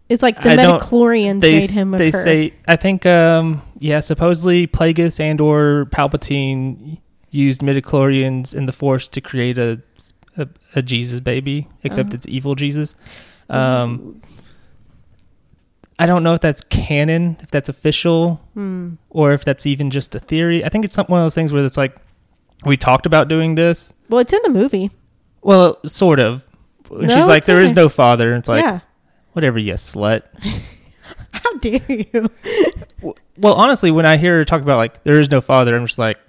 It's 0.10 0.24
like 0.24 0.42
the 0.42 0.52
I 0.54 0.56
metachlorians 0.56 1.42
made 1.42 1.70
him 1.70 1.92
they 1.92 2.08
occur. 2.08 2.24
say 2.24 2.54
I 2.68 2.78
think 2.78 3.06
um 3.06 3.62
yeah 3.84 4.00
supposedly 4.00 4.66
Plagueis 4.66 5.20
and 5.20 5.42
or 5.42 5.88
Palpatine 5.92 7.00
used 7.32 7.62
midichlorians 7.62 8.54
in 8.56 8.66
the 8.66 8.72
Force 8.72 9.08
to 9.10 9.20
create 9.22 9.58
a 9.58 9.82
a, 10.38 10.48
a 10.76 10.82
Jesus 10.82 11.20
baby, 11.20 11.68
except 11.84 12.12
Oh. 12.12 12.16
it's 12.16 12.28
evil 12.28 12.56
Jesus. 12.56 12.96
Um, 13.50 14.22
I 16.00 16.06
don't 16.08 16.24
know 16.24 16.34
if 16.34 16.42
that's 16.42 16.64
canon, 16.64 17.38
if 17.42 17.52
that's 17.52 17.70
official, 17.70 18.42
Hmm. 18.56 18.96
or 19.12 19.34
if 19.34 19.46
that's 19.46 19.68
even 19.68 19.92
just 19.92 20.16
a 20.16 20.20
theory. 20.20 20.66
I 20.66 20.70
think 20.70 20.86
it's 20.86 20.96
some- 20.96 21.06
one 21.08 21.20
of 21.20 21.26
those 21.26 21.36
things 21.36 21.54
where 21.54 21.64
it's 21.64 21.78
like 21.78 21.96
we 22.66 22.78
talked 22.78 23.06
about 23.06 23.28
doing 23.28 23.54
this. 23.56 23.94
Well, 24.10 24.20
it's 24.22 24.34
in 24.34 24.40
the 24.44 24.50
movie. 24.50 24.90
Well, 25.44 25.78
sort 25.86 26.20
of. 26.20 26.46
And 26.90 27.08
No, 27.10 27.16
she's 27.16 27.28
like, 27.28 27.44
"There 27.46 27.56
is 27.56 27.58
there 27.58 27.58
in 27.60 27.66
is 27.66 27.74
there. 27.74 27.84
no 27.84 27.90
father. 27.90 28.30
And 28.34 28.40
it's 28.40 28.50
like, 28.50 28.64
yeah. 28.64 28.80
whatever, 29.34 29.60
you 29.60 29.74
slut. 29.74 30.24
How 31.32 31.54
dare 31.58 31.82
you? 31.90 33.16
Well, 33.38 33.54
honestly, 33.56 33.92
when 33.92 34.06
I 34.06 34.18
hear 34.18 34.38
her 34.38 34.46
talk 34.46 34.62
about 34.62 34.78
like 34.78 35.04
there 35.04 35.20
is 35.20 35.32
no 35.32 35.42
father, 35.42 35.76
I'm 35.76 35.86
just 35.86 35.98
like, 36.00 36.20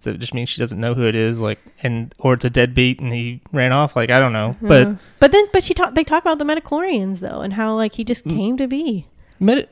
does 0.00 0.14
it 0.14 0.18
just 0.18 0.32
mean 0.32 0.46
she 0.46 0.58
doesn't 0.60 0.80
know 0.80 0.94
who 0.94 1.06
it 1.06 1.14
is? 1.14 1.40
Like, 1.40 1.58
and 1.82 2.14
or 2.18 2.34
it's 2.34 2.44
a 2.44 2.50
deadbeat 2.50 3.00
and 3.00 3.12
he 3.12 3.40
ran 3.52 3.72
off? 3.72 3.96
Like, 3.96 4.10
I 4.10 4.18
don't 4.18 4.32
know. 4.32 4.56
But 4.62 4.86
Uh, 4.86 4.94
but 5.18 5.32
then 5.32 5.44
but 5.52 5.62
she 5.62 5.74
talk 5.74 5.94
they 5.94 6.04
talk 6.04 6.22
about 6.22 6.38
the 6.38 6.44
metachlorians 6.44 7.20
though 7.20 7.40
and 7.40 7.52
how 7.52 7.74
like 7.74 7.94
he 7.94 8.04
just 8.04 8.24
Mm. 8.24 8.36
came 8.36 8.56
to 8.58 8.66
be. 8.66 9.06
mid, 9.40 9.68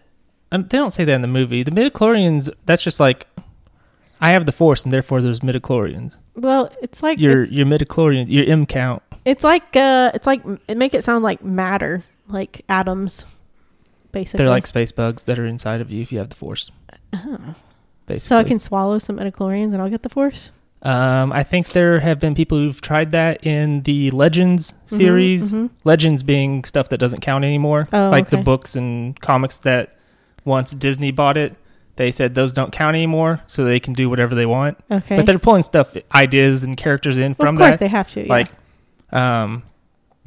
um, 0.52 0.62
they 0.68 0.76
don't 0.78 0.90
say 0.92 1.04
that 1.04 1.12
in 1.14 1.22
the 1.22 1.28
movie. 1.28 1.62
The 1.62 1.70
midichlorians, 1.70 2.50
that's 2.66 2.82
just 2.82 3.00
like, 3.00 3.26
I 4.20 4.30
have 4.30 4.46
the 4.46 4.52
force 4.52 4.84
and 4.84 4.92
therefore 4.92 5.20
there's 5.22 5.40
midichlorians. 5.40 6.16
Well, 6.34 6.70
it's 6.82 7.02
like 7.02 7.18
Your 7.18 7.42
it's, 7.42 7.52
your 7.52 7.66
midichlorian, 7.66 8.30
your 8.30 8.44
M 8.46 8.66
count. 8.66 9.02
it's 9.24 9.44
like 9.44 9.74
uh 9.76 10.10
it's 10.14 10.26
like 10.26 10.42
it 10.68 10.76
make 10.76 10.92
it 10.94 11.04
sound 11.04 11.24
like 11.24 11.42
matter, 11.42 12.02
like 12.28 12.62
atoms. 12.68 13.24
Basically. 14.20 14.38
They're 14.38 14.48
like 14.48 14.66
space 14.66 14.92
bugs 14.92 15.24
that 15.24 15.38
are 15.38 15.44
inside 15.46 15.80
of 15.82 15.90
you 15.90 16.00
if 16.00 16.10
you 16.10 16.18
have 16.18 16.30
the 16.30 16.36
force. 16.36 16.70
Oh. 17.12 17.54
Basically. 18.06 18.20
So 18.20 18.36
I 18.36 18.44
can 18.44 18.58
swallow 18.58 18.98
some 18.98 19.18
metachlorians 19.18 19.72
and 19.72 19.82
I'll 19.82 19.90
get 19.90 20.02
the 20.02 20.08
force. 20.08 20.52
Um, 20.82 21.32
I 21.32 21.42
think 21.42 21.70
there 21.70 22.00
have 22.00 22.18
been 22.20 22.34
people 22.34 22.56
who've 22.58 22.80
tried 22.80 23.12
that 23.12 23.44
in 23.44 23.82
the 23.82 24.10
Legends 24.12 24.72
Mhm, 24.72 24.88
series. 24.88 25.52
mhm. 25.52 25.70
Legends 25.84 26.22
being 26.22 26.64
stuff 26.64 26.88
that 26.90 26.98
doesn't 26.98 27.20
count 27.20 27.44
anymore, 27.44 27.84
Oh, 27.92 28.08
like 28.10 28.30
the 28.30 28.36
books 28.38 28.74
and 28.76 29.20
comics 29.20 29.58
that 29.60 29.96
once 30.44 30.70
Disney 30.72 31.10
bought 31.10 31.36
it, 31.36 31.54
they 31.96 32.10
said 32.10 32.34
those 32.34 32.52
don't 32.52 32.72
count 32.72 32.94
anymore, 32.94 33.40
so 33.46 33.64
they 33.64 33.80
can 33.80 33.92
do 33.94 34.08
whatever 34.08 34.34
they 34.34 34.46
want. 34.46 34.78
Okay. 34.90 35.16
But 35.16 35.26
they're 35.26 35.38
pulling 35.38 35.62
stuff, 35.64 35.94
ideas, 36.14 36.62
and 36.62 36.76
characters 36.76 37.18
in 37.18 37.30
Well, 37.36 37.46
from 37.46 37.56
of 37.56 37.58
course 37.58 37.70
that. 37.72 37.80
they 37.80 37.88
have 37.88 38.10
to. 38.12 38.20
yeah. 38.22 38.32
Like, 38.32 38.48
um, 39.12 39.62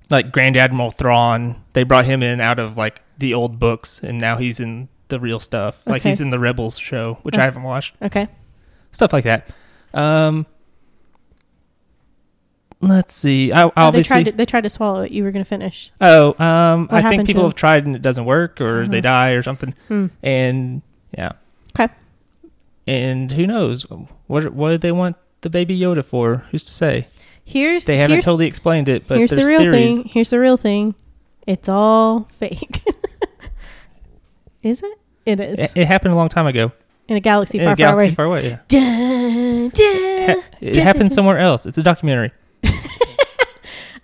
like 0.10 0.32
Grand 0.32 0.58
Admiral 0.58 0.92
Thrawn, 0.92 1.56
they 1.74 1.84
brought 1.84 2.06
him 2.06 2.24
in 2.24 2.42
out 2.42 2.60
of 2.60 2.78
like 2.78 3.02
the 3.18 3.34
old 3.34 3.60
books, 3.60 4.02
and 4.04 4.18
now 4.20 4.38
he's 4.38 4.60
in 4.60 4.88
the 5.10 5.20
real 5.20 5.40
stuff. 5.40 5.82
Like 5.86 6.02
Okay. 6.02 6.10
he's 6.10 6.22
in 6.22 6.30
the 6.30 6.40
Rebels 6.40 6.78
show, 6.80 7.18
which 7.24 7.38
Oh. 7.38 7.42
I 7.42 7.46
haven't 7.46 7.64
watched 7.64 7.96
okay. 8.02 8.28
stuff 8.92 9.12
like 9.14 9.24
that. 9.26 9.48
Um, 9.94 10.46
let's 12.82 13.14
see. 13.14 13.52
I 13.52 13.64
Oh, 13.64 13.68
they 13.68 13.72
obviously. 13.76 14.14
tried 14.24 14.24
to, 14.26 14.32
they 14.34 14.46
tried 14.46 14.64
to 14.64 14.70
swallow 14.70 15.02
it. 15.02 15.12
You 15.12 15.24
were 15.24 15.32
going 15.32 15.44
to 15.44 15.50
finish. 15.50 15.92
oh, 16.00 16.30
um, 16.44 16.88
What 16.88 16.94
I 16.94 17.02
happened 17.02 17.10
think 17.20 17.20
to 17.22 17.26
people 17.34 17.44
have 17.44 17.56
tried 17.56 17.86
and 17.86 17.96
it 17.96 18.02
doesn't 18.02 18.26
work, 18.26 18.62
or 18.62 18.88
they 18.88 18.98
Uh-huh. 18.98 19.02
die, 19.02 19.30
or 19.32 19.42
something. 19.42 19.74
Hmm. 19.88 20.08
And 20.24 20.82
yeah, 21.18 21.32
Okay. 21.78 21.92
and 22.88 23.32
who 23.32 23.46
knows 23.48 23.84
what 24.28 24.54
what 24.54 24.70
did 24.70 24.82
they 24.82 24.92
want 24.92 25.18
the 25.42 25.50
baby 25.50 25.78
Yoda 25.80 26.04
for? 26.04 26.46
Who's 26.52 26.64
to 26.66 26.74
say? 26.74 27.08
Here's 27.50 27.86
They 27.86 27.98
haven't 27.98 28.16
here's, 28.18 28.26
totally 28.26 28.46
explained 28.46 28.90
it, 28.90 29.08
but 29.08 29.18
here's 29.18 29.32
the 29.32 29.38
real 29.38 29.62
theories. 29.62 29.98
thing. 29.98 30.08
Here's 30.08 30.30
the 30.30 30.40
real 30.40 30.56
thing. 30.56 30.94
It's 31.48 31.68
all 31.68 32.28
fake. 32.38 32.84
is 34.62 34.84
it? 34.84 35.00
It 35.26 35.40
is. 35.40 35.60
It, 35.60 35.72
it 35.76 35.88
happened 35.88 36.14
a 36.14 36.16
long 36.18 36.30
time 36.30 36.46
ago 36.46 36.72
In 37.08 37.18
a 37.18 37.20
galaxy 37.20 37.58
in 37.58 37.64
far, 37.66 37.74
a 37.74 37.76
galaxy 37.76 38.14
far 38.14 38.26
away. 38.26 38.42
far 38.42 38.52
away. 38.52 38.60
Yeah, 38.70 39.70
Dun, 39.70 39.70
dun, 39.70 40.38
Ha- 40.38 40.44
it 40.62 40.76
happened 40.76 41.12
somewhere 41.12 41.40
else. 41.40 41.66
It's 41.66 41.78
a 41.78 41.84
documentary. 41.84 42.30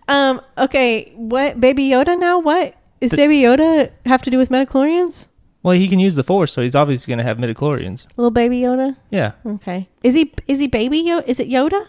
Um. 0.08 0.40
Okay. 0.58 1.12
What? 1.16 1.60
Baby 1.60 1.90
Yoda 1.90 2.18
now? 2.20 2.38
What? 2.38 2.76
Is 3.02 3.10
The- 3.12 3.18
Baby 3.18 3.40
Yoda 3.42 3.90
have 4.06 4.22
to 4.24 4.30
do 4.30 4.38
with 4.38 4.50
metachlorians? 4.50 5.30
Well, 5.64 5.76
he 5.76 5.88
can 5.88 5.98
use 5.98 6.14
the 6.14 6.24
Force, 6.24 6.54
so 6.54 6.62
he's 6.62 6.76
obviously 6.76 7.10
going 7.12 7.18
to 7.18 7.24
have 7.24 7.38
midichlorians. 7.40 8.06
Little 8.16 8.30
Baby 8.30 8.60
Yoda. 8.62 8.96
Yeah. 9.10 9.32
Okay. 9.46 9.90
Is 10.04 10.14
he? 10.14 10.32
Is 10.48 10.60
he 10.60 10.68
Baby 10.68 11.02
Yoda? 11.04 11.28
Is 11.28 11.40
it 11.40 11.50
Yoda? 11.50 11.88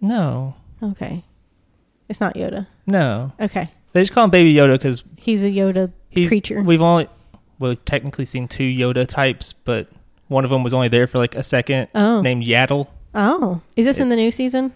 No. 0.00 0.54
Okay. 0.84 1.24
It's 2.08 2.20
not 2.20 2.34
Yoda. 2.34 2.66
No. 2.86 3.32
Okay. 3.40 3.70
They 3.92 4.02
just 4.02 4.12
call 4.12 4.24
him 4.24 4.30
Baby 4.30 4.52
Yoda 4.54 4.74
because 4.74 5.04
He's 5.16 5.42
a 5.44 5.48
Yoda 5.48 5.92
He's, 6.10 6.28
creature. 6.28 6.62
We've 6.62 6.82
only 6.82 7.08
well, 7.58 7.70
we've 7.70 7.84
technically 7.84 8.24
seen 8.24 8.48
two 8.48 8.64
Yoda 8.64 9.06
types, 9.06 9.52
but 9.52 9.88
one 10.28 10.44
of 10.44 10.50
them 10.50 10.62
was 10.62 10.74
only 10.74 10.88
there 10.88 11.06
for 11.06 11.18
like 11.18 11.34
a 11.34 11.42
second, 11.42 11.88
Oh. 11.94 12.20
named 12.20 12.44
Yaddle. 12.44 12.88
Oh. 13.14 13.60
Is 13.76 13.86
this 13.86 14.00
in 14.00 14.08
the 14.08 14.16
new 14.16 14.30
season 14.30 14.72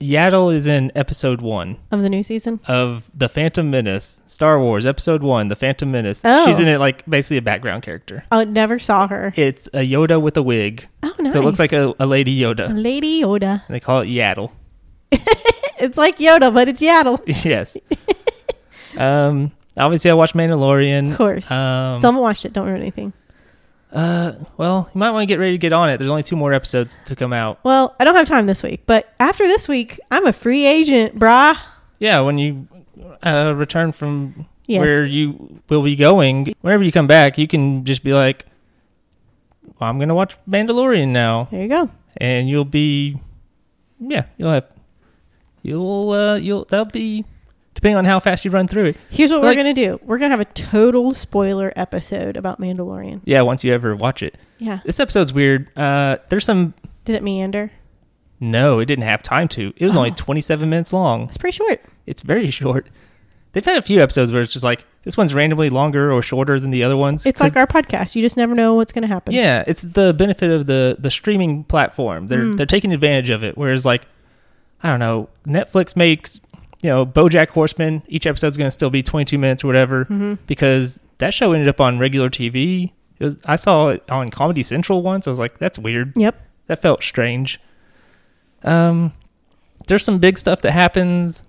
Yaddle 0.00 0.54
is 0.54 0.66
in 0.66 0.90
Episode 0.94 1.42
One 1.42 1.76
of 1.90 2.00
the 2.00 2.08
new 2.08 2.22
season? 2.22 2.58
of 2.66 3.10
the 3.14 3.28
Phantom 3.28 3.68
Menace, 3.70 4.20
Star 4.26 4.58
Wars 4.60 4.86
Episode 4.86 5.22
One, 5.22 5.48
the 5.48 5.56
Phantom 5.56 5.90
Menace. 5.90 6.22
Oh. 6.24 6.46
She's 6.46 6.58
in 6.58 6.68
it 6.68 6.78
like 6.78 7.04
basically 7.06 7.36
a 7.38 7.42
background 7.42 7.82
character. 7.82 8.24
I 8.30 8.44
never 8.44 8.78
saw 8.78 9.08
her. 9.08 9.32
It's 9.36 9.66
a 9.68 9.78
Yoda 9.86 10.20
with 10.20 10.36
a 10.38 10.42
wig, 10.42 10.88
Oh, 11.02 11.12
nice. 11.18 11.32
so 11.34 11.38
it 11.40 11.44
looks 11.44 11.58
like 11.58 11.72
a, 11.74 11.92
a 12.00 12.06
lady 12.06 12.42
A 12.42 12.54
Yoda. 12.54 12.82
Lady 12.82 13.22
Yoda. 13.22 13.62
And 13.66 13.74
they 13.74 13.80
call 13.80 14.00
it 14.00 14.06
Yaddle. 14.06 14.52
It's 15.76 15.98
like 15.98 16.18
Yoda, 16.18 16.54
but 16.54 16.68
it's 16.68 16.80
Yaddle. 16.80 17.20
yes. 17.44 17.76
um. 18.96 19.50
Obviously, 19.76 20.08
I 20.10 20.14
watched 20.14 20.34
Mandalorian. 20.36 21.10
Of 21.10 21.18
course. 21.18 21.50
Um, 21.50 21.94
Still 21.98 22.12
haven't 22.12 22.20
watched 22.22 22.44
it. 22.44 22.52
Don't 22.52 22.68
ruin 22.68 22.80
anything. 22.80 23.12
uh, 23.92 24.34
well, 24.56 24.88
you 24.94 24.98
might 25.00 25.10
want 25.10 25.22
to 25.22 25.26
get 25.26 25.40
ready 25.40 25.50
to 25.52 25.58
get 25.58 25.72
on 25.72 25.90
it. 25.90 25.96
There's 25.98 26.08
only 26.08 26.22
two 26.22 26.36
more 26.36 26.52
episodes 26.52 27.00
to 27.06 27.16
come 27.16 27.32
out. 27.32 27.58
Well, 27.64 27.96
I 27.98 28.04
don't 28.04 28.14
have 28.14 28.28
time 28.28 28.46
this 28.46 28.62
week, 28.62 28.82
but 28.86 29.12
after 29.18 29.44
this 29.48 29.66
week, 29.66 29.98
I'm 30.12 30.26
a 30.26 30.32
free 30.32 30.64
agent, 30.64 31.18
brah. 31.18 31.56
Yeah, 31.98 32.20
when 32.20 32.38
you 32.38 32.68
uh, 33.24 33.52
return 33.56 33.90
from 33.90 34.46
Yes. 34.66 34.78
where 34.80 35.04
you 35.04 35.60
will 35.68 35.82
be 35.82 35.96
going, 35.96 36.54
whenever 36.60 36.84
you 36.84 36.92
come 36.92 37.08
back, 37.08 37.36
you 37.36 37.48
can 37.48 37.84
just 37.84 38.04
be 38.04 38.14
like, 38.14 38.46
well, 39.80 39.90
"I'm 39.90 39.98
going 39.98 40.08
to 40.08 40.14
watch 40.14 40.36
Mandalorian 40.48 41.08
now," 41.08 41.48
There 41.50 41.60
you 41.62 41.68
go. 41.68 41.90
and 42.16 42.48
you'll 42.48 42.64
be, 42.64 43.18
yeah, 44.00 44.26
you'll 44.38 44.52
have, 44.52 44.64
you'll, 45.64 46.10
uh, 46.12 46.36
you'll 46.36 46.64
that'll 46.66 46.86
be 46.86 47.24
depending 47.74 47.96
on 47.96 48.04
how 48.04 48.20
fast 48.20 48.44
you 48.44 48.52
run 48.52 48.68
through 48.68 48.84
it. 48.84 48.96
Here's 49.10 49.32
what 49.32 49.42
Like- 49.42 49.56
we're 49.56 49.62
gonna 49.64 49.74
do. 49.74 49.98
We're 50.04 50.18
gonna 50.18 50.30
have 50.30 50.38
a 50.40 50.44
total 50.44 51.12
spoiler 51.14 51.72
episode 51.74 52.36
about 52.36 52.60
Mandalorian. 52.60 53.20
Yeah, 53.24 53.40
once 53.42 53.64
you 53.64 53.72
ever 53.74 53.96
watch 53.96 54.22
it. 54.22 54.38
Yeah. 54.58 54.78
This 54.84 55.00
episode's 55.00 55.32
weird. 55.32 55.76
Uh, 55.76 56.18
there's 56.28 56.44
some. 56.44 56.74
Did 57.04 57.16
it 57.16 57.22
meander? 57.24 57.72
No, 58.40 58.78
it 58.78 58.86
didn't 58.86 59.04
have 59.04 59.22
time 59.22 59.48
to. 59.48 59.72
It 59.76 59.84
was 59.86 59.96
only 59.96 60.10
Oh. 60.10 60.14
27 60.16 60.68
minutes 60.70 60.92
long. 60.92 61.22
It's 61.24 61.36
pretty 61.38 61.56
short. 61.56 61.80
It's 62.06 62.22
very 62.22 62.50
short. 62.50 62.86
They've 63.52 63.64
had 63.64 63.76
a 63.76 63.82
few 63.82 64.02
episodes 64.02 64.32
where 64.32 64.42
it's 64.42 64.52
just 64.52 64.64
like 64.64 64.84
this 65.04 65.16
one's 65.16 65.32
randomly 65.34 65.70
longer 65.70 66.12
or 66.12 66.22
shorter 66.22 66.58
than 66.58 66.70
the 66.70 66.82
other 66.82 66.96
ones. 66.96 67.24
It's 67.26 67.40
like 67.40 67.56
our 67.56 67.66
podcast. 67.66 68.16
You 68.16 68.22
just 68.22 68.36
never 68.36 68.54
know 68.54 68.74
what's 68.74 68.92
gonna 68.92 69.06
happen. 69.06 69.32
Yeah, 69.34 69.62
it's 69.66 69.82
the 69.82 70.12
benefit 70.12 70.50
of 70.50 70.66
the 70.66 70.96
the 70.98 71.10
streaming 71.10 71.64
platform. 71.64 72.26
They're 72.26 72.46
Mm. 72.46 72.56
they're 72.56 72.66
taking 72.66 72.92
advantage 72.92 73.30
of 73.30 73.42
it. 73.44 73.56
Whereas 73.56 73.84
like 73.86 74.06
I 74.84 74.90
don't 74.90 75.00
know, 75.00 75.28
Netflix 75.46 75.96
makes 75.96 76.40
you 76.82 76.90
know 76.90 77.04
BoJack 77.04 77.48
Horseman. 77.48 78.02
Each 78.06 78.26
episode's 78.26 78.56
going 78.56 78.66
to 78.68 78.70
still 78.70 78.90
be 78.90 79.02
22 79.02 79.38
minutes 79.38 79.64
or 79.64 79.66
whatever 79.66 80.04
hmm 80.04 80.34
because 80.46 81.00
that 81.18 81.32
show 81.34 81.52
ended 81.52 81.68
up 81.68 81.80
on 81.80 81.98
regular 81.98 82.28
TV. 82.28 82.92
It 83.18 83.24
was 83.24 83.38
I 83.44 83.56
saw 83.56 83.88
it 83.88 84.08
on 84.10 84.30
Comedy 84.30 84.62
Central 84.62 85.02
once. 85.02 85.26
I 85.26 85.30
was 85.30 85.38
like, 85.40 85.58
that's 85.58 85.78
weird. 85.78 86.12
Yep. 86.16 86.40
That 86.66 86.80
felt 86.82 87.02
strange. 87.02 87.60
Um, 88.62 89.12
there's 89.88 90.04
some 90.04 90.18
big 90.18 90.38
stuff 90.38 90.62
that 90.62 90.72
happens. 90.72 91.44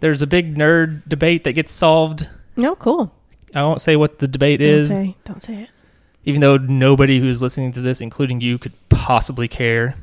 There's 0.00 0.22
a 0.22 0.26
big 0.26 0.56
nerd 0.56 1.08
debate 1.08 1.44
that 1.44 1.52
gets 1.52 1.72
solved. 1.72 2.28
No, 2.56 2.74
cool. 2.74 3.12
I 3.54 3.62
won't 3.62 3.80
say 3.80 3.96
what 3.96 4.18
the 4.18 4.28
debate 4.28 4.60
Don't 4.60 4.68
is. 4.68 4.88
say. 4.88 5.16
Don't 5.24 5.42
say 5.42 5.54
it. 5.62 5.68
even 6.24 6.40
though 6.40 6.56
nobody 6.56 7.20
who's 7.20 7.40
listening 7.40 7.72
to 7.72 7.80
this, 7.80 8.00
including 8.00 8.40
you, 8.40 8.58
could 8.58 8.72
possibly 8.88 9.46
care 9.48 9.96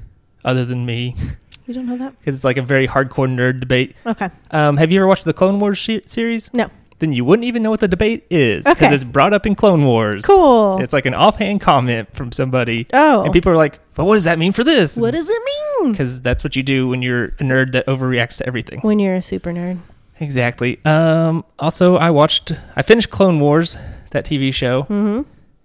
other 0.45 0.63
than 0.65 0.85
me, 0.85 1.15
You 1.71 1.75
don't 1.75 1.85
know 1.87 1.97
that? 2.03 2.19
because 2.19 2.35
it's 2.35 2.43
like 2.43 2.57
a 2.57 2.61
very 2.61 2.85
hardcore 2.85 3.33
nerd 3.33 3.61
debate. 3.61 3.95
Okay. 4.05 4.29
Um, 4.51 4.75
have 4.75 4.91
you 4.91 4.99
ever 4.99 5.07
watched 5.07 5.23
the 5.23 5.31
Clone 5.31 5.57
Wars 5.59 5.77
she- 5.77 6.01
series? 6.05 6.53
No. 6.53 6.69
Then 6.99 7.13
you 7.13 7.23
wouldn't 7.23 7.45
even 7.45 7.63
know 7.63 7.69
what 7.69 7.79
the 7.79 7.87
debate 7.87 8.25
is 8.29 8.65
because 8.65 8.81
Okay. 8.83 8.93
it's 8.93 9.05
brought 9.05 9.31
up 9.33 9.45
in 9.45 9.55
Clone 9.55 9.85
Wars. 9.85 10.25
Cool. 10.25 10.79
It's 10.81 10.91
like 10.91 11.05
an 11.05 11.13
offhand 11.13 11.61
comment 11.61 12.13
from 12.13 12.33
somebody, 12.33 12.87
oh. 12.91 13.23
and 13.23 13.31
people 13.31 13.53
are 13.53 13.55
like, 13.55 13.79
"But 13.95 14.03
what 14.03 14.15
does 14.15 14.25
that 14.25 14.37
mean 14.37 14.51
for 14.51 14.65
this?" 14.65 14.97
what 14.97 15.15
does 15.15 15.29
it 15.29 15.41
mean? 15.81 15.93
Because 15.93 16.21
that's 16.21 16.43
what 16.43 16.57
you 16.57 16.61
do 16.61 16.89
when 16.89 17.01
you're 17.01 17.25
a 17.25 17.43
nerd 17.43 17.71
that 17.71 17.87
overreacts 17.87 18.37
to 18.39 18.45
everything. 18.45 18.81
When 18.81 18.99
you're 18.99 19.15
a 19.15 19.21
super 19.23 19.51
nerd. 19.51 19.79
Exactly. 20.19 20.79
Um, 20.85 21.45
also, 21.57 21.95
I 21.95 22.11
watched, 22.11 22.51
I 22.75 22.81
finished 22.83 23.09
Clone 23.09 23.39
Wars, 23.39 23.77
that 24.11 24.25
TV 24.25 24.53
show. 24.53 24.83
Mm-hmm. 24.83 25.21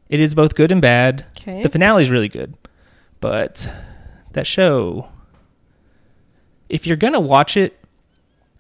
It 0.09 0.21
is 0.21 0.35
both 0.37 0.55
good 0.55 0.71
and 0.73 0.81
bad. 0.81 1.27
Okay. 1.39 1.63
The 1.63 1.69
finale 1.69 2.03
is 2.03 2.11
really 2.11 2.29
good, 2.31 2.55
but 3.21 3.71
that 4.33 4.47
show 4.47 5.09
if 6.69 6.87
you're 6.87 6.97
gonna 6.97 7.21
watch 7.21 7.57
it, 7.57 7.79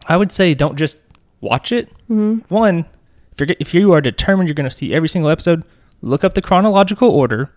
I 0.07 0.17
would 0.17 0.33
say 0.33 0.55
don't 0.55 0.77
just 0.77 0.99
watch 1.41 1.73
it. 1.73 1.91
Mm-hmm. 2.11 2.55
One, 2.55 2.85
if 3.33 3.41
you're 3.41 3.57
if 3.61 3.75
you 3.75 3.93
are 3.93 4.01
determined 4.01 4.49
you're 4.49 4.55
gonna 4.55 4.71
see 4.71 4.95
every 4.95 5.09
single 5.09 5.31
episode, 5.31 5.63
look 6.03 6.25
up 6.25 6.35
the 6.35 6.43
chronological 6.43 7.11
order. 7.11 7.51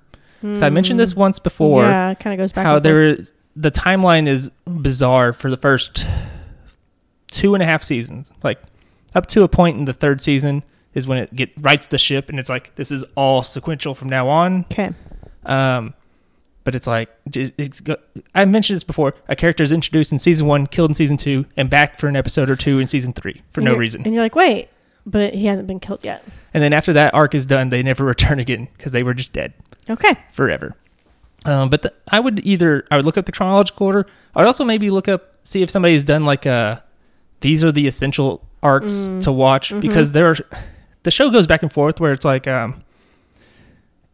So 0.56 0.66
I 0.66 0.70
mentioned 0.70 0.98
this 0.98 1.18
once 1.18 1.38
before. 1.38 1.84
yeah, 1.84 2.12
it 2.12 2.20
kind 2.22 2.34
of 2.34 2.42
goes 2.42 2.54
back. 2.54 2.66
how 2.66 2.80
there 2.80 3.02
is 3.02 3.34
the 3.58 3.72
timeline 3.72 4.26
is 4.26 4.50
bizarre 4.66 5.34
for 5.34 5.50
the 5.50 5.58
first 5.58 6.06
two 7.28 7.54
and 7.56 7.62
a 7.62 7.66
half 7.66 7.84
seasons. 7.84 8.32
Like 8.42 8.62
up 9.14 9.26
to 9.28 9.44
a 9.44 9.50
point 9.50 9.78
in 9.78 9.84
the 9.84 9.92
third 9.92 10.22
season 10.22 10.64
is 10.94 11.08
when 11.08 11.18
it 11.18 11.36
get 11.36 11.52
rights 11.60 11.88
the 11.88 11.98
ship, 11.98 12.30
and 12.30 12.40
it's 12.40 12.50
like 12.50 12.74
this 12.76 12.90
is 12.90 13.04
all 13.16 13.44
sequential 13.44 13.94
from 13.94 14.08
now 14.08 14.30
on. 14.30 14.62
Okay. 14.72 14.92
Um, 15.46 15.94
but 16.64 16.76
it's 16.76 16.88
like 16.88 17.10
it's 17.34 17.82
I 18.36 18.46
mentioned 18.46 18.76
this 18.76 18.84
before. 18.84 19.14
A 19.28 19.36
character 19.36 19.64
is 19.64 19.72
introduced 19.72 20.12
in 20.12 20.20
season 20.20 20.48
one, 20.48 20.68
killed 20.68 20.92
in 20.92 20.96
season 20.96 21.18
two, 21.18 21.46
and 21.58 21.70
back 21.70 21.98
for 21.98 22.08
an 22.08 22.16
episode 22.16 22.50
or 22.50 22.56
two 22.56 22.80
in 22.80 22.88
season 22.88 23.14
three 23.14 23.42
for 23.50 23.62
And 23.62 23.66
no 23.66 23.76
reason. 23.76 24.02
And 24.06 24.14
you're 24.14 24.24
like, 24.24 24.36
wait, 24.36 24.70
but 25.06 25.34
he 25.34 25.46
hasn't 25.48 25.68
been 25.68 25.80
killed 25.80 26.04
yet. 26.04 26.24
And 26.54 26.62
then 26.64 26.74
after 26.74 26.94
that 26.94 27.14
arc 27.14 27.34
is 27.36 27.46
done, 27.46 27.70
they 27.70 27.82
never 27.84 28.04
return 28.14 28.40
again 28.40 28.68
because 28.78 28.92
they 28.92 29.04
were 29.04 29.14
just 29.14 29.34
dead 29.34 29.54
Okay. 29.90 30.14
forever. 30.32 30.76
Um, 31.46 31.70
but 31.70 31.82
the, 31.84 31.94
I 32.10 32.20
would 32.20 32.46
either 32.46 32.86
I 32.92 32.98
would 32.98 33.06
look 33.06 33.18
up 33.18 33.26
the 33.26 33.32
chronological 33.32 33.88
order. 33.88 34.06
I 34.36 34.40
would 34.40 34.46
also 34.48 34.66
maybe 34.66 34.90
look 34.90 35.08
up 35.08 35.36
see 35.44 35.62
if 35.62 35.70
somebody's 35.70 36.04
done 36.04 36.26
like 36.26 36.46
a 36.46 36.84
these 37.42 37.64
are 37.64 37.72
the 37.72 37.88
essential 37.88 38.46
arcs 38.62 39.08
Mm. 39.08 39.22
to 39.22 39.32
watch 39.32 39.72
Mhm. 39.72 39.80
because 39.80 40.12
there 40.12 40.30
are 40.30 40.36
the 41.04 41.12
show 41.12 41.30
goes 41.30 41.48
back 41.48 41.62
and 41.64 41.72
forth 41.72 42.02
where 42.02 42.12
it's 42.12 42.26
like 42.26 42.46
um 42.46 42.84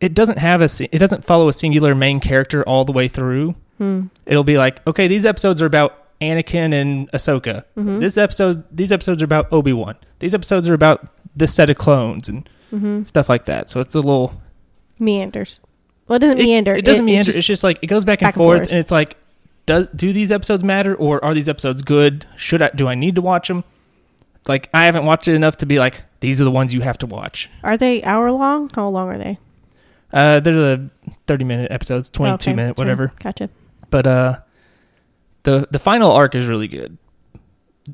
it 0.06 0.14
doesn't 0.14 0.38
have 0.40 0.62
a 0.62 0.70
it 0.96 1.00
doesn't 1.00 1.24
follow 1.26 1.48
a 1.50 1.54
singular 1.54 1.94
main 1.96 2.20
character 2.20 2.64
all 2.64 2.86
the 2.86 2.92
way 2.92 3.08
through. 3.08 3.56
Hmm. 3.80 4.04
It'll 4.26 4.44
be 4.44 4.58
like 4.58 4.86
okay 4.88 5.08
these 5.08 5.26
episodes 5.26 5.62
are 5.62 5.66
about 5.66 5.92
Anakin 6.22 6.74
and 6.74 7.12
Ahsoka. 7.12 7.64
Mhm. 7.78 8.00
This 8.00 8.18
episode 8.18 8.64
these 8.72 8.92
episodes 8.92 9.22
are 9.22 9.26
about 9.26 9.52
Obi 9.52 9.74
Wan. 9.74 9.96
These 10.20 10.34
episodes 10.34 10.70
are 10.70 10.74
about 10.74 11.08
this 11.36 11.54
set 11.54 11.70
of 11.70 11.78
clones 11.78 12.30
and 12.30 12.48
Mm-hmm. 12.74 13.04
stuff 13.04 13.30
like 13.30 13.46
that. 13.46 13.70
So 13.70 13.80
it's 13.80 13.96
a 13.96 14.00
little 14.00 14.34
Meanders. 15.00 15.60
Well, 16.08 16.18
it 16.18 16.20
doesn't 16.20 16.40
it, 16.40 16.44
meander. 16.44 16.74
It, 16.76 16.86
doesn't 16.86 17.06
meander. 17.06 17.24
just- 17.26 17.38
it's 17.38 17.48
just 17.48 17.64
like 17.64 17.80
it 17.82 17.88
goes 17.88 18.06
back 18.06 18.22
and, 18.22 18.28
back 18.28 18.36
and 18.36 18.44
forth, 18.44 18.60
forth. 18.60 18.70
and 18.70 18.80
it's 18.80 18.92
like, 18.92 19.18
do 19.66 19.88
do 19.96 20.14
these 20.14 20.32
episodes 20.32 20.64
matter, 20.64 20.94
or 20.96 21.24
are 21.26 21.34
these 21.34 21.50
episodes 21.50 21.82
good? 21.84 22.26
Should 22.36 22.62
I 22.62 22.70
do 22.76 22.88
I 22.88 22.96
need 22.96 23.16
to 23.16 23.22
watch 23.22 23.48
them? 23.48 23.64
Like 24.48 24.70
I 24.74 24.86
haven't 24.86 25.06
watched 25.06 25.28
it 25.28 25.34
enough 25.36 25.58
to 25.58 25.66
be 25.66 25.80
like 25.80 26.04
these 26.20 26.40
are 26.40 26.44
the 26.44 26.52
ones 26.52 26.74
you 26.74 26.82
have 26.82 26.98
to 27.00 27.06
watch. 27.08 27.50
are 27.64 27.78
they 27.78 28.04
hour 28.04 28.32
long? 28.32 28.70
How 28.76 28.88
long 28.90 29.10
are 29.10 29.18
they? 29.18 29.38
Uh, 30.16 30.40
they're 30.40 30.54
the 30.54 30.90
thirty 31.28 31.44
minute 31.44 31.72
episodes, 31.72 32.10
twenty 32.10 32.38
two 32.38 32.52
Okay, 32.52 32.56
minute, 32.56 32.78
sure. 32.78 32.86
whatever. 32.86 33.12
Gotcha. 33.20 33.50
But 33.92 34.08
uh, 34.08 34.40
the 35.44 35.68
the 35.70 35.78
final 35.80 36.12
arc 36.12 36.34
is 36.36 36.48
really 36.48 36.68
good. 36.70 36.98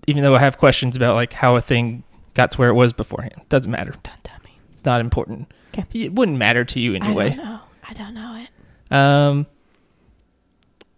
Even 0.08 0.24
though 0.24 0.36
I 0.36 0.40
have 0.40 0.58
questions 0.58 0.96
about 0.96 1.16
like 1.16 1.34
how 1.34 1.56
a 1.58 1.62
thing 1.62 2.04
got 2.34 2.52
to 2.52 2.58
where 2.60 2.70
it 2.70 2.74
was 2.76 2.94
beforehand, 2.94 3.42
doesn't 3.50 3.72
matter. 3.72 3.92
Don't 4.04 4.24
tell 4.24 4.38
me. 4.46 4.58
It's 4.72 4.86
not 4.86 5.02
important. 5.02 5.52
'Kay. 5.74 5.84
It 5.94 6.14
wouldn't 6.14 6.38
matter 6.38 6.64
to 6.64 6.80
you 6.80 6.94
anyway. 6.94 7.32
I 7.32 7.36
don't 7.36 7.38
know. 7.46 7.60
I 7.90 7.94
don't 7.94 8.14
know 8.14 8.36
it. 8.46 8.96
Um, 8.96 9.46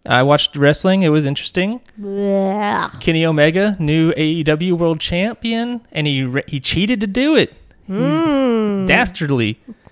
I 0.06 0.22
watched 0.22 0.56
wrestling. 0.56 1.02
It 1.02 1.08
was 1.08 1.24
interesting. 1.24 1.80
Blech. 1.98 3.00
Kenny 3.00 3.24
Omega, 3.24 3.76
new 3.80 4.12
AEW 4.12 4.74
World 4.76 5.00
Champion, 5.00 5.80
and 5.90 6.06
he 6.06 6.22
re- 6.24 6.42
he 6.46 6.60
cheated 6.60 7.00
to 7.00 7.06
do 7.06 7.34
it. 7.36 7.54
He's 7.86 7.96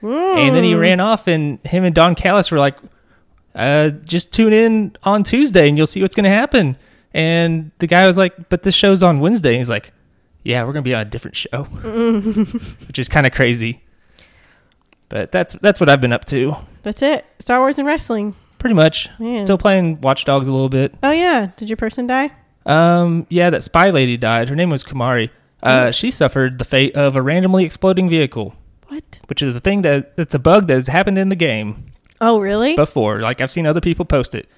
Mm. 0.02 0.36
And 0.36 0.56
then 0.56 0.64
he 0.64 0.74
ran 0.74 1.00
off, 1.00 1.28
and 1.28 1.58
him 1.64 1.84
and 1.84 1.94
Don 1.94 2.14
Callis 2.14 2.50
were 2.50 2.58
like, 2.58 2.76
uh, 3.54 3.90
"Just 3.90 4.32
tune 4.32 4.52
in 4.52 4.96
on 5.04 5.22
Tuesday, 5.22 5.68
and 5.68 5.78
you'll 5.78 5.86
see 5.86 6.02
what's 6.02 6.14
going 6.14 6.24
to 6.24 6.30
happen." 6.30 6.76
And 7.14 7.70
the 7.78 7.86
guy 7.86 8.06
was 8.06 8.18
like, 8.18 8.48
"But 8.48 8.62
this 8.62 8.74
show's 8.74 9.02
on 9.02 9.20
Wednesday." 9.20 9.50
And 9.50 9.58
he's 9.58 9.70
like, 9.70 9.92
"Yeah, 10.42 10.62
we're 10.64 10.72
going 10.72 10.82
to 10.84 10.88
be 10.88 10.94
on 10.94 11.02
a 11.02 11.10
different 11.10 11.36
show," 11.36 11.62
which 12.86 12.98
is 12.98 13.08
kind 13.08 13.26
of 13.26 13.32
crazy. 13.32 13.82
But 15.08 15.30
that's 15.30 15.54
that's 15.54 15.78
what 15.78 15.88
I've 15.88 16.00
been 16.00 16.12
up 16.12 16.24
to, 16.26 16.56
That's 16.82 17.02
it. 17.02 17.24
Star 17.38 17.60
Wars 17.60 17.78
and 17.78 17.86
wrestling. 17.86 18.34
pretty 18.58 18.74
much. 18.74 19.10
Man. 19.18 19.38
Still 19.38 19.58
playing 19.58 20.00
Watch 20.00 20.24
Dogs 20.24 20.48
a 20.48 20.52
little 20.52 20.70
bit. 20.70 20.94
Oh 21.02 21.10
yeah. 21.10 21.50
Did 21.56 21.68
your 21.68 21.76
person 21.76 22.06
die? 22.06 22.30
Um, 22.64 23.26
yeah, 23.28 23.50
that 23.50 23.62
spy 23.62 23.90
lady 23.90 24.16
died. 24.16 24.48
Her 24.48 24.56
name 24.56 24.70
was 24.70 24.82
Kamari. 24.84 25.28
Uh, 25.62 25.90
she 25.90 26.10
suffered 26.10 26.58
the 26.58 26.64
fate 26.64 26.94
of 26.96 27.14
a 27.14 27.22
randomly 27.22 27.64
exploding 27.64 28.08
vehicle, 28.08 28.54
What? 28.92 29.20
which 29.28 29.42
is 29.42 29.54
the 29.54 29.60
thing 29.60 29.82
that 29.82 30.12
it's 30.18 30.34
a 30.34 30.38
bug 30.38 30.66
that 30.66 30.74
has 30.74 30.88
happened 30.88 31.16
in 31.18 31.28
the 31.30 31.36
game 31.36 31.86
Oh 32.20 32.38
really? 32.40 32.76
before. 32.76 33.20
Like 33.20 33.40
I've 33.40 33.50
seen 33.50 33.66
other 33.66 33.80
people 33.80 34.04
post 34.04 34.34
it. 34.34 34.48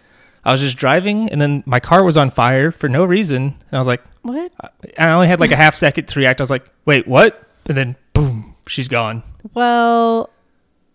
I 0.45 0.53
was 0.53 0.61
just 0.61 0.76
driving, 0.76 1.30
and 1.30 1.41
then 1.41 1.62
my 1.66 1.80
car 1.80 2.05
was 2.05 2.16
on 2.18 2.28
fire 2.30 2.70
for 2.70 2.87
no 2.89 3.05
reason, 3.07 3.43
and 3.45 3.72
I 3.72 3.78
was 3.78 3.87
like, 3.87 4.03
what? 4.20 4.53
I 4.99 5.11
only 5.12 5.26
had 5.26 5.41
like 5.41 5.53
a 5.53 5.57
half 5.57 5.74
second 5.74 6.07
to 6.09 6.18
react. 6.20 6.41
I 6.41 6.43
was 6.43 6.51
like, 6.51 6.66
wait, 6.85 7.07
what? 7.09 7.43
And 7.66 7.76
then 7.76 7.97
boom, 8.12 8.55
she's 8.66 8.89
gone. 8.89 9.22
Well, 9.55 10.28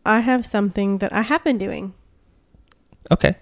I 0.05 0.19
have 0.19 0.45
something 0.45 0.99
that 0.99 1.11
I 1.13 1.21
have 1.23 1.43
been 1.43 1.57
doing. 1.57 1.93
Okay, 3.09 3.35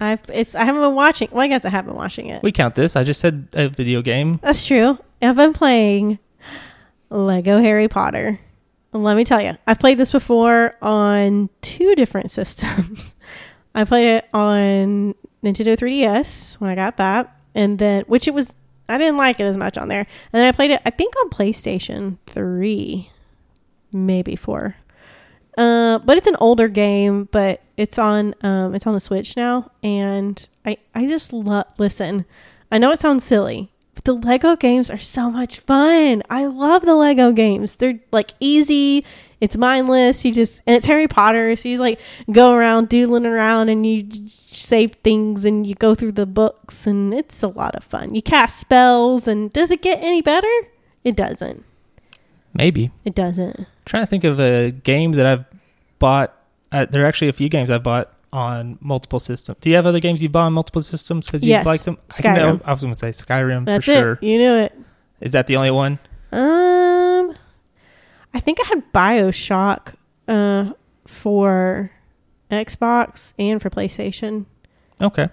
I've 0.00 0.20
it's 0.32 0.54
I 0.54 0.64
haven't 0.64 0.80
been 0.80 0.94
watching. 0.94 1.28
Well, 1.32 1.42
I 1.42 1.48
guess 1.48 1.64
I 1.66 1.68
have 1.70 1.84
been 1.84 1.96
watching 1.96 2.28
it. 2.28 2.42
we 2.42 2.52
count 2.52 2.74
this. 2.76 2.96
I 2.96 3.02
just 3.04 3.20
said 3.20 3.48
a 3.52 3.68
video 3.68 4.00
game. 4.02 4.38
That's 4.42 4.66
true. 4.66 4.98
I've 5.20 5.36
been 5.36 5.52
playing 5.52 6.18
Lego 7.10 7.60
Harry 7.60 7.88
Potter. 7.88 8.38
Let 8.92 9.16
me 9.16 9.24
tell 9.24 9.40
you, 9.40 9.56
I've 9.66 9.78
played 9.78 9.98
this 9.98 10.10
before 10.10 10.76
on 10.82 11.48
two 11.62 11.94
different 11.94 12.30
systems. 12.38 13.14
I 13.74 13.84
played 13.84 14.06
it 14.06 14.28
on 14.34 15.14
Nintendo 15.42 15.76
3DS 15.76 16.60
when 16.60 16.70
I 16.70 16.74
got 16.74 16.98
that, 16.98 17.34
and 17.54 17.78
then 17.78 18.04
which 18.06 18.28
it 18.28 18.34
was 18.34 18.52
I 18.88 18.98
didn't 18.98 19.16
like 19.16 19.40
it 19.40 19.44
as 19.44 19.56
much 19.56 19.78
on 19.78 19.88
there. 19.88 20.00
And 20.00 20.40
then 20.40 20.44
I 20.44 20.52
played 20.52 20.70
it 20.72 20.82
I 20.84 20.90
think 20.90 21.14
on 21.20 21.30
PlayStation 21.30 22.18
3, 22.26 23.10
maybe 23.92 24.36
4. 24.36 24.76
Uh, 25.56 25.98
but 26.00 26.16
it's 26.16 26.26
an 26.26 26.36
older 26.40 26.68
game, 26.68 27.28
but 27.30 27.62
it's 27.76 27.98
on 27.98 28.34
um, 28.42 28.74
it's 28.74 28.86
on 28.86 28.94
the 28.94 29.00
Switch 29.00 29.36
now, 29.36 29.70
and 29.82 30.48
I 30.64 30.78
I 30.94 31.06
just 31.06 31.32
love. 31.32 31.66
Listen, 31.78 32.24
I 32.70 32.78
know 32.78 32.90
it 32.90 32.98
sounds 32.98 33.24
silly, 33.24 33.71
but 33.94 34.04
the 34.04 34.14
Lego 34.14 34.56
games 34.56 34.90
are 34.90 34.98
so 34.98 35.30
much 35.30 35.60
fun. 35.60 36.22
I 36.30 36.46
love 36.46 36.82
the 36.84 36.94
Lego 36.94 37.32
games. 37.32 37.76
They're 37.76 38.00
like 38.10 38.32
easy. 38.40 39.04
It's 39.40 39.56
mindless. 39.56 40.24
You 40.24 40.32
just 40.32 40.62
and 40.66 40.76
it's 40.76 40.86
Harry 40.86 41.08
Potter, 41.08 41.56
so 41.56 41.68
you 41.68 41.74
just 41.74 41.80
like 41.80 42.00
go 42.30 42.52
around 42.52 42.88
doodling 42.88 43.26
around 43.26 43.68
and 43.68 43.84
you 43.84 44.08
save 44.28 44.92
things 45.02 45.44
and 45.44 45.66
you 45.66 45.74
go 45.74 45.94
through 45.94 46.12
the 46.12 46.26
books 46.26 46.86
and 46.86 47.12
it's 47.12 47.42
a 47.42 47.48
lot 47.48 47.74
of 47.74 47.84
fun. 47.84 48.14
You 48.14 48.22
cast 48.22 48.58
spells 48.58 49.26
and 49.26 49.52
does 49.52 49.70
it 49.70 49.82
get 49.82 49.98
any 50.00 50.22
better? 50.22 50.52
It 51.04 51.16
doesn't. 51.16 51.64
Maybe. 52.54 52.92
It 53.04 53.14
doesn't. 53.14 53.58
I'm 53.58 53.66
trying 53.84 54.02
to 54.04 54.06
think 54.06 54.24
of 54.24 54.38
a 54.38 54.70
game 54.70 55.12
that 55.12 55.26
I've 55.26 55.44
bought. 55.98 56.36
Uh, 56.70 56.86
there 56.86 57.02
are 57.02 57.06
actually 57.06 57.28
a 57.28 57.32
few 57.32 57.48
games 57.48 57.70
I've 57.70 57.82
bought 57.82 58.12
on 58.32 58.78
multiple 58.80 59.20
systems. 59.20 59.58
Do 59.60 59.68
you 59.70 59.76
have 59.76 59.86
other 59.86 60.00
games 60.00 60.22
you 60.22 60.28
bought 60.28 60.44
on 60.46 60.52
multiple 60.52 60.80
systems 60.82 61.26
because 61.26 61.44
you 61.44 61.50
Yes. 61.50 61.66
like 61.66 61.82
them? 61.82 61.98
I, 62.10 62.12
think 62.14 62.36
Skyrim. 62.38 62.62
I 62.64 62.70
was 62.70 62.80
going 62.80 62.92
to 62.92 62.98
say 62.98 63.10
Skyrim 63.10 63.66
That's 63.66 63.84
for 63.84 63.92
sure. 63.92 64.12
it. 64.14 64.22
You 64.22 64.38
knew 64.38 64.54
it. 64.54 64.78
Is 65.20 65.32
that 65.32 65.46
the 65.46 65.56
only 65.56 65.70
one? 65.70 65.98
Um, 66.32 67.36
I 68.34 68.40
think 68.40 68.58
I 68.60 68.64
had 68.68 68.92
Bioshock 68.92 69.94
uh 70.28 70.72
for 71.06 71.90
Xbox 72.50 73.34
and 73.38 73.60
for 73.60 73.70
PlayStation. 73.70 74.46
Okay. 75.00 75.28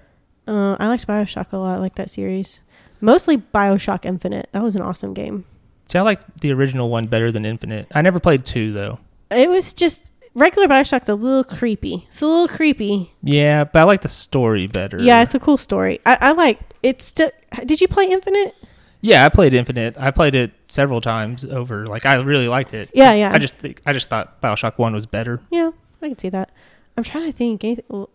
Uh, 0.47 0.76
I 0.80 0.88
liked 0.88 1.08
Bioshock 1.08 1.54
a 1.54 1.58
lot. 1.58 1.76
I 1.76 1.80
like 1.80 1.95
that 1.95 2.10
series. 2.10 2.60
Mostly 3.02 3.38
Bioshock 3.38 4.04
Infinite. 4.04 4.50
That 4.52 4.64
was 4.64 4.76
an 4.76 4.82
awesome 4.82 5.14
game. 5.14 5.45
See, 5.88 5.97
I 5.97 6.02
like 6.02 6.20
the 6.41 6.52
original 6.52 6.89
one 6.89 7.06
better 7.08 7.32
than 7.32 7.45
Infinite. 7.45 7.88
I 7.93 8.02
never 8.02 8.20
played 8.20 8.45
two 8.45 8.74
though. 8.74 9.00
It 9.32 9.50
was 9.50 9.74
just 9.74 10.12
regular 10.36 10.67
Bioshock's 10.67 11.09
a 11.09 11.15
little 11.15 11.43
creepy. 11.43 12.05
It's 12.07 12.21
a 12.21 12.25
little 12.27 12.47
creepy. 12.47 13.11
Yeah, 13.23 13.63
but 13.65 13.80
I 13.80 13.84
like 13.84 14.01
the 14.01 14.07
story 14.09 14.67
better. 14.67 15.01
Yeah, 15.01 15.21
it's 15.21 15.36
a 15.36 15.39
cool 15.39 15.57
story. 15.57 15.99
I, 16.05 16.17
I 16.21 16.32
like 16.32 16.59
it's. 16.84 17.05
St- 17.15 17.34
did 17.65 17.82
you 17.82 17.88
play 17.88 18.05
Infinite? 18.05 18.55
yeah. 19.01 19.25
I 19.25 19.30
played 19.30 19.53
Infinite. 19.53 19.95
I 19.97 20.11
played 20.11 20.36
it 20.36 20.51
several 20.67 21.01
times 21.01 21.43
over. 21.45 21.86
Like 21.88 22.05
I 22.05 22.15
really 22.15 22.47
liked 22.47 22.73
it. 22.73 22.89
Yeah, 22.93 23.13
yeah. 23.13 23.32
I 23.34 23.38
just 23.38 23.55
think 23.57 23.82
I 23.86 23.93
just 23.93 24.09
thought 24.09 24.41
Bioshock 24.41 24.77
One 24.77 24.93
was 24.93 25.05
better. 25.05 25.41
yeah, 25.51 25.71
I 26.01 26.07
can 26.09 26.17
see 26.19 26.30
that. 26.30 26.51
I'm 26.97 27.03
trying 27.03 27.25
to 27.25 27.32
think. 27.32 27.63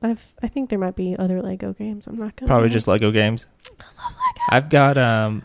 I've, 0.02 0.26
I 0.42 0.48
think 0.48 0.68
there 0.68 0.78
might 0.78 0.94
be 0.94 1.16
other 1.18 1.40
Lego 1.40 1.72
games. 1.72 2.06
I'm 2.06 2.18
not 2.18 2.36
gonna 2.36 2.48
Probably 2.48 2.68
lie. 2.68 2.72
just 2.74 2.86
Lego 2.86 3.10
games. 3.10 3.46
I 3.80 3.84
love 4.04 4.12
Lego. 4.12 4.40
I've 4.50 4.68
got 4.68 4.98
um 4.98 5.42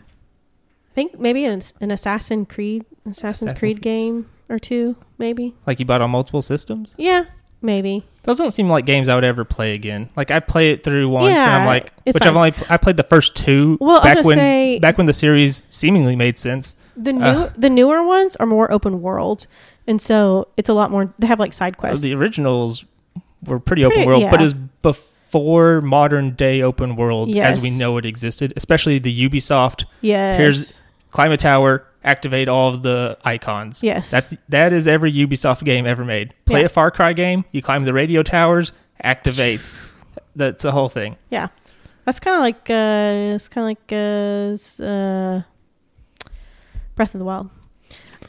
I 0.90 0.94
think 0.94 1.18
maybe 1.18 1.44
an, 1.46 1.60
an 1.80 1.90
Assassin 1.90 2.44
Creed, 2.44 2.84
Assassin's 3.08 3.52
Assassin- 3.52 3.56
Creed 3.58 3.80
game 3.80 4.28
or 4.50 4.58
two, 4.58 4.96
maybe. 5.18 5.54
like 5.66 5.78
you 5.80 5.86
bought 5.86 6.02
on 6.02 6.10
multiple 6.10 6.42
systems. 6.42 6.94
Yeah, 6.98 7.24
maybe. 7.62 8.04
Those 8.24 8.36
don't 8.36 8.50
seem 8.50 8.68
like 8.68 8.84
games 8.84 9.08
I 9.08 9.14
would 9.14 9.24
ever 9.24 9.44
play 9.46 9.74
again. 9.74 10.10
Like 10.16 10.30
I 10.30 10.40
play 10.40 10.72
it 10.72 10.84
through 10.84 11.08
once, 11.08 11.28
and 11.38 11.50
I'm 11.50 11.66
like, 11.66 11.92
which 12.04 12.18
fine. 12.18 12.28
I've 12.28 12.36
only 12.36 12.54
I 12.68 12.76
played 12.76 12.98
the 12.98 13.02
first 13.02 13.34
two 13.34 13.78
Well, 13.80 14.02
back 14.02 14.24
when 14.24 14.36
say- 14.36 14.78
back 14.78 14.98
when 14.98 15.06
the 15.06 15.12
series 15.14 15.62
seemingly 15.70 16.16
made 16.16 16.36
sense. 16.36 16.74
The 16.96 17.12
new 17.14 17.22
Uh. 17.24 17.50
the 17.56 17.70
newer 17.70 18.02
ones 18.04 18.36
are 18.36 18.46
more 18.46 18.70
open 18.70 19.00
world, 19.00 19.46
and 19.86 20.02
so 20.02 20.48
it's 20.58 20.68
a 20.68 20.74
lot 20.74 20.90
more. 20.90 21.14
They 21.18 21.26
have 21.28 21.38
like 21.40 21.54
side 21.54 21.78
quests. 21.78 22.02
The 22.02 22.12
originals 22.14 22.84
were 23.46 23.58
pretty, 23.58 23.82
Pretty- 23.84 24.02
open 24.02 24.06
world, 24.06 24.22
but 24.30 24.40
yeah. 24.40 24.46
it 24.48 24.54
was 24.82 24.98
for 25.30 25.80
modern 25.80 26.34
day 26.34 26.60
open 26.60 26.96
world 26.96 27.30
as 27.36 27.62
we 27.62 27.70
know 27.70 27.96
it 27.98 28.04
existed, 28.04 28.52
especially 28.56 28.98
the 28.98 29.28
Ubisoft 29.28 29.84
Yes. 30.00 30.36
Here's- 30.36 30.79
climb 31.10 31.32
a 31.32 31.36
tower, 31.36 31.86
activate 32.04 32.48
all 32.48 32.72
of 32.74 32.82
the 32.82 33.18
icons. 33.24 33.82
Yes. 33.82 34.10
That's 34.10 34.34
that 34.48 34.72
is 34.72 34.88
every 34.88 35.12
Ubisoft 35.12 35.64
game 35.64 35.86
ever 35.86 36.04
made. 36.04 36.32
Play 36.46 36.60
Yeah. 36.60 36.66
a 36.66 36.68
Far 36.68 36.90
Cry 36.90 37.12
game, 37.12 37.44
you 37.52 37.62
climb 37.62 37.84
the 37.84 37.92
radio 37.92 38.22
towers, 38.22 38.72
activates. 39.04 39.74
That's 40.36 40.62
the 40.62 40.72
whole 40.72 40.88
thing. 40.88 41.16
Yeah, 41.30 41.48
that's 42.04 42.20
kind 42.20 42.36
of 42.36 42.40
like 42.42 42.70
uh, 42.70 43.34
it's 43.34 43.48
kind 43.48 43.64
of 43.64 43.68
like 43.68 43.92
uh, 43.92 44.82
uh, 44.84 45.42
Breath 46.94 47.14
of 47.14 47.18
the 47.18 47.24
Wild. 47.24 47.50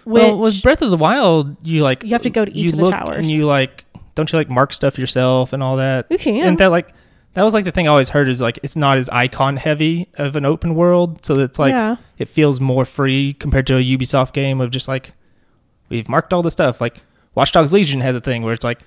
Which, 0.04 0.22
well, 0.24 0.40
with 0.40 0.62
Breath 0.64 0.82
of 0.82 0.90
the 0.90 0.98
Wild, 0.98 1.56
you 1.66 1.84
like 1.84 2.04
You 2.04 2.10
have 2.12 2.24
to 2.24 2.30
go 2.32 2.44
to 2.46 2.52
each 2.52 2.58
you 2.66 2.70
of 2.72 2.78
the 2.78 2.84
look 2.86 2.94
towers. 2.94 3.18
and 3.18 3.28
you 3.28 3.46
like 3.46 3.86
don't 4.16 4.32
you 4.32 4.38
like 4.40 4.50
mark 4.50 4.74
stuff 4.74 4.98
yourself 4.98 5.54
and 5.54 5.62
all 5.64 5.78
that? 5.78 6.08
you 6.10 6.18
can. 6.18 6.44
And 6.48 6.58
that 6.58 6.68
like 6.72 6.94
that 7.34 7.44
was 7.44 7.54
like 7.54 7.66
the 7.66 7.72
thing 7.72 7.88
I 7.88 7.92
always 7.92 8.10
heard 8.10 8.28
is 8.28 8.42
like 8.42 8.60
it's 8.64 8.76
not 8.76 8.98
as 8.98 9.10
icon 9.10 9.58
heavy 9.58 10.08
of 10.16 10.36
an 10.36 10.46
open 10.46 10.76
world, 10.76 11.24
so 11.24 11.34
it's 11.36 11.60
like 11.60 11.72
yeah, 11.72 11.96
it 12.18 12.28
feels 12.28 12.60
more 12.60 12.86
free 12.86 13.34
compared 13.34 13.68
to 13.68 13.78
a 13.78 13.84
Ubisoft 13.84 14.34
game 14.34 14.60
of 14.60 14.72
just 14.72 14.88
like 14.88 15.14
we've 15.90 16.10
marked 16.10 16.34
all 16.34 16.42
the 16.42 16.52
stuff. 16.52 16.82
Like 16.82 17.02
Watch 17.36 17.52
Dogs 17.52 17.74
Legion 17.74 18.02
has 18.02 18.16
a 18.16 18.22
thing 18.22 18.44
where 18.44 18.54
it's 18.54 18.64
like 18.64 18.82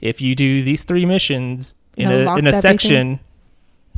if 0.00 0.20
you 0.20 0.34
do 0.34 0.62
these 0.62 0.84
three 0.84 1.04
missions 1.04 1.74
in 1.96 2.10
a 2.10 2.14
in 2.14 2.26
a 2.26 2.30
everything. 2.30 2.54
section, 2.54 3.20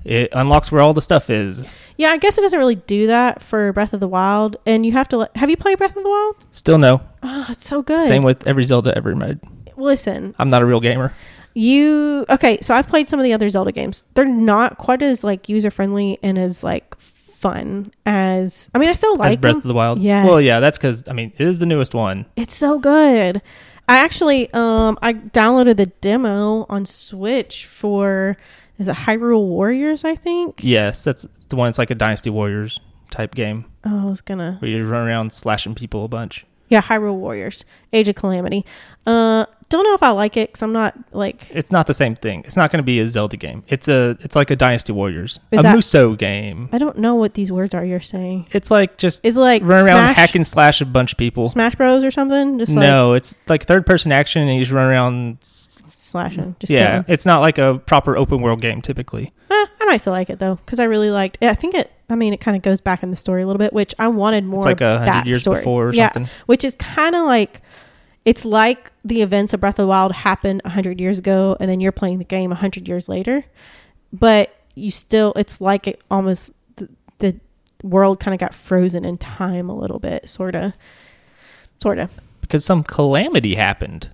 it 0.05 0.31
unlocks 0.33 0.73
where 0.73 0.81
all 0.83 0.95
the 0.95 1.03
stuff 1.03 1.31
is. 1.31 1.69
yeah. 1.97 2.09
I 2.09 2.17
guess 2.17 2.37
it 2.37 2.41
doesn't 2.41 2.59
really 2.59 2.75
do 2.75 3.07
that 3.07 3.41
for 3.41 3.73
Breath 3.73 3.93
of 3.93 4.01
the 4.01 4.09
Wild, 4.09 4.57
and 4.67 4.85
you 4.85 4.93
have 4.93 5.09
to. 5.11 5.31
Have 5.37 5.49
you 5.49 5.57
played 5.57 5.79
Breath 5.79 5.97
of 5.97 6.03
the 6.03 6.11
Wild? 6.11 6.37
Still 6.51 6.79
no. 6.79 7.03
Oh, 7.23 7.47
it's 7.51 7.69
so 7.69 7.83
good. 7.83 8.03
Same 8.03 8.25
with 8.25 8.47
every 8.49 8.65
Zelda 8.65 8.97
ever 8.97 9.15
made. 9.15 9.39
Listen, 9.77 10.35
I'm 10.39 10.49
not 10.49 10.63
a 10.63 10.67
real 10.67 10.81
gamer. 10.81 11.15
You 11.55 12.25
okay? 12.31 12.59
So 12.61 12.75
I've 12.75 12.87
played 12.89 13.09
some 13.09 13.19
of 13.21 13.25
the 13.25 13.33
other 13.33 13.49
Zelda 13.49 13.73
games. 13.73 14.05
They're 14.15 14.25
not 14.25 14.79
quite 14.79 15.03
as 15.03 15.23
like 15.25 15.49
user 15.49 15.71
friendly 15.71 16.19
and 16.23 16.39
as 16.39 16.63
like 16.65 16.97
fun 16.99 17.93
as. 18.07 18.71
I 18.75 18.79
mean, 18.79 18.89
I 18.89 18.95
still 18.95 19.15
As 19.15 19.19
like 19.33 19.41
Breath 19.41 19.53
them. 19.55 19.59
of 19.63 19.69
the 19.69 19.75
Wild. 19.75 19.99
Yeah. 20.01 20.25
Well, 20.25 20.41
yeah, 20.41 20.61
that's 20.61 20.79
because 20.79 21.07
I 21.09 21.13
mean 21.13 21.33
it 21.37 21.47
is 21.47 21.59
the 21.59 21.67
newest 21.67 21.95
one. 21.95 22.27
It's 22.37 22.55
so 22.57 22.79
good. 22.79 23.43
I 23.89 23.99
actually 23.99 24.53
um 24.55 24.99
I 25.03 25.13
downloaded 25.13 25.77
the 25.77 25.87
demo 25.87 26.67
on 26.69 26.87
Switch 26.87 27.67
for 27.67 28.37
is 28.79 28.89
it 28.89 28.95
Hyrule 28.95 29.47
Warriors, 29.49 30.05
I 30.05 30.15
think? 30.15 30.61
Yes, 30.63 31.05
that's 31.05 31.27
the 31.49 31.57
one. 31.57 31.69
It's 31.69 31.79
like 31.79 31.91
a 31.91 31.95
Dynasty 31.95 32.31
Warriors 32.31 32.81
type 33.11 33.35
game 33.35 33.67
Oh, 33.85 34.07
I 34.07 34.09
was 34.09 34.21
gonna 34.23 34.57
where 34.61 34.71
you 34.71 34.87
run 34.87 35.07
around 35.07 35.33
slashing 35.33 35.75
people 35.75 36.05
a 36.05 36.09
bunch. 36.09 36.47
Yeah, 36.69 36.81
Hyrule 36.81 37.17
Warriors. 37.17 37.65
Age 37.93 38.09
of 38.09 38.15
Calamity. 38.15 38.65
Uh 39.07 39.47
don't 39.69 39.85
know 39.85 39.95
if 39.95 40.03
I 40.03 40.11
like 40.11 40.37
it 40.37 40.53
cuz 40.53 40.63
I'm 40.63 40.73
not 40.75 40.95
like 41.13 41.51
It's 41.51 41.73
not 41.73 41.87
the 41.87 41.95
same 41.95 42.15
thing. 42.15 42.43
It's 42.45 42.57
not 42.57 42.71
going 42.71 42.79
to 42.79 42.85
be 42.85 43.01
a 43.01 43.09
Zelda 43.09 43.37
game. 43.39 43.65
It's 43.69 43.89
a 43.89 44.17
it's 44.21 44.37
like 44.37 44.51
a 44.51 44.57
Dynasty 44.57 44.93
Warriors, 44.93 45.41
Is 45.51 45.61
a 45.61 45.63
that- 45.63 45.77
Musou 45.77 46.17
game. 46.19 46.69
I 46.73 46.79
don't 46.79 46.99
know 46.99 47.15
what 47.15 47.33
these 47.35 47.51
words 47.51 47.75
are 47.75 47.83
you're 47.85 48.01
saying. 48.01 48.49
It's 48.53 48.71
like 48.71 48.99
just 48.99 49.25
Is 49.25 49.37
it 49.39 49.41
like 49.41 49.63
run 49.63 49.79
around 49.89 49.97
Smash, 50.15 50.17
hack 50.17 50.35
and 50.35 50.47
slash 50.47 50.81
a 50.83 50.85
bunch 50.85 51.13
of 51.13 51.19
people. 51.19 51.47
Smash 51.49 51.75
Bros 51.75 52.05
or 52.05 52.11
something? 52.11 52.59
Just 52.59 52.73
like 52.77 52.83
no, 52.83 53.15
it's 53.15 53.35
like 53.49 53.65
third 53.65 53.87
person 53.87 54.13
action, 54.13 54.43
and 54.43 54.55
you 54.55 54.61
just 54.61 54.73
run 54.73 54.87
around. 54.87 55.39
slashing. 55.41 56.55
Just 56.61 56.71
yeah, 56.71 56.87
killing. 56.91 57.05
it's 57.09 57.25
not 57.27 57.41
like 57.41 57.57
a 57.59 57.79
proper 57.87 58.17
open 58.17 58.43
world 58.43 58.61
game 58.61 58.83
typically. 58.83 59.33
Eh, 59.51 59.67
I 59.81 59.85
might 59.87 59.97
still 59.99 60.13
like 60.13 60.29
it 60.31 60.39
though 60.39 60.59
cuz 60.67 60.79
I 60.79 60.85
really 60.85 61.11
liked 61.11 61.39
I 61.43 61.55
think 61.55 61.75
it 61.75 61.91
I 62.11 62.15
mean 62.15 62.35
it 62.35 62.41
kind 62.41 62.57
of 62.57 62.63
goes 62.63 62.81
back 62.83 63.03
in 63.03 63.11
the 63.11 63.17
story 63.17 63.43
a 63.43 63.47
little 63.47 63.59
bit, 63.59 63.73
which 63.73 63.95
I 63.99 64.09
wanted 64.09 64.45
more 64.45 64.59
It's 64.59 64.67
like 64.67 64.81
a 64.83 64.87
of 64.87 65.01
that 65.07 65.09
hundred 65.15 65.29
years 65.29 65.41
story. 65.41 65.59
before 65.61 65.89
or 65.89 65.95
yeah, 65.95 66.13
something. 66.13 66.31
which 66.47 66.63
is 66.65 66.75
kind 66.75 67.15
of 67.17 67.25
like 67.25 67.63
it's 68.25 68.45
like 68.45 68.93
the 69.05 69.23
events 69.23 69.53
of 69.53 69.61
Breath 69.61 69.79
of 69.79 69.85
the 69.85 69.89
Wild 69.89 70.13
happened 70.13 70.61
100 70.65 71.01
years 71.01 71.19
ago 71.19 71.57
and 71.59 71.69
then 71.69 71.81
you're 71.81 71.93
playing 71.93 72.19
the 72.19 72.25
game 72.25 72.51
100 72.51 72.87
years 72.87 73.09
later. 73.09 73.45
But 74.13 74.55
you 74.75 74.91
still 74.91 75.33
it's 75.37 75.61
like 75.61 75.87
it 75.87 76.01
almost 76.11 76.53
the, 76.77 76.89
the 77.19 77.37
world 77.83 78.21
kind 78.21 78.33
of 78.35 78.41
got 78.41 78.55
frozen 78.55 79.05
in 79.05 79.19
time 79.19 79.69
a 79.69 79.77
little 79.77 79.99
bit 79.99 80.29
sort 80.29 80.55
of 80.55 80.73
sort 81.83 81.99
of 81.99 82.13
Because 82.41 82.65
some 82.65 82.83
calamity 82.85 83.55
happened, 83.57 84.11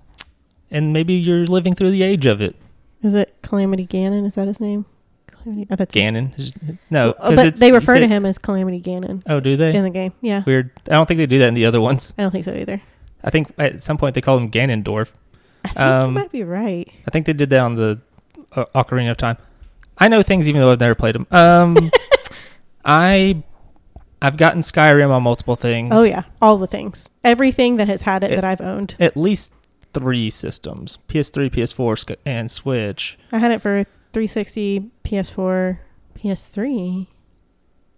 and 0.71 0.91
maybe 0.91 1.13
you're 1.13 1.45
living 1.45 1.75
through 1.75 1.91
the 1.91 2.03
age 2.03 2.25
of 2.25 2.41
it. 2.41 2.55
is 3.03 3.13
it 3.15 3.33
Calamity 3.41 3.85
Ganon? 3.85 4.25
Is 4.25 4.35
that 4.35 4.47
his 4.47 4.59
name? 4.59 4.85
Calamity 5.27 5.67
oh, 5.71 5.75
that's 5.75 5.93
Ganon, 5.95 6.77
no, 6.89 7.13
Oh, 7.19 7.35
but 7.35 7.45
it's- 7.45 7.59
they 7.59 7.71
refer 7.71 7.99
to 7.99 8.07
him 8.07 8.25
as 8.25 8.37
Calamity 8.37 8.81
Ganon 8.81 9.21
Oh, 9.27 9.39
do 9.39 9.55
they? 9.55 9.73
in 9.75 9.83
the 9.83 9.89
game 9.89 10.13
yeah. 10.21 10.43
Weird. 10.45 10.71
I 10.87 10.91
don't 10.91 11.05
think 11.05 11.19
they 11.19 11.25
do 11.27 11.39
that 11.39 11.47
in 11.47 11.53
the 11.53 11.65
other 11.65 11.79
ones. 11.79 12.13
I 12.17 12.23
don't 12.23 12.31
think 12.31 12.45
so 12.45 12.53
either 12.53 12.81
I 13.23 13.29
think 13.29 13.53
at 13.57 13.81
some 13.81 13.97
point 13.97 14.15
they 14.15 14.21
called 14.21 14.41
him 14.41 14.51
Ganondorf. 14.51 15.11
I 15.65 15.67
think 15.69 15.79
Um, 15.79 16.09
you 16.15 16.19
might 16.21 16.31
be 16.31 16.43
right 16.43 16.89
I 17.07 17.11
think 17.11 17.25
they 17.25 17.33
did 17.33 17.49
that 17.51 17.59
on 17.59 17.75
the 17.75 17.99
uh, 18.53 18.65
Ocarina 18.75 19.11
of 19.11 19.17
Time. 19.17 19.37
I 19.97 20.07
know 20.07 20.21
things 20.23 20.47
even 20.47 20.61
though 20.61 20.71
I've 20.71 20.79
never 20.79 20.95
played 20.95 21.15
them. 21.15 21.27
Um, 21.31 21.91
I 22.85 23.43
I've 24.21 24.37
gotten 24.37 24.61
Skyrim 24.61 25.09
on 25.11 25.23
multiple 25.23 25.55
things. 25.55 25.93
oh 25.93 26.03
yeah 26.03 26.23
all 26.41 26.57
the 26.57 26.67
things 26.67 27.09
everything 27.23 27.75
that 27.77 27.87
has 27.87 28.03
had 28.03 28.23
it, 28.23 28.31
It- 28.31 28.35
that 28.35 28.43
I've 28.45 28.61
owned 28.61 28.95
At 28.99 29.15
least 29.17 29.53
three 29.93 30.29
systems: 30.29 30.99
PS3, 31.07 31.49
PS4, 31.49 32.15
and 32.25 32.49
Switch. 32.51 33.17
I 33.31 33.39
had 33.39 33.51
it 33.51 33.59
for 33.59 33.83
360, 34.13 34.91
PS4, 35.03 35.79
PS3, 36.15 37.07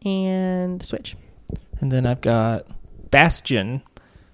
and 0.05 0.85
Switch. 0.85 1.17
And 1.81 1.91
then 1.91 2.05
I've 2.05 2.21
got 2.21 2.65
Bastion, 3.11 3.81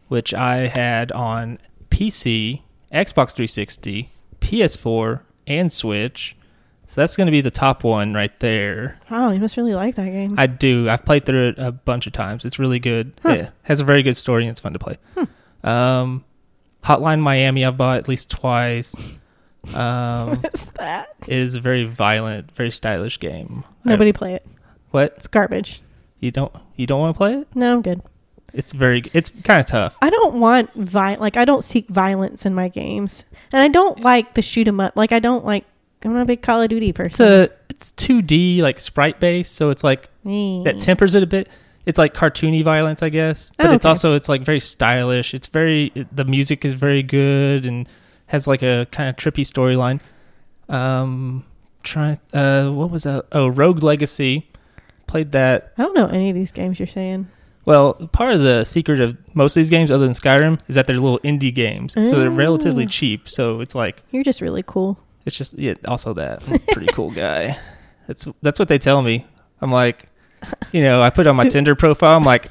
which 0.08 0.34
I 0.34 0.68
had 0.68 1.12
on 1.12 1.60
PC, 1.90 2.62
Xbox 2.94 3.32
360, 3.34 4.10
PS4, 4.42 5.22
and 5.48 5.72
Switch. 5.72 6.36
So 6.90 7.02
that's 7.02 7.18
going 7.18 7.26
to 7.28 7.32
be 7.32 7.42
the 7.42 7.52
top 7.52 7.84
one 7.84 8.14
right 8.14 8.38
there. 8.40 8.98
Wow, 9.12 9.32
you 9.32 9.40
must 9.42 9.58
really 9.58 9.76
like 9.76 9.96
that 9.96 10.06
game. 10.10 10.36
I 10.38 10.48
do. 10.48 10.90
I've 10.90 11.04
played 11.04 11.26
through 11.26 11.50
it 11.50 11.56
a 11.60 11.72
bunch 11.74 12.08
of 12.08 12.14
times. 12.14 12.46
It's 12.46 12.60
really 12.60 12.80
good. 12.80 13.12
Huh. 13.24 13.30
It 13.30 13.50
has 13.64 13.82
a 13.82 13.84
very 13.84 14.04
good 14.04 14.16
story 14.16 14.44
and 14.44 14.52
it's 14.52 14.62
fun 14.62 14.72
to 14.74 14.80
play. 14.80 14.98
Um, 15.66 16.24
Hotline 16.86 17.20
Miami 17.20 17.66
I've 17.66 17.76
bought 17.78 17.98
at 17.98 18.08
least 18.08 18.30
twice. 18.30 18.96
Um, 19.76 20.38
What's 20.42 20.64
that? 20.78 21.10
it 21.28 21.30
is 21.38 21.56
a 21.56 21.60
very 21.60 21.84
violent, 21.84 22.52
very 22.54 22.72
stylish 22.72 23.20
game. 23.20 23.66
Nobody 23.84 24.14
play 24.14 24.36
it. 24.36 24.46
what 24.92 25.14
It's 25.18 25.28
garbage. 25.28 25.82
you 26.22 26.32
don't 26.32 26.54
you 26.78 26.88
don't 26.88 27.02
want 27.02 27.16
to 27.16 27.18
play 27.18 27.34
it? 27.34 27.48
No, 27.54 27.74
I'm 27.74 27.82
good. 27.82 28.02
It's 28.58 28.74
very 28.74 29.04
it's 29.14 29.30
kind 29.44 29.60
of 29.60 29.68
tough. 29.68 29.98
I 30.02 30.10
don't 30.10 30.36
want 30.36 30.74
vi- 30.74 31.16
like 31.16 31.38
I 31.38 31.46
don't 31.46 31.64
seek 31.64 31.88
violence 31.90 32.46
in 32.46 32.54
my 32.56 32.68
games, 32.70 33.24
and 33.52 33.62
I 33.62 33.68
don't 33.68 34.02
like 34.02 34.34
the 34.34 34.42
shoot 34.42 34.68
'em 34.68 34.80
up. 34.80 34.96
Like 34.96 35.12
I 35.12 35.20
don't 35.20 35.46
like. 35.46 35.64
I'm 36.04 36.14
not 36.14 36.22
a 36.24 36.26
big 36.26 36.42
Call 36.42 36.62
of 36.62 36.70
Duty 36.70 36.90
It's 36.90 36.98
person. 36.98 37.28
a 37.28 37.50
it's 37.70 37.92
2D 37.92 38.62
like 38.62 38.80
sprite 38.80 39.20
based, 39.20 39.56
so 39.56 39.70
it's 39.70 39.84
like 39.84 40.10
Mm. 40.26 40.64
that 40.66 40.80
tempers 40.82 41.16
it 41.16 41.24
a 41.24 41.28
bit. 41.28 41.50
It's 41.86 41.98
like 41.98 42.14
cartoony 42.14 42.64
violence, 42.64 43.02
I 43.02 43.10
guess, 43.10 43.52
but 43.58 43.68
Oh, 43.68 43.72
it's 43.74 43.86
okay. 43.86 43.90
also 43.90 44.14
it's 44.14 44.28
like 44.28 44.42
very 44.42 44.60
stylish. 44.60 45.34
It's 45.34 45.48
very 45.48 45.92
it- 45.96 46.14
the 46.16 46.26
music 46.26 46.66
is 46.66 46.74
very 46.74 47.02
good 47.04 47.66
and 47.66 47.88
has 48.28 48.46
like 48.48 48.62
a 48.62 48.88
kind 48.92 49.08
of 49.10 49.16
trippy 49.16 49.44
storyline. 49.46 50.00
Um, 50.70 51.46
trying 51.84 52.20
uh, 52.34 52.70
what 52.70 52.92
was 52.92 53.04
that? 53.04 53.26
Oh, 53.32 53.48
Rogue 53.48 53.84
Legacy. 53.84 54.50
Played 55.08 55.32
that. 55.32 55.72
I 55.78 55.84
don't 55.84 55.96
know 55.96 56.08
any 56.08 56.30
of 56.30 56.36
these 56.36 56.52
games 56.52 56.80
you're 56.80 56.88
saying. 56.88 57.28
Well, 57.68 57.96
part 58.14 58.34
of 58.34 58.42
the 58.42 58.64
secret 58.64 59.02
of 59.02 59.18
most 59.36 59.58
of 59.58 59.60
these 59.60 59.70
games, 59.70 59.92
other 59.92 60.06
than 60.06 60.14
Skyrim, 60.14 60.58
is 60.70 60.76
that 60.76 60.88
they're 60.88 60.96
little 60.96 61.20
indie 61.20 61.54
games, 61.54 61.94
so 61.94 62.12
they're 62.12 62.30
oh. 62.30 62.34
relatively 62.34 62.86
Oh. 62.86 62.88
cheap. 62.88 63.28
So 63.30 63.60
it's 63.60 63.76
like 63.76 64.02
You're 64.12 64.24
just 64.24 64.40
really 64.40 64.64
cool. 64.66 64.98
it's 65.26 65.36
just 65.36 65.60
yeah. 65.60 65.74
Also 65.86 66.14
that 66.14 66.48
I'm 66.48 66.54
a 66.56 66.60
pretty 66.60 66.88
cool 66.94 67.12
guy. 67.12 67.60
That's 68.08 68.26
that's 68.42 68.58
what 68.58 68.70
they 68.70 68.80
tell 68.80 69.02
me. 69.02 69.26
I'm 69.60 69.70
like, 69.70 70.08
you 70.72 70.82
know, 70.82 71.02
I 71.02 71.10
put 71.10 71.28
on 71.28 71.36
my 71.36 71.48
Tinder 71.50 71.76
profile. 71.76 72.16
I'm 72.16 72.24
like, 72.24 72.50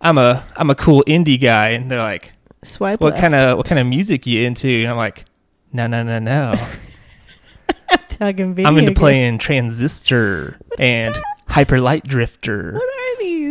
I'm 0.00 0.16
a 0.16 0.46
I'm 0.56 0.70
a 0.70 0.74
cool 0.74 1.04
indie 1.06 1.38
guy, 1.38 1.68
and 1.76 1.90
they're 1.90 1.98
like, 1.98 2.32
Swipe 2.62 3.02
what 3.02 3.16
kind 3.16 3.34
of 3.34 3.58
what 3.58 3.66
kind 3.66 3.78
of 3.78 3.86
music 3.86 4.26
you 4.26 4.40
into? 4.46 4.68
And 4.68 4.88
I'm 4.88 4.96
like, 4.96 5.26
no 5.74 5.86
no 5.86 6.02
no 6.02 6.18
no. 6.18 6.54
Tug 8.08 8.40
I'm 8.40 8.56
into 8.58 8.82
game. 8.86 8.94
playing 8.94 9.38
Transistor 9.38 10.58
and 10.78 11.14
Hyper 11.48 11.78
Light 11.78 12.04
Drifter 12.04 12.72
What? 12.74 12.93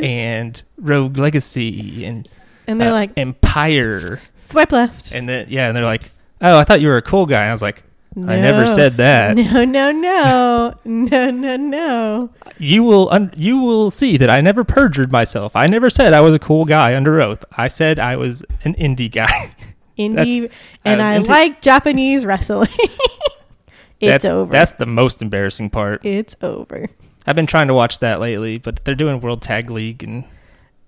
And 0.03 0.61
Rogue 0.77 1.17
Legacy 1.17 2.05
and 2.05 2.27
and 2.67 2.79
they're 2.79 2.89
uh, 2.89 2.93
like 2.93 3.11
Empire. 3.17 4.21
swipe 4.49 4.71
left. 4.71 5.13
And 5.13 5.27
then 5.27 5.47
yeah, 5.49 5.67
and 5.67 5.75
they're 5.77 5.83
like, 5.85 6.11
oh, 6.41 6.57
I 6.59 6.63
thought 6.63 6.81
you 6.81 6.87
were 6.87 6.97
a 6.97 7.01
cool 7.01 7.25
guy. 7.25 7.47
I 7.47 7.51
was 7.51 7.61
like, 7.61 7.83
I 8.15 8.39
never 8.39 8.67
said 8.67 8.97
that. 8.97 9.35
No, 9.37 9.65
no, 9.65 9.91
no, 9.91 10.75
no, 10.85 11.29
no, 11.31 11.55
no. 11.57 12.29
You 12.59 12.83
will 12.83 13.09
un- 13.11 13.33
you 13.35 13.57
will 13.57 13.89
see 13.91 14.17
that 14.17 14.29
I 14.29 14.39
never 14.41 14.63
perjured 14.63 15.11
myself. 15.11 15.55
I 15.55 15.65
never 15.67 15.89
said 15.89 16.13
I 16.13 16.21
was 16.21 16.33
a 16.35 16.39
cool 16.39 16.65
guy 16.65 16.95
under 16.95 17.19
oath. 17.21 17.43
I 17.57 17.67
said 17.67 17.99
I 17.99 18.15
was 18.15 18.43
an 18.63 18.75
indie 18.75 19.11
guy. 19.11 19.55
Indie, 19.97 20.49
and 20.83 20.97
was 20.99 21.07
I 21.07 21.15
into- 21.17 21.29
like 21.31 21.61
Japanese 21.61 22.25
wrestling. 22.25 22.69
it's 23.99 24.11
that's 24.23 24.25
over. 24.25 24.51
that's 24.51 24.73
the 24.73 24.87
most 24.87 25.21
embarrassing 25.21 25.69
part. 25.69 26.03
it's 26.03 26.35
over. 26.41 26.87
I've 27.25 27.35
been 27.35 27.45
trying 27.47 27.67
to 27.67 27.73
watch 27.73 27.99
that 27.99 28.19
lately, 28.19 28.57
but 28.57 28.83
they're 28.85 28.95
doing 28.95 29.19
World 29.21 29.41
Tag 29.41 29.69
League 29.69 30.03
and 30.03 30.25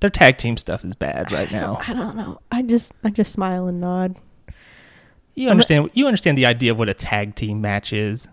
their 0.01 0.09
tag 0.09 0.38
team 0.38 0.57
stuff 0.57 0.83
is 0.83 0.93
bad 0.95 1.31
right 1.31 1.49
now. 1.51 1.79
I 1.88 1.93
don't 1.93 2.15
know. 2.15 2.39
I 2.51 2.61
just, 2.61 2.91
I 3.03 3.09
just 3.09 3.31
smile 3.31 3.67
and 3.67 3.79
nod. 3.79 4.17
You 5.33 5.49
understand 5.49 5.89
you 5.93 6.07
understand 6.07 6.38
the 6.38 6.45
idea 6.45 6.71
of 6.71 6.79
what 6.79 6.88
a 6.89 6.93
tag 6.93 7.36
team 7.36 7.59
match 7.61 7.91
is. 7.91 8.27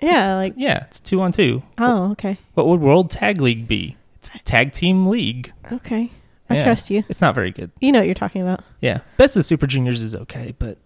Yeah, 0.00 0.34
like 0.36 0.54
Yeah, 0.56 0.84
it's 0.84 1.00
two 1.00 1.20
on 1.22 1.32
two. 1.32 1.62
oh, 1.78 2.10
okay, 2.12 2.38
What 2.54 2.66
would 2.66 2.80
World 2.80 3.10
Tag 3.10 3.40
League 3.40 3.66
be? 3.68 3.96
It's 4.18 4.30
tag 4.44 4.72
team 4.72 5.06
league. 5.06 5.52
okay. 5.72 6.10
I 6.50 6.56
Yeah. 6.56 6.64
trust 6.64 6.90
you. 6.90 7.02
It's 7.08 7.22
not 7.22 7.34
very 7.34 7.50
good. 7.52 7.70
You 7.80 7.90
know 7.92 8.00
what 8.00 8.06
you're 8.06 8.14
talking 8.14 8.42
about. 8.42 8.60
Yeah, 8.80 9.00
Best 9.16 9.34
of 9.36 9.44
Super 9.46 9.66
Juniors 9.66 10.02
is 10.02 10.14
okay, 10.14 10.54
but 10.58 10.76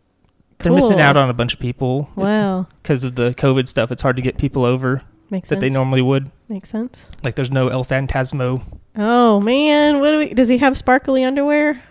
they're 0.58 0.72
missing 0.72 1.00
out 1.00 1.16
on 1.16 1.28
a 1.30 1.34
bunch 1.34 1.52
of 1.54 1.58
people. 1.58 2.08
Wow, 2.14 2.68
because 2.82 3.02
of 3.02 3.16
the 3.16 3.34
COVID 3.34 3.66
stuff. 3.66 3.90
It's 3.90 4.02
hard 4.02 4.14
to 4.16 4.22
get 4.22 4.38
people 4.38 4.64
over 4.64 5.02
makes 5.30 5.48
that 5.48 5.56
sense. 5.56 5.60
they 5.60 5.70
normally 5.70 6.02
would. 6.02 6.30
Makes 6.48 6.70
sense. 6.70 7.06
Like 7.22 7.34
there's 7.34 7.50
no 7.50 7.68
El 7.68 7.84
Phantasmo. 7.84 8.62
Oh 8.96 9.40
man, 9.40 10.00
what 10.00 10.10
do 10.10 10.18
we? 10.18 10.34
Does 10.34 10.48
he 10.48 10.58
have 10.58 10.76
sparkly 10.76 11.24
underwear? 11.24 11.82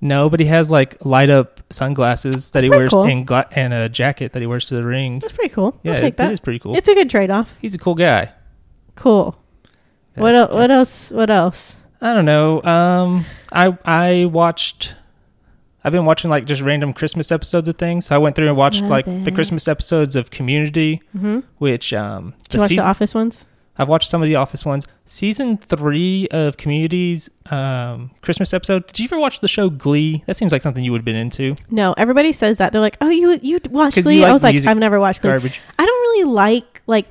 No, 0.00 0.30
but 0.30 0.38
he 0.40 0.46
has 0.46 0.70
like 0.70 1.04
light 1.04 1.28
up 1.30 1.60
sunglasses 1.70 2.52
that 2.52 2.62
he 2.62 2.70
wears 2.70 2.90
cool. 2.90 3.02
and, 3.04 3.26
gla- 3.26 3.48
and 3.52 3.72
a 3.74 3.88
jacket 3.88 4.32
that 4.32 4.40
he 4.40 4.46
wears 4.46 4.66
to 4.66 4.74
the 4.76 4.84
ring. 4.84 5.18
That's 5.18 5.32
pretty 5.32 5.52
cool. 5.52 5.78
Yeah, 5.82 5.92
I'll 5.92 5.98
take 5.98 6.14
it- 6.14 6.16
that. 6.18 6.30
it 6.30 6.34
is 6.34 6.40
pretty 6.40 6.60
cool. 6.60 6.76
It's 6.76 6.88
a 6.88 6.94
good 6.94 7.10
trade 7.10 7.30
off. 7.30 7.58
He's 7.60 7.74
a 7.74 7.78
cool 7.78 7.96
guy. 7.96 8.30
Cool. 8.94 9.36
What 10.14 10.34
Yeah. 10.34 10.42
el- 10.42 10.54
What 10.56 10.70
else? 10.70 11.10
What 11.10 11.30
else? 11.30 11.82
I 12.00 12.14
don't 12.14 12.24
know. 12.26 12.62
Um, 12.62 13.24
I 13.52 13.76
I 13.84 14.24
watched. 14.26 14.94
I've 15.84 15.92
been 15.92 16.04
watching 16.04 16.28
like 16.30 16.44
just 16.44 16.60
random 16.60 16.92
Christmas 16.92 17.30
episodes 17.30 17.68
of 17.68 17.76
things. 17.76 18.06
So 18.06 18.14
I 18.14 18.18
went 18.18 18.34
through 18.36 18.48
and 18.48 18.56
watched 18.56 18.80
Love 18.82 18.90
like 18.90 19.04
the. 19.24 19.30
Christmas 19.32 19.68
episodes 19.68 20.16
of 20.16 20.30
Community, 20.30 21.00
Mm-hmm. 21.16 21.40
which 21.58 21.92
um 21.94 22.34
watch 22.52 22.68
season, 22.68 22.76
the 22.76 22.82
Office 22.88 23.14
ones? 23.14 23.46
I've 23.80 23.88
watched 23.88 24.08
some 24.08 24.20
of 24.20 24.28
the 24.28 24.34
Office 24.34 24.64
ones. 24.66 24.88
Season 25.06 25.56
three 25.56 26.26
of 26.32 26.56
Community's 26.56 27.30
um 27.50 28.10
Christmas 28.22 28.52
episode. 28.52 28.86
Did 28.88 28.98
you 28.98 29.04
ever 29.04 29.20
watch 29.20 29.38
the 29.40 29.46
show 29.48 29.70
Glee? 29.70 30.24
That 30.26 30.36
seems 30.36 30.50
like 30.52 30.62
something 30.62 30.82
you 30.84 30.90
would 30.92 30.98
have 31.02 31.04
been 31.04 31.14
into. 31.16 31.54
No. 31.70 31.94
Everybody 31.96 32.32
says 32.32 32.58
that. 32.58 32.72
They're 32.72 32.80
like, 32.80 32.96
"Oh, 33.00 33.08
you 33.08 33.38
you 33.40 33.60
watched 33.70 34.02
Glee?" 34.02 34.16
you 34.16 34.22
like 34.22 34.30
I 34.30 34.32
was 34.32 34.42
like, 34.42 34.66
"I've 34.66 34.78
never 34.78 34.98
watched 34.98 35.22
Glee." 35.22 35.30
Garbage. 35.30 35.60
I 35.78 35.86
don't 35.86 36.00
really 36.00 36.24
like 36.32 36.82
like 36.88 37.06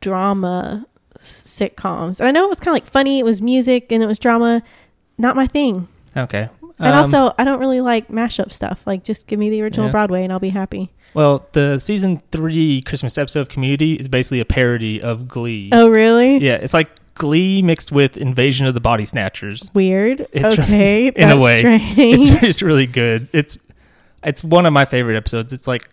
drama 0.00 0.86
sitcoms. 1.18 2.20
And 2.20 2.28
I 2.28 2.30
know 2.30 2.44
it 2.44 2.48
was 2.48 2.58
kind 2.58 2.68
of 2.68 2.74
like 2.74 2.86
funny. 2.86 3.18
It 3.18 3.24
was 3.24 3.42
music 3.42 3.90
and 3.90 4.02
it 4.02 4.06
was 4.06 4.18
drama. 4.18 4.62
Not 5.18 5.36
my 5.36 5.46
thing. 5.46 5.88
Okay. 6.16 6.48
And 6.78 6.88
Um, 6.88 6.98
also, 6.98 7.32
I 7.38 7.44
don't 7.44 7.60
really 7.60 7.80
like 7.80 8.08
mashup 8.08 8.52
stuff. 8.52 8.82
Like, 8.86 9.04
just 9.04 9.26
give 9.26 9.38
me 9.38 9.48
the 9.50 9.62
original 9.62 9.86
Yeah. 9.86 9.92
Broadway 9.92 10.24
and 10.24 10.32
I'll 10.32 10.40
be 10.40 10.48
happy. 10.50 10.90
well, 11.14 11.46
the 11.52 11.78
season 11.78 12.20
three 12.32 12.82
Christmas 12.82 13.16
episode 13.16 13.40
of 13.42 13.48
Community 13.48 13.94
is 13.94 14.08
basically 14.08 14.40
a 14.40 14.44
parody 14.44 15.00
of 15.00 15.28
Glee. 15.28 15.70
Oh, 15.72 15.88
really? 15.88 16.38
Yeah, 16.38 16.54
it's 16.54 16.74
like 16.74 16.90
Glee 17.14 17.62
mixed 17.62 17.92
with 17.92 18.16
Invasion 18.16 18.66
of 18.66 18.74
the 18.74 18.80
Body 18.80 19.04
Snatchers. 19.04 19.70
Weird. 19.74 20.26
It's 20.32 20.58
okay, 20.58 21.06
in 21.14 21.30
a 21.30 21.40
way. 21.40 21.60
strange. 21.60 21.94
It's 21.98 22.42
it's 22.42 22.62
really 22.62 22.86
good. 22.86 23.28
It's 23.32 23.56
it's 24.24 24.42
one 24.42 24.66
of 24.66 24.72
my 24.72 24.84
favorite 24.84 25.16
episodes. 25.16 25.52
It's 25.52 25.68
like 25.68 25.88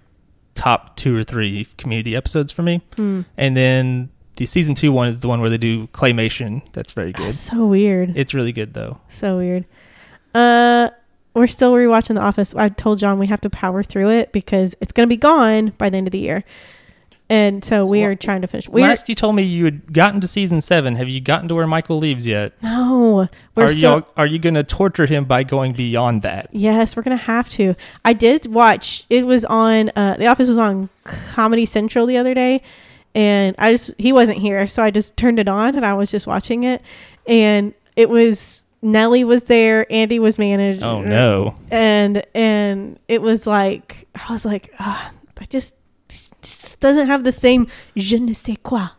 top 0.55 0.95
two 0.95 1.15
or 1.15 1.23
three 1.23 1.67
Community 1.77 2.15
episodes 2.15 2.51
for 2.51 2.63
me. 2.63 2.81
Hmm. 2.95 3.21
And 3.37 3.55
then 3.55 4.09
the 4.37 4.47
season 4.47 4.73
two 4.73 4.91
one 4.91 5.07
is 5.07 5.19
the 5.19 5.27
one 5.27 5.41
where 5.41 5.51
they 5.51 5.59
do 5.59 5.85
claymation. 5.89 6.63
That's 6.73 6.93
very 6.93 7.11
good. 7.11 7.35
so 7.35 7.67
weird. 7.67 8.13
It's 8.17 8.33
really 8.33 8.51
good 8.53 8.73
though. 8.73 8.99
So 9.09 9.37
weird. 9.37 9.65
Uh, 10.33 10.89
we're 11.33 11.47
still 11.47 11.73
rewatching 11.73 12.15
The 12.15 12.21
Office. 12.21 12.53
I 12.55 12.69
told 12.69 12.99
John 12.99 13.19
we 13.19 13.27
have 13.27 13.41
to 13.41 13.49
power 13.49 13.83
through 13.83 14.09
it 14.09 14.31
because 14.31 14.75
it's 14.81 14.91
going 14.91 15.07
to 15.07 15.09
be 15.09 15.17
gone 15.17 15.73
by 15.77 15.89
the 15.89 15.97
end 15.97 16.07
of 16.07 16.11
the 16.11 16.19
year, 16.19 16.43
and 17.29 17.63
so 17.63 17.85
we 17.85 18.03
are 18.03 18.15
trying 18.15 18.41
to 18.41 18.47
finish. 18.47 18.67
We're 18.67 18.85
Last 18.85 19.07
you 19.07 19.15
told 19.15 19.35
me 19.35 19.43
you 19.43 19.63
had 19.63 19.93
gotten 19.93 20.19
to 20.19 20.27
season 20.27 20.59
seven. 20.59 20.95
Have 20.97 21.07
you 21.07 21.21
gotten 21.21 21.47
to 21.47 21.55
where 21.55 21.67
Michael 21.67 21.97
leaves 21.97 22.27
yet? 22.27 22.53
no, 22.61 23.29
are 23.55 23.67
still. 23.69 23.97
you 23.97 24.05
are 24.17 24.25
you 24.25 24.39
going 24.39 24.55
to 24.55 24.63
torture 24.63 25.05
him 25.05 25.23
by 25.23 25.43
going 25.43 25.71
beyond 25.71 26.23
that? 26.23 26.49
Yes, 26.51 26.95
we're 26.97 27.03
gonna 27.03 27.15
have 27.15 27.49
to. 27.51 27.75
I 28.03 28.11
did 28.11 28.47
watch. 28.47 29.05
It 29.09 29.25
was 29.25 29.45
on. 29.45 29.91
Uh, 29.95 30.17
the 30.17 30.27
Office 30.27 30.49
was 30.49 30.57
on 30.57 30.89
Comedy 31.05 31.65
Central 31.65 32.05
the 32.05 32.17
other 32.17 32.33
day, 32.33 32.61
and 33.15 33.55
I 33.57 33.71
just 33.71 33.93
he 33.97 34.11
wasn't 34.11 34.39
here, 34.39 34.67
so 34.67 34.83
I 34.83 34.91
just 34.91 35.15
turned 35.15 35.39
it 35.39 35.47
on 35.47 35.75
and 35.75 35.85
I 35.85 35.93
was 35.93 36.11
just 36.11 36.27
watching 36.27 36.65
it, 36.65 36.81
and 37.25 37.73
it 37.95 38.09
was 38.09 38.61
Nellie 38.81 39.23
was 39.23 39.43
there, 39.43 39.85
Andy 39.91 40.19
was 40.19 40.37
managed. 40.39 40.83
Oh 40.83 41.01
no. 41.01 41.55
and 41.69 42.25
and 42.33 42.99
it 43.07 43.21
was 43.21 43.45
like 43.45 44.07
I 44.15 44.33
was 44.33 44.45
like, 44.45 44.73
ah, 44.79 45.11
I 45.39 45.45
just 45.45 45.73
just 46.41 46.79
doesn't 46.79 47.07
have 47.07 47.23
the 47.23 47.31
same 47.31 47.67
je 47.95 48.19
ne 48.19 48.33
sais 48.33 48.57
quoi. 48.63 48.89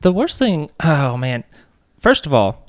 The 0.00 0.12
worst 0.12 0.38
thing, 0.38 0.70
oh 0.80 1.16
man. 1.16 1.44
First 1.98 2.26
of 2.26 2.34
all, 2.34 2.67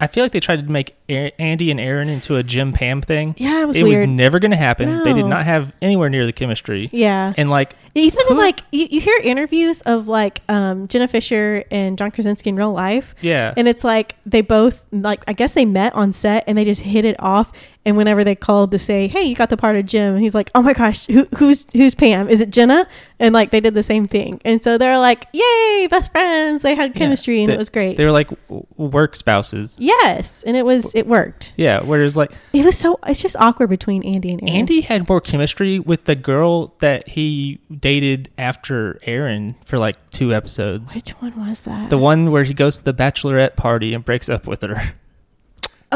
I 0.00 0.06
feel 0.08 0.24
like 0.24 0.32
they 0.32 0.40
tried 0.40 0.56
to 0.56 0.70
make 0.70 0.94
A- 1.08 1.30
Andy 1.40 1.70
and 1.70 1.78
Erin 1.78 2.08
into 2.08 2.36
a 2.36 2.42
Jim 2.42 2.72
Pam 2.72 3.00
thing. 3.00 3.34
Yeah, 3.38 3.62
it 3.62 3.66
was 3.66 3.76
it 3.76 3.84
weird. 3.84 4.00
was 4.00 4.08
never 4.08 4.38
going 4.40 4.50
to 4.50 4.56
happen. 4.56 5.02
They 5.04 5.12
did 5.14 5.24
not 5.26 5.44
have 5.44 5.72
anywhere 5.80 6.10
near 6.10 6.26
the 6.26 6.32
chemistry. 6.32 6.90
yeah, 6.92 7.32
And 7.36 7.48
like, 7.48 7.76
even 7.94 8.20
in 8.28 8.36
like 8.36 8.60
you, 8.72 8.88
you 8.90 9.00
hear 9.00 9.16
interviews 9.22 9.80
of 9.82 10.08
like 10.08 10.40
um, 10.48 10.88
Jenna 10.88 11.06
Fischer 11.06 11.62
and 11.70 11.96
John 11.96 12.10
Krasinski 12.10 12.50
in 12.50 12.56
real 12.56 12.72
life, 12.72 13.14
yeah, 13.20 13.54
and 13.56 13.68
it's 13.68 13.84
like 13.84 14.16
they 14.26 14.40
both 14.40 14.84
like 14.90 15.22
I 15.28 15.32
guess 15.32 15.54
they 15.54 15.64
met 15.64 15.94
on 15.94 16.12
set 16.12 16.42
and 16.48 16.58
they 16.58 16.64
just 16.64 16.80
hit 16.82 17.04
it 17.04 17.14
off. 17.20 17.52
And 17.86 17.96
whenever 17.98 18.24
they 18.24 18.34
called 18.34 18.70
to 18.70 18.78
say, 18.78 19.08
"Hey, 19.08 19.24
you 19.24 19.34
got 19.34 19.50
the 19.50 19.56
part 19.58 19.76
of 19.76 19.84
Jim," 19.84 20.16
he's 20.18 20.34
like, 20.34 20.50
"Oh 20.54 20.62
my 20.62 20.72
gosh, 20.72 21.06
who, 21.06 21.26
who's 21.36 21.66
who's 21.74 21.94
Pam? 21.94 22.28
Is 22.30 22.40
it 22.40 22.50
Jenna?" 22.50 22.88
And 23.18 23.34
like 23.34 23.50
they 23.50 23.60
did 23.60 23.74
the 23.74 23.82
same 23.82 24.06
thing, 24.06 24.40
and 24.44 24.62
so 24.64 24.78
they're 24.78 24.98
like, 24.98 25.26
"Yay, 25.34 25.86
best 25.90 26.10
friends!" 26.10 26.62
They 26.62 26.74
had 26.74 26.92
Yeah. 26.94 26.98
chemistry, 26.98 27.40
and 27.42 27.50
They- 27.50 27.54
it 27.54 27.58
was 27.58 27.68
great. 27.68 27.96
they 27.98 28.04
were 28.04 28.10
like 28.10 28.30
work 28.76 29.14
spouses. 29.16 29.76
Yes, 29.78 30.42
and 30.46 30.56
it 30.56 30.64
was 30.64 30.94
it 30.94 31.06
worked. 31.06 31.52
Yeah, 31.56 31.80
whereas 31.82 32.16
like 32.16 32.32
It 32.54 32.64
was 32.64 32.76
so 32.78 32.98
it's 33.06 33.20
just 33.20 33.36
awkward 33.38 33.68
between 33.70 34.02
Andy 34.04 34.30
and 34.32 34.42
Erin. 34.42 34.54
Andy 34.54 34.80
had 34.80 35.08
more 35.08 35.20
chemistry 35.20 35.78
with 35.78 36.04
the 36.04 36.14
girl 36.14 36.74
that 36.80 37.08
he 37.10 37.58
dated 37.80 38.30
after 38.38 38.98
Erin 39.04 39.56
for 39.64 39.78
like 39.78 39.96
two 40.10 40.32
episodes. 40.32 40.94
Which 40.94 41.10
one 41.20 41.32
was 41.48 41.60
that? 41.60 41.90
The 41.90 41.98
one 41.98 42.30
where 42.30 42.44
he 42.44 42.54
goes 42.54 42.78
to 42.78 42.84
the 42.84 42.94
bachelorette 42.94 43.56
party 43.56 43.92
and 43.94 44.02
breaks 44.04 44.28
up 44.30 44.46
with 44.46 44.62
her. 44.62 44.92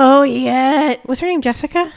Oh 0.00 0.22
yeah, 0.22 0.94
was 1.06 1.18
her 1.20 1.26
name 1.26 1.42
Jessica? 1.42 1.92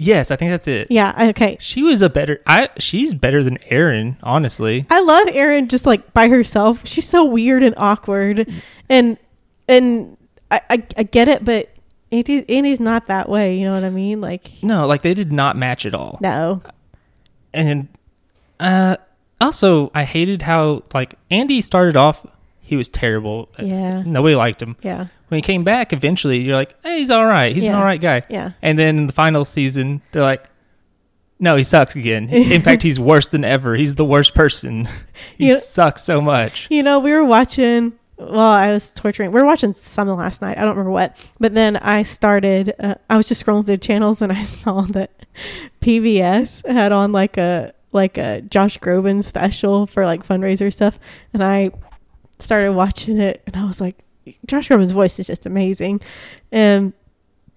yes, 0.00 0.30
I 0.32 0.36
think 0.36 0.50
that's 0.50 0.66
it. 0.66 0.88
Yeah. 0.90 1.28
Okay. 1.30 1.56
She 1.60 1.82
was 1.82 2.00
a 2.02 2.08
better. 2.08 2.40
I 2.46 2.68
she's 2.78 3.12
better 3.14 3.44
than 3.44 3.58
Erin, 3.70 4.16
honestly. 4.22 4.86
I 4.90 5.00
love 5.00 5.28
Erin 5.32 5.68
just 5.68 5.86
like 5.86 6.12
by 6.14 6.28
herself. 6.28 6.86
She's 6.86 7.08
so 7.08 7.24
weird 7.24 7.62
and 7.62 7.74
awkward, 7.76 8.50
and 8.88 9.18
and 9.68 10.16
I 10.50 10.60
I, 10.70 10.86
I 10.96 11.02
get 11.04 11.28
it, 11.28 11.44
but 11.44 11.70
Andy 12.10 12.48
Andy's 12.48 12.80
not 12.80 13.06
that 13.08 13.28
way. 13.28 13.56
You 13.58 13.66
know 13.66 13.74
what 13.74 13.84
I 13.84 13.90
mean? 13.90 14.20
Like 14.20 14.50
No, 14.62 14.86
like 14.86 15.02
they 15.02 15.14
did 15.14 15.30
not 15.32 15.56
match 15.56 15.84
at 15.86 15.94
all. 15.94 16.18
no. 16.22 16.62
And 17.52 17.86
uh 18.58 18.96
also 19.40 19.90
I 19.94 20.04
hated 20.04 20.42
how 20.42 20.82
like 20.92 21.14
Andy 21.30 21.60
started 21.60 21.96
off 21.96 22.26
he 22.66 22.76
was 22.76 22.88
terrible. 22.88 23.48
Yeah. 23.58 24.02
Nobody 24.06 24.34
liked 24.34 24.60
him. 24.62 24.76
Yeah. 24.82 25.06
When 25.28 25.38
he 25.38 25.42
came 25.42 25.64
back 25.64 25.92
eventually 25.92 26.38
you're 26.38 26.56
like, 26.56 26.74
"Hey, 26.82 26.98
he's 26.98 27.10
all 27.10 27.26
right. 27.26 27.54
He's 27.54 27.66
an 27.66 27.74
all 27.74 27.84
right 27.84 28.00
guy." 28.00 28.22
Yeah. 28.28 28.52
And 28.62 28.78
then 28.78 28.96
in 28.98 29.06
the 29.06 29.12
final 29.12 29.44
season, 29.44 30.00
they're 30.12 30.22
like, 30.22 30.48
"No, 31.38 31.56
he 31.56 31.64
sucks 31.64 31.94
again. 31.96 32.28
In 32.30 32.62
fact, 32.62 32.82
he's 32.82 32.98
worse 33.12 33.28
than 33.28 33.44
ever. 33.44 33.74
He's 33.76 33.94
the 33.96 34.04
worst 34.04 34.34
person. 34.34 34.88
He 35.38 35.48
You- 35.48 35.58
sucks 35.60 36.02
so 36.02 36.20
much." 36.20 36.66
You 36.70 36.82
know, 36.82 37.00
we 37.00 37.12
were 37.12 37.24
watching. 37.24 37.92
Well, 38.16 38.38
I 38.38 38.70
was 38.72 38.90
torturing. 38.90 39.32
We 39.32 39.40
were 39.40 39.46
watching 39.46 39.74
something 39.74 40.16
last 40.16 40.40
night. 40.40 40.56
I 40.56 40.60
don't 40.60 40.70
remember 40.70 40.92
what. 40.92 41.16
But 41.40 41.54
then 41.54 41.76
I 41.76 42.04
started. 42.04 42.72
Uh, 42.78 42.94
I 43.10 43.16
was 43.16 43.26
just 43.26 43.44
scrolling 43.44 43.66
through 43.66 43.78
channels 43.78 44.22
and 44.22 44.30
I 44.32 44.42
saw 44.44 44.82
that 44.82 45.10
PBS 45.82 46.66
had 46.70 46.92
on 46.92 47.12
like 47.12 47.36
a 47.36 47.72
like 47.92 48.18
a 48.18 48.40
Josh 48.42 48.78
Groban 48.78 49.22
special 49.22 49.86
for 49.86 50.04
like 50.04 50.26
fundraiser 50.26 50.72
stuff, 50.72 50.98
and 51.32 51.42
I 51.44 51.70
started 52.38 52.72
watching 52.72 53.18
it, 53.18 53.42
and 53.46 53.56
I 53.56 53.64
was 53.64 53.80
like, 53.80 53.96
Josh 54.46 54.68
Groban's 54.68 54.92
voice 54.92 55.18
is 55.18 55.26
just 55.26 55.46
amazing, 55.46 56.00
and 56.52 56.92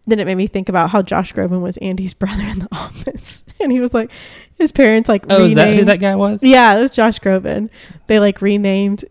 then 0.06 0.20
it 0.20 0.26
made 0.26 0.36
me 0.36 0.48
think 0.48 0.70
about 0.70 0.90
how 0.90 1.02
Josh 1.02 1.34
Groban 1.34 1.62
was 1.62 1.78
Andy's 1.78 2.14
brother 2.24 2.44
in 2.44 2.60
the 2.60 2.68
office, 2.72 3.44
and 3.60 3.72
he 3.72 3.80
was 3.80 3.94
like, 3.94 4.12
his 4.56 4.72
parents 4.72 5.08
like 5.10 5.26
Oh, 5.30 5.44
is 5.46 5.54
that 5.56 5.76
who 5.78 5.86
that 5.86 6.00
guy 6.00 6.16
was? 6.16 6.44
yeah, 6.44 6.78
it 6.78 6.82
was 6.82 6.92
Josh 6.92 7.20
Groban. 7.20 7.70
They 8.08 8.20
like 8.20 8.42
renamed. 8.42 9.06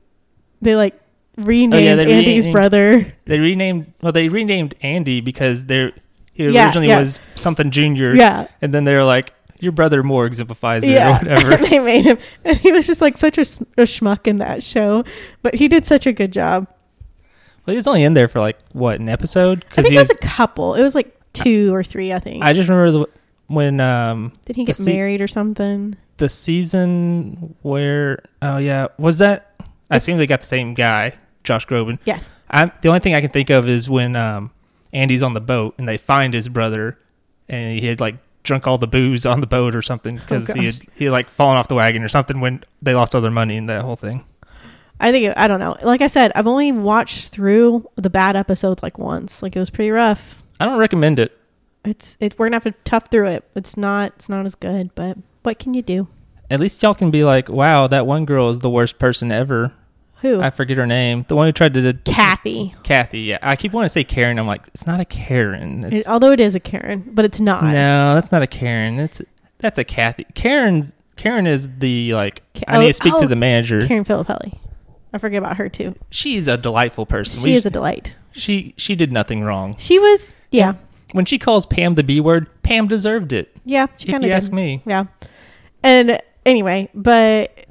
They 0.60 0.74
like 0.74 0.98
renamed 1.36 1.74
Oh, 2.00 2.04
they 2.04 2.12
Andy's 2.12 2.46
renamed- 2.46 2.52
brother. 2.52 3.14
They 3.26 3.38
renamed 3.38 3.92
well, 4.02 4.12
they 4.12 4.28
renamed 4.28 4.74
Andy 4.82 5.20
because 5.20 5.66
they're 5.66 5.92
he 6.32 6.48
Yeah, 6.48 6.64
originally 6.66 6.88
yeah. 6.88 7.00
was 7.00 7.20
something 7.36 7.70
junior. 7.70 8.14
Yeah, 8.14 8.48
And 8.60 8.74
then 8.74 8.84
they're 8.84 9.04
like, 9.04 9.32
Your 9.60 9.72
brother 9.72 10.02
more 10.02 10.26
exemplifies 10.26 10.84
it 10.84 10.90
yeah. 10.90 11.16
or 11.16 11.18
whatever. 11.18 11.56
they 11.68 11.78
made 11.78 12.04
him, 12.04 12.18
and 12.44 12.58
he 12.58 12.72
was 12.72 12.86
just 12.86 13.00
like 13.00 13.16
such 13.16 13.38
a 13.38 13.42
schmuck 13.42 14.26
in 14.26 14.38
that 14.38 14.62
show, 14.62 15.04
but 15.42 15.54
he 15.54 15.68
did 15.68 15.86
such 15.86 16.06
a 16.06 16.12
good 16.12 16.32
job. 16.32 16.66
well, 17.64 17.72
he 17.72 17.76
was 17.76 17.86
only 17.86 18.02
in 18.02 18.14
there 18.14 18.28
for 18.28 18.40
like 18.40 18.58
what, 18.72 19.00
an 19.00 19.08
episode? 19.08 19.64
I 19.72 19.76
think 19.76 19.88
he 19.88 19.96
it 19.96 19.98
was 19.98 20.08
was 20.08 20.16
a 20.16 20.26
couple. 20.26 20.74
It 20.74 20.82
was 20.82 20.94
like 20.94 21.16
two 21.32 21.74
or 21.74 21.82
three. 21.82 22.12
I 22.12 22.18
think. 22.18 22.44
I 22.44 22.52
just 22.52 22.68
remember 22.68 22.98
the 22.98 23.06
when 23.48 23.80
um 23.80 24.32
did 24.44 24.56
he 24.56 24.64
get 24.64 24.76
se- 24.76 24.92
married 24.92 25.20
or 25.20 25.28
something? 25.28 25.96
the 26.16 26.28
season 26.28 27.54
where 27.62 28.22
oh 28.42 28.58
yeah 28.58 28.88
was 28.98 29.18
that 29.18 29.54
I 29.90 29.96
assume 29.96 30.18
they 30.18 30.26
got 30.26 30.40
the 30.40 30.46
same 30.46 30.74
guy 30.74 31.14
Josh 31.44 31.66
Groban. 31.66 31.98
Yes. 32.04 32.28
I'm, 32.50 32.72
the 32.80 32.88
only 32.88 33.00
thing 33.00 33.14
I 33.14 33.20
can 33.20 33.30
think 33.30 33.50
of 33.50 33.68
is 33.68 33.88
when 33.88 34.16
um 34.16 34.50
Andy's 34.92 35.22
on 35.22 35.34
the 35.34 35.40
boat 35.40 35.74
and 35.78 35.88
they 35.88 35.98
find 35.98 36.32
his 36.32 36.48
brother 36.48 36.98
and 37.48 37.78
he 37.78 37.86
had 37.86 38.00
like 38.00 38.16
drunk 38.46 38.66
all 38.66 38.78
the 38.78 38.86
booze 38.86 39.26
on 39.26 39.40
the 39.40 39.46
boat 39.46 39.74
or 39.74 39.82
something 39.82 40.18
oh, 40.18 40.20
because 40.20 40.48
he 40.48 40.64
had 40.64 40.76
he 40.94 41.04
had 41.04 41.12
like 41.12 41.28
fallen 41.28 41.56
off 41.56 41.68
the 41.68 41.74
wagon 41.74 42.02
or 42.02 42.08
something 42.08 42.40
when 42.40 42.64
they 42.80 42.94
lost 42.94 43.14
all 43.14 43.20
their 43.20 43.30
money 43.30 43.56
and 43.56 43.68
that 43.68 43.82
whole 43.82 43.96
thing. 43.96 44.24
I 44.98 45.12
think 45.12 45.34
I 45.36 45.46
don't 45.46 45.60
know. 45.60 45.76
Like 45.82 46.00
I 46.00 46.06
said, 46.06 46.32
I've 46.34 46.46
only 46.46 46.72
watched 46.72 47.28
through 47.28 47.88
the 47.96 48.08
bad 48.08 48.36
episodes 48.36 48.82
like 48.82 48.98
once. 48.98 49.42
Like 49.42 49.54
it 49.54 49.58
was 49.58 49.70
pretty 49.70 49.90
rough. 49.90 50.42
I 50.58 50.64
don't 50.64 50.78
recommend 50.78 51.18
it. 51.18 51.36
It's 51.84 52.16
it. 52.18 52.38
We're 52.38 52.46
gonna 52.46 52.56
have 52.56 52.64
to 52.64 52.74
tough 52.84 53.10
through 53.10 53.26
it. 53.28 53.44
It's 53.54 53.76
not. 53.76 54.12
It's 54.16 54.28
not 54.28 54.46
as 54.46 54.54
good. 54.54 54.94
But 54.94 55.18
what 55.42 55.58
can 55.58 55.74
you 55.74 55.82
do? 55.82 56.08
At 56.50 56.60
least 56.60 56.82
y'all 56.82 56.94
can 56.94 57.10
be 57.10 57.24
like, 57.24 57.48
wow, 57.48 57.88
that 57.88 58.06
one 58.06 58.24
girl 58.24 58.48
is 58.50 58.60
the 58.60 58.70
worst 58.70 58.98
person 58.98 59.32
ever. 59.32 59.72
Who? 60.22 60.40
I 60.40 60.50
forget 60.50 60.76
her 60.78 60.86
name. 60.86 61.24
The 61.28 61.36
one 61.36 61.46
who 61.46 61.52
tried 61.52 61.74
to. 61.74 61.92
Kathy. 62.04 62.74
Kathy, 62.82 63.20
yeah. 63.20 63.38
I 63.42 63.54
keep 63.56 63.72
wanting 63.72 63.86
to 63.86 63.90
say 63.90 64.04
Karen. 64.04 64.38
I'm 64.38 64.46
like, 64.46 64.66
it's 64.68 64.86
not 64.86 64.98
a 65.00 65.04
Karen. 65.04 65.84
It's, 65.84 66.06
It- 66.06 66.10
although 66.10 66.32
it 66.32 66.40
is 66.40 66.54
a 66.54 66.60
Karen, 66.60 67.04
but 67.12 67.24
it's 67.24 67.40
not. 67.40 67.64
no, 67.64 68.14
that's 68.14 68.32
not 68.32 68.42
a 68.42 68.46
Karen. 68.46 68.98
It's 68.98 69.20
that's 69.58 69.78
a 69.78 69.84
Kathy. 69.84 70.26
Karen's 70.34 70.94
Karen 71.16 71.46
is 71.46 71.68
the 71.78 72.14
like. 72.14 72.42
Ka- 72.54 72.64
I 72.68 72.78
need 72.78 72.84
oh, 72.86 72.88
to 72.88 72.94
speak 72.94 73.14
oh, 73.14 73.20
to 73.20 73.26
the 73.26 73.36
manager. 73.36 73.86
Karen 73.86 74.04
Filippelli. 74.04 74.58
I 75.12 75.18
forget 75.18 75.38
about 75.38 75.56
her 75.58 75.68
too. 75.68 75.94
She's 76.10 76.48
a 76.48 76.56
delightful 76.56 77.06
person. 77.06 77.42
She 77.42 77.50
We- 77.50 77.56
is 77.56 77.66
a 77.66 77.70
delight. 77.70 78.14
she 78.32 78.74
she 78.78 78.96
did 78.96 79.12
nothing 79.12 79.42
wrong. 79.42 79.76
She 79.78 79.98
was. 79.98 80.30
Yeah. 80.50 80.74
When 81.12 81.24
she 81.24 81.38
calls 81.38 81.66
Pam 81.66 81.94
the 81.94 82.02
B 82.02 82.20
word, 82.20 82.48
Pam 82.62 82.88
deserved 82.88 83.32
it. 83.32 83.54
Yeah. 83.64 83.86
She 83.98 84.08
if 84.08 84.12
kind 84.12 84.24
you 84.24 84.30
of 84.30 84.36
ask 84.36 84.50
me. 84.52 84.82
Yeah. 84.86 85.04
And 85.82 86.20
anyway, 86.44 86.88
but 86.94 87.65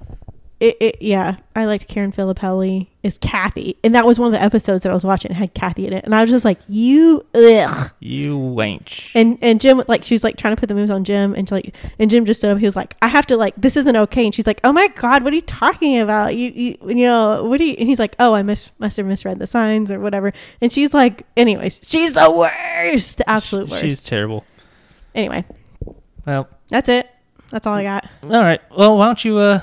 it, 0.60 0.78
it 0.80 1.02
yeah, 1.02 1.38
I 1.56 1.66
liked 1.66 1.88
Karen 1.90 2.12
Filippelli 2.14 2.88
is 3.04 3.18
Kathy, 3.18 3.78
and 3.84 3.94
that 3.94 4.06
was 4.06 4.18
one 4.18 4.28
of 4.28 4.32
the 4.34 4.42
episodes 4.42 4.84
that 4.84 4.90
I 4.90 4.94
was 4.94 5.04
watching. 5.04 5.32
It 5.32 5.36
had 5.36 5.54
Kathy 5.54 5.86
in 5.86 5.92
it, 5.94 6.06
and 6.06 6.16
I 6.16 6.22
was 6.22 6.30
just 6.30 6.46
like, 6.46 6.60
you 6.70 7.26
ugh. 7.36 7.92
You 8.00 8.36
wench. 8.38 9.12
And 9.16 9.38
and 9.42 9.60
Jim 9.60 9.82
like 9.88 10.04
she 10.04 10.14
was 10.16 10.24
like 10.24 10.38
trying 10.38 10.56
to 10.56 10.60
put 10.60 10.70
the 10.70 10.76
moves 10.76 10.90
on 10.92 11.04
Jim, 11.04 11.34
and 11.34 11.50
like 11.52 11.76
and 12.00 12.10
Jim 12.10 12.26
just 12.26 12.40
stood 12.40 12.52
up. 12.52 12.58
He 12.60 12.66
was 12.66 12.76
like, 12.76 12.96
I 13.02 13.08
have 13.08 13.28
to 13.28 13.38
like 13.38 13.54
this 13.58 13.76
isn't 13.76 13.96
okay. 13.96 14.24
And 14.26 14.34
she's 14.34 14.48
like, 14.48 14.62
Oh 14.64 14.72
my 14.72 14.88
god, 14.88 15.24
what 15.24 15.34
are 15.34 15.36
you 15.36 15.42
talking 15.42 16.00
about? 16.00 16.36
You 16.36 16.50
you, 16.52 16.78
you 16.88 17.06
know 17.06 17.44
what 17.44 17.58
do 17.58 17.66
you? 17.66 17.76
And 17.78 17.90
he's 17.90 18.00
like, 18.00 18.16
Oh, 18.20 18.34
I 18.34 18.42
mis- 18.42 18.72
must 18.80 18.96
have 18.98 19.06
misread 19.06 19.40
the 19.40 19.48
signs 19.48 19.92
or 19.92 20.00
whatever. 20.00 20.32
And 20.62 20.72
she's 20.72 20.94
like, 20.94 21.26
anyways, 21.36 21.82
she's 21.86 22.14
the 22.14 22.32
worst, 22.32 23.18
the 23.18 23.30
absolute 23.30 23.70
worst. 23.70 23.84
She's 23.84 24.02
terrible. 24.02 24.46
anyway, 25.14 25.44
Well, 26.26 26.48
that's 26.70 26.88
it. 26.90 27.10
That's 27.50 27.68
all 27.68 27.74
I 27.76 27.84
got. 27.84 28.08
all 28.24 28.30
right. 28.30 28.62
Well, 28.76 28.98
why 28.98 29.06
don't 29.06 29.24
you 29.24 29.38
uh 29.38 29.62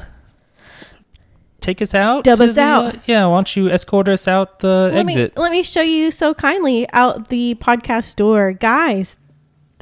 take 1.62 1.80
us 1.80 1.94
out? 1.94 2.24
Dub 2.24 2.40
us 2.40 2.54
the, 2.54 2.60
out. 2.60 2.96
yeah, 3.06 3.24
why 3.26 3.36
don't 3.36 3.56
you 3.56 3.70
escort 3.70 4.08
us 4.08 4.28
out 4.28 4.58
the 4.58 4.90
let 4.92 5.06
exit? 5.06 5.36
Me, 5.36 5.42
let 5.42 5.52
me 5.52 5.62
show 5.62 5.82
you 5.82 6.10
so 6.10 6.34
kindly 6.34 6.88
out 6.92 7.28
the 7.28 7.56
podcast 7.60 8.16
door. 8.16 8.52
Guys, 8.52 9.16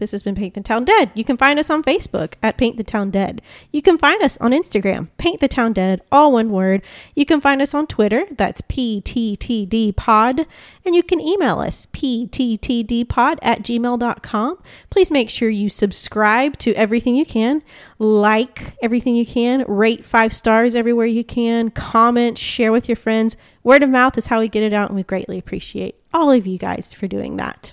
this 0.00 0.10
has 0.10 0.22
been 0.24 0.34
Paint 0.34 0.54
the 0.54 0.62
Town 0.62 0.84
Dead. 0.84 1.12
You 1.14 1.24
can 1.24 1.36
find 1.36 1.58
us 1.58 1.70
on 1.70 1.84
Facebook 1.84 2.34
at 2.42 2.56
Paint 2.56 2.76
the 2.76 2.82
Town 2.82 3.10
Dead. 3.10 3.40
You 3.70 3.82
can 3.82 3.98
find 3.98 4.20
us 4.22 4.36
on 4.38 4.50
Instagram, 4.50 5.08
Paint 5.18 5.40
the 5.40 5.46
Town 5.46 5.72
Dead, 5.72 6.00
all 6.10 6.32
one 6.32 6.50
word. 6.50 6.82
You 7.14 7.24
can 7.24 7.40
find 7.40 7.62
us 7.62 7.74
on 7.74 7.86
Twitter, 7.86 8.24
that's 8.32 8.62
PTTD 8.62 9.94
Pod. 9.94 10.46
And 10.84 10.94
you 10.94 11.02
can 11.02 11.20
email 11.20 11.60
us, 11.60 11.86
PTTDpod 11.92 13.38
at 13.42 13.62
gmail.com. 13.62 14.62
Please 14.90 15.10
make 15.10 15.30
sure 15.30 15.48
you 15.48 15.68
subscribe 15.68 16.56
to 16.58 16.74
everything 16.74 17.14
you 17.14 17.26
can, 17.26 17.62
like 17.98 18.76
everything 18.82 19.14
you 19.14 19.26
can, 19.26 19.64
rate 19.68 20.04
five 20.04 20.32
stars 20.32 20.74
everywhere 20.74 21.06
you 21.06 21.22
can, 21.22 21.70
comment, 21.70 22.38
share 22.38 22.72
with 22.72 22.88
your 22.88 22.96
friends. 22.96 23.36
Word 23.62 23.82
of 23.82 23.90
mouth 23.90 24.16
is 24.16 24.26
how 24.26 24.40
we 24.40 24.48
get 24.48 24.62
it 24.62 24.72
out, 24.72 24.88
and 24.88 24.96
we 24.96 25.02
greatly 25.02 25.38
appreciate 25.38 25.96
all 26.12 26.30
of 26.30 26.46
you 26.46 26.56
guys 26.58 26.94
for 26.94 27.06
doing 27.06 27.36
that. 27.36 27.72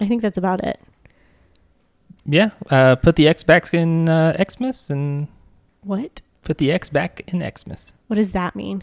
I 0.00 0.06
think 0.06 0.22
that's 0.22 0.38
about 0.38 0.64
it. 0.64 0.80
Yeah. 2.28 2.50
Uh, 2.70 2.94
put 2.96 3.16
the 3.16 3.26
X 3.26 3.42
back 3.42 3.72
in 3.74 4.08
uh, 4.08 4.36
Xmas 4.48 4.90
and 4.90 5.26
What? 5.82 6.20
put 6.44 6.58
the 6.58 6.70
X 6.70 6.88
back 6.90 7.22
in 7.26 7.40
Xmas. 7.40 7.92
What 8.06 8.16
does 8.16 8.32
that 8.32 8.54
mean? 8.54 8.82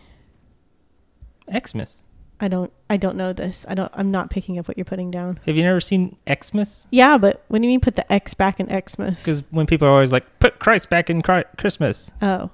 Xmas. 1.49 2.03
I 2.39 2.49
don't 2.49 2.71
I 2.89 2.97
don't 2.97 3.15
know 3.15 3.31
this. 3.31 3.65
I 3.69 3.75
don't 3.75 3.91
I'm 3.95 4.11
not 4.11 4.29
picking 4.29 4.59
up 4.59 4.67
what 4.67 4.77
you're 4.77 4.83
putting 4.85 5.09
down. 5.09 5.39
Have 5.45 5.55
you 5.55 5.63
never 5.63 5.79
seen 5.79 6.17
Xmas? 6.29 6.85
Yeah, 6.91 7.17
but 7.17 7.43
what 7.47 7.59
do 7.59 7.63
you 7.63 7.69
mean 7.69 7.79
put 7.79 7.95
the 7.95 8.11
X 8.11 8.33
back 8.33 8.59
in 8.59 8.67
Xmas? 8.67 9.21
Because 9.23 9.43
when 9.51 9.65
people 9.65 9.87
are 9.87 9.91
always 9.91 10.11
like, 10.11 10.25
put 10.39 10.59
Christ 10.59 10.89
back 10.89 11.09
in 11.09 11.21
Chri- 11.21 11.45
Christmas. 11.57 12.11
Oh. 12.21 12.49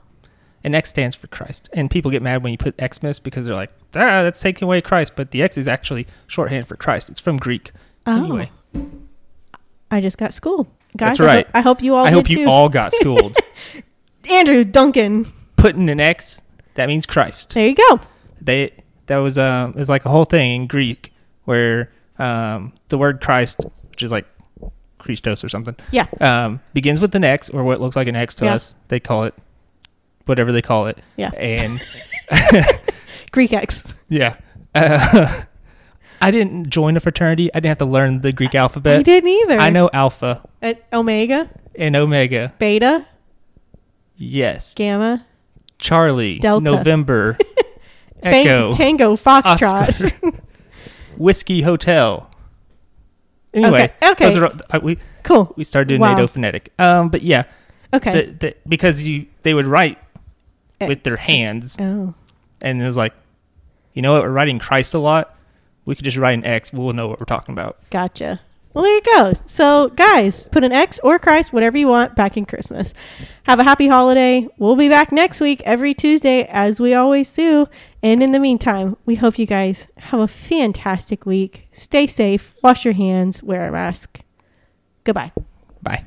And 0.64 0.76
X 0.76 0.90
stands 0.90 1.16
for 1.16 1.26
Christ. 1.28 1.70
And 1.74 1.90
people 1.90 2.12
get 2.12 2.22
mad 2.22 2.44
when 2.44 2.52
you 2.52 2.58
put 2.60 2.76
Xmas 2.80 3.20
because 3.20 3.46
they're 3.46 3.56
like, 3.56 3.72
ah, 3.96 4.22
that's 4.22 4.40
taking 4.40 4.68
away 4.68 4.82
Christ. 4.82 5.14
But 5.16 5.32
the 5.32 5.42
X 5.42 5.58
is 5.58 5.68
actually 5.68 6.06
shorthand 6.28 6.68
for 6.68 6.76
Christ. 6.76 7.10
It's 7.10 7.20
from 7.20 7.38
Greek. 7.38 7.72
Oh. 8.06 8.24
Anyway, 8.24 8.52
I 9.90 10.00
just 10.02 10.20
got 10.20 10.34
schooled. 10.36 10.68
Guys, 10.98 11.18
That's 11.18 11.20
I 11.22 11.26
right. 11.26 11.46
hope, 11.48 11.56
I 11.56 11.62
hope 11.62 11.82
you 11.82 11.96
all 11.96 12.06
I 12.06 12.12
hope 12.12 12.30
you 12.30 12.38
too. 12.46 12.50
all 12.50 12.70
got 12.70 12.94
schooled. 13.00 13.36
Andrew 14.30 14.64
Duncan. 14.64 15.26
Putting 15.56 15.90
an 15.90 16.00
X, 16.00 16.42
that 16.74 16.88
means 16.88 17.06
Christ. 17.06 17.54
There 17.54 17.68
you 17.70 17.76
go. 17.76 18.00
They 18.42 18.72
that 19.08 19.18
was 19.18 19.38
um 19.38 19.76
is 19.78 19.90
like 19.90 20.06
a 20.06 20.10
whole 20.10 20.26
thing 20.26 20.52
in 20.62 20.68
Greek 20.68 21.14
where 21.46 21.92
um 22.20 22.74
the 22.90 22.98
word 22.98 23.22
Christ, 23.22 23.60
which 23.92 24.02
is 24.04 24.12
like 24.12 24.26
Christos 24.98 25.44
or 25.44 25.50
something, 25.50 25.76
Yeah. 25.92 26.08
um, 26.20 26.60
begins 26.74 27.00
with 27.02 27.14
an 27.16 27.24
X 27.24 27.50
or 27.50 27.64
what 27.64 27.80
looks 27.82 27.96
like 27.96 28.08
an 28.08 28.16
X 28.16 28.36
to 28.36 28.46
Yeah. 28.46 28.56
us. 28.56 28.76
They 28.88 29.00
call 29.00 29.24
it 29.24 29.34
whatever 30.26 30.52
they 30.52 30.62
call 30.62 30.88
it. 30.88 31.00
Yeah. 31.16 31.30
And 31.38 31.80
Greek 33.32 33.54
X. 33.54 33.84
yeah. 34.10 34.36
Uh, 34.76 35.42
I 36.22 36.32
didn't 36.32 36.70
join 36.70 36.96
a 36.96 37.00
fraternity. 37.00 37.52
I 37.54 37.58
didn't 37.58 37.70
have 37.70 37.78
to 37.80 37.86
learn 37.86 38.22
the 38.22 38.32
Greek 38.32 38.54
alphabet. 38.56 39.00
I 39.00 39.04
didn't 39.04 39.30
either. 39.30 39.58
I 39.58 39.70
know 39.70 39.90
alpha 39.92 40.48
At 40.62 40.84
Omega, 40.94 41.50
and 41.76 41.96
omega. 41.96 42.54
Beta, 42.60 43.08
Yes. 44.18 44.74
Gamma, 44.76 45.26
Charlie. 45.80 46.38
Delta. 46.40 46.64
November. 46.64 47.38
Echo. 48.24 48.72
Tango, 48.72 49.16
Foxtrot. 49.16 49.90
Oscar. 49.90 50.42
Whiskey 51.18 51.62
Hotel. 51.64 52.30
Anyway, 53.54 53.92
Okay, 54.02 54.12
okay. 54.12 54.26
those 54.26 54.38
are, 54.38 54.46
uh, 54.70 54.80
we 54.82 54.98
cool. 55.24 55.54
we 55.58 55.64
started 55.64 55.90
doing 55.90 56.02
Wow. 56.02 56.12
NATO 56.14 56.28
phonetic. 56.28 56.72
Um, 56.80 57.10
but 57.10 57.22
yeah, 57.24 57.44
Okay. 57.94 58.12
the, 58.28 58.32
the, 58.32 58.56
because 58.68 59.06
you 59.06 59.26
they 59.44 59.54
would 59.54 59.66
write 59.66 59.98
with 60.80 61.04
their 61.04 61.18
hands, 61.18 61.78
Oh. 61.80 62.14
and 62.62 62.82
it 62.82 62.86
was 62.86 62.96
like, 62.96 63.14
you 63.94 64.02
know 64.02 64.14
what, 64.14 64.22
we're 64.22 64.32
writing 64.32 64.58
Christ 64.60 64.94
a 64.94 65.00
lot. 65.00 65.36
We 65.86 65.96
could 65.96 66.06
just 66.06 66.18
write 66.18 66.38
an 66.38 66.46
X. 66.46 66.72
We'll 66.72 66.94
know 66.94 67.08
what 67.08 67.20
we're 67.20 67.26
talking 67.26 67.54
about. 67.54 67.78
Gotcha. 67.90 68.40
Well, 68.74 68.86
there 68.86 68.96
you 68.96 69.02
go. 69.02 69.34
So, 69.46 69.90
guys, 69.90 70.48
put 70.50 70.64
an 70.64 70.72
X 70.72 70.98
or 71.04 71.20
Christ, 71.20 71.52
whatever 71.52 71.78
you 71.78 71.88
want, 71.88 72.16
back 72.16 72.38
in 72.38 72.46
Christmas. 72.46 72.94
Have 73.44 73.60
a 73.60 73.64
happy 73.66 73.88
holiday. 73.88 74.48
We'll 74.58 74.78
be 74.78 74.88
back 74.88 75.12
next 75.12 75.42
week, 75.42 75.62
every 75.66 75.94
Tuesday, 75.94 76.46
as 76.46 76.80
we 76.80 76.94
always 76.94 77.30
do. 77.32 77.68
And 78.02 78.24
in 78.24 78.32
the 78.32 78.40
meantime, 78.40 78.96
we 79.06 79.16
hope 79.16 79.38
you 79.38 79.46
guys 79.46 79.88
have 79.98 80.22
a 80.22 80.28
fantastic 80.28 81.26
week. 81.26 81.68
Stay 81.74 82.08
safe, 82.08 82.54
wash 82.64 82.86
your 82.86 82.94
hands, 82.94 83.44
wear 83.44 83.68
a 83.68 83.72
mask. 83.72 84.22
Goodbye. 85.04 85.34
Bye. 85.82 86.06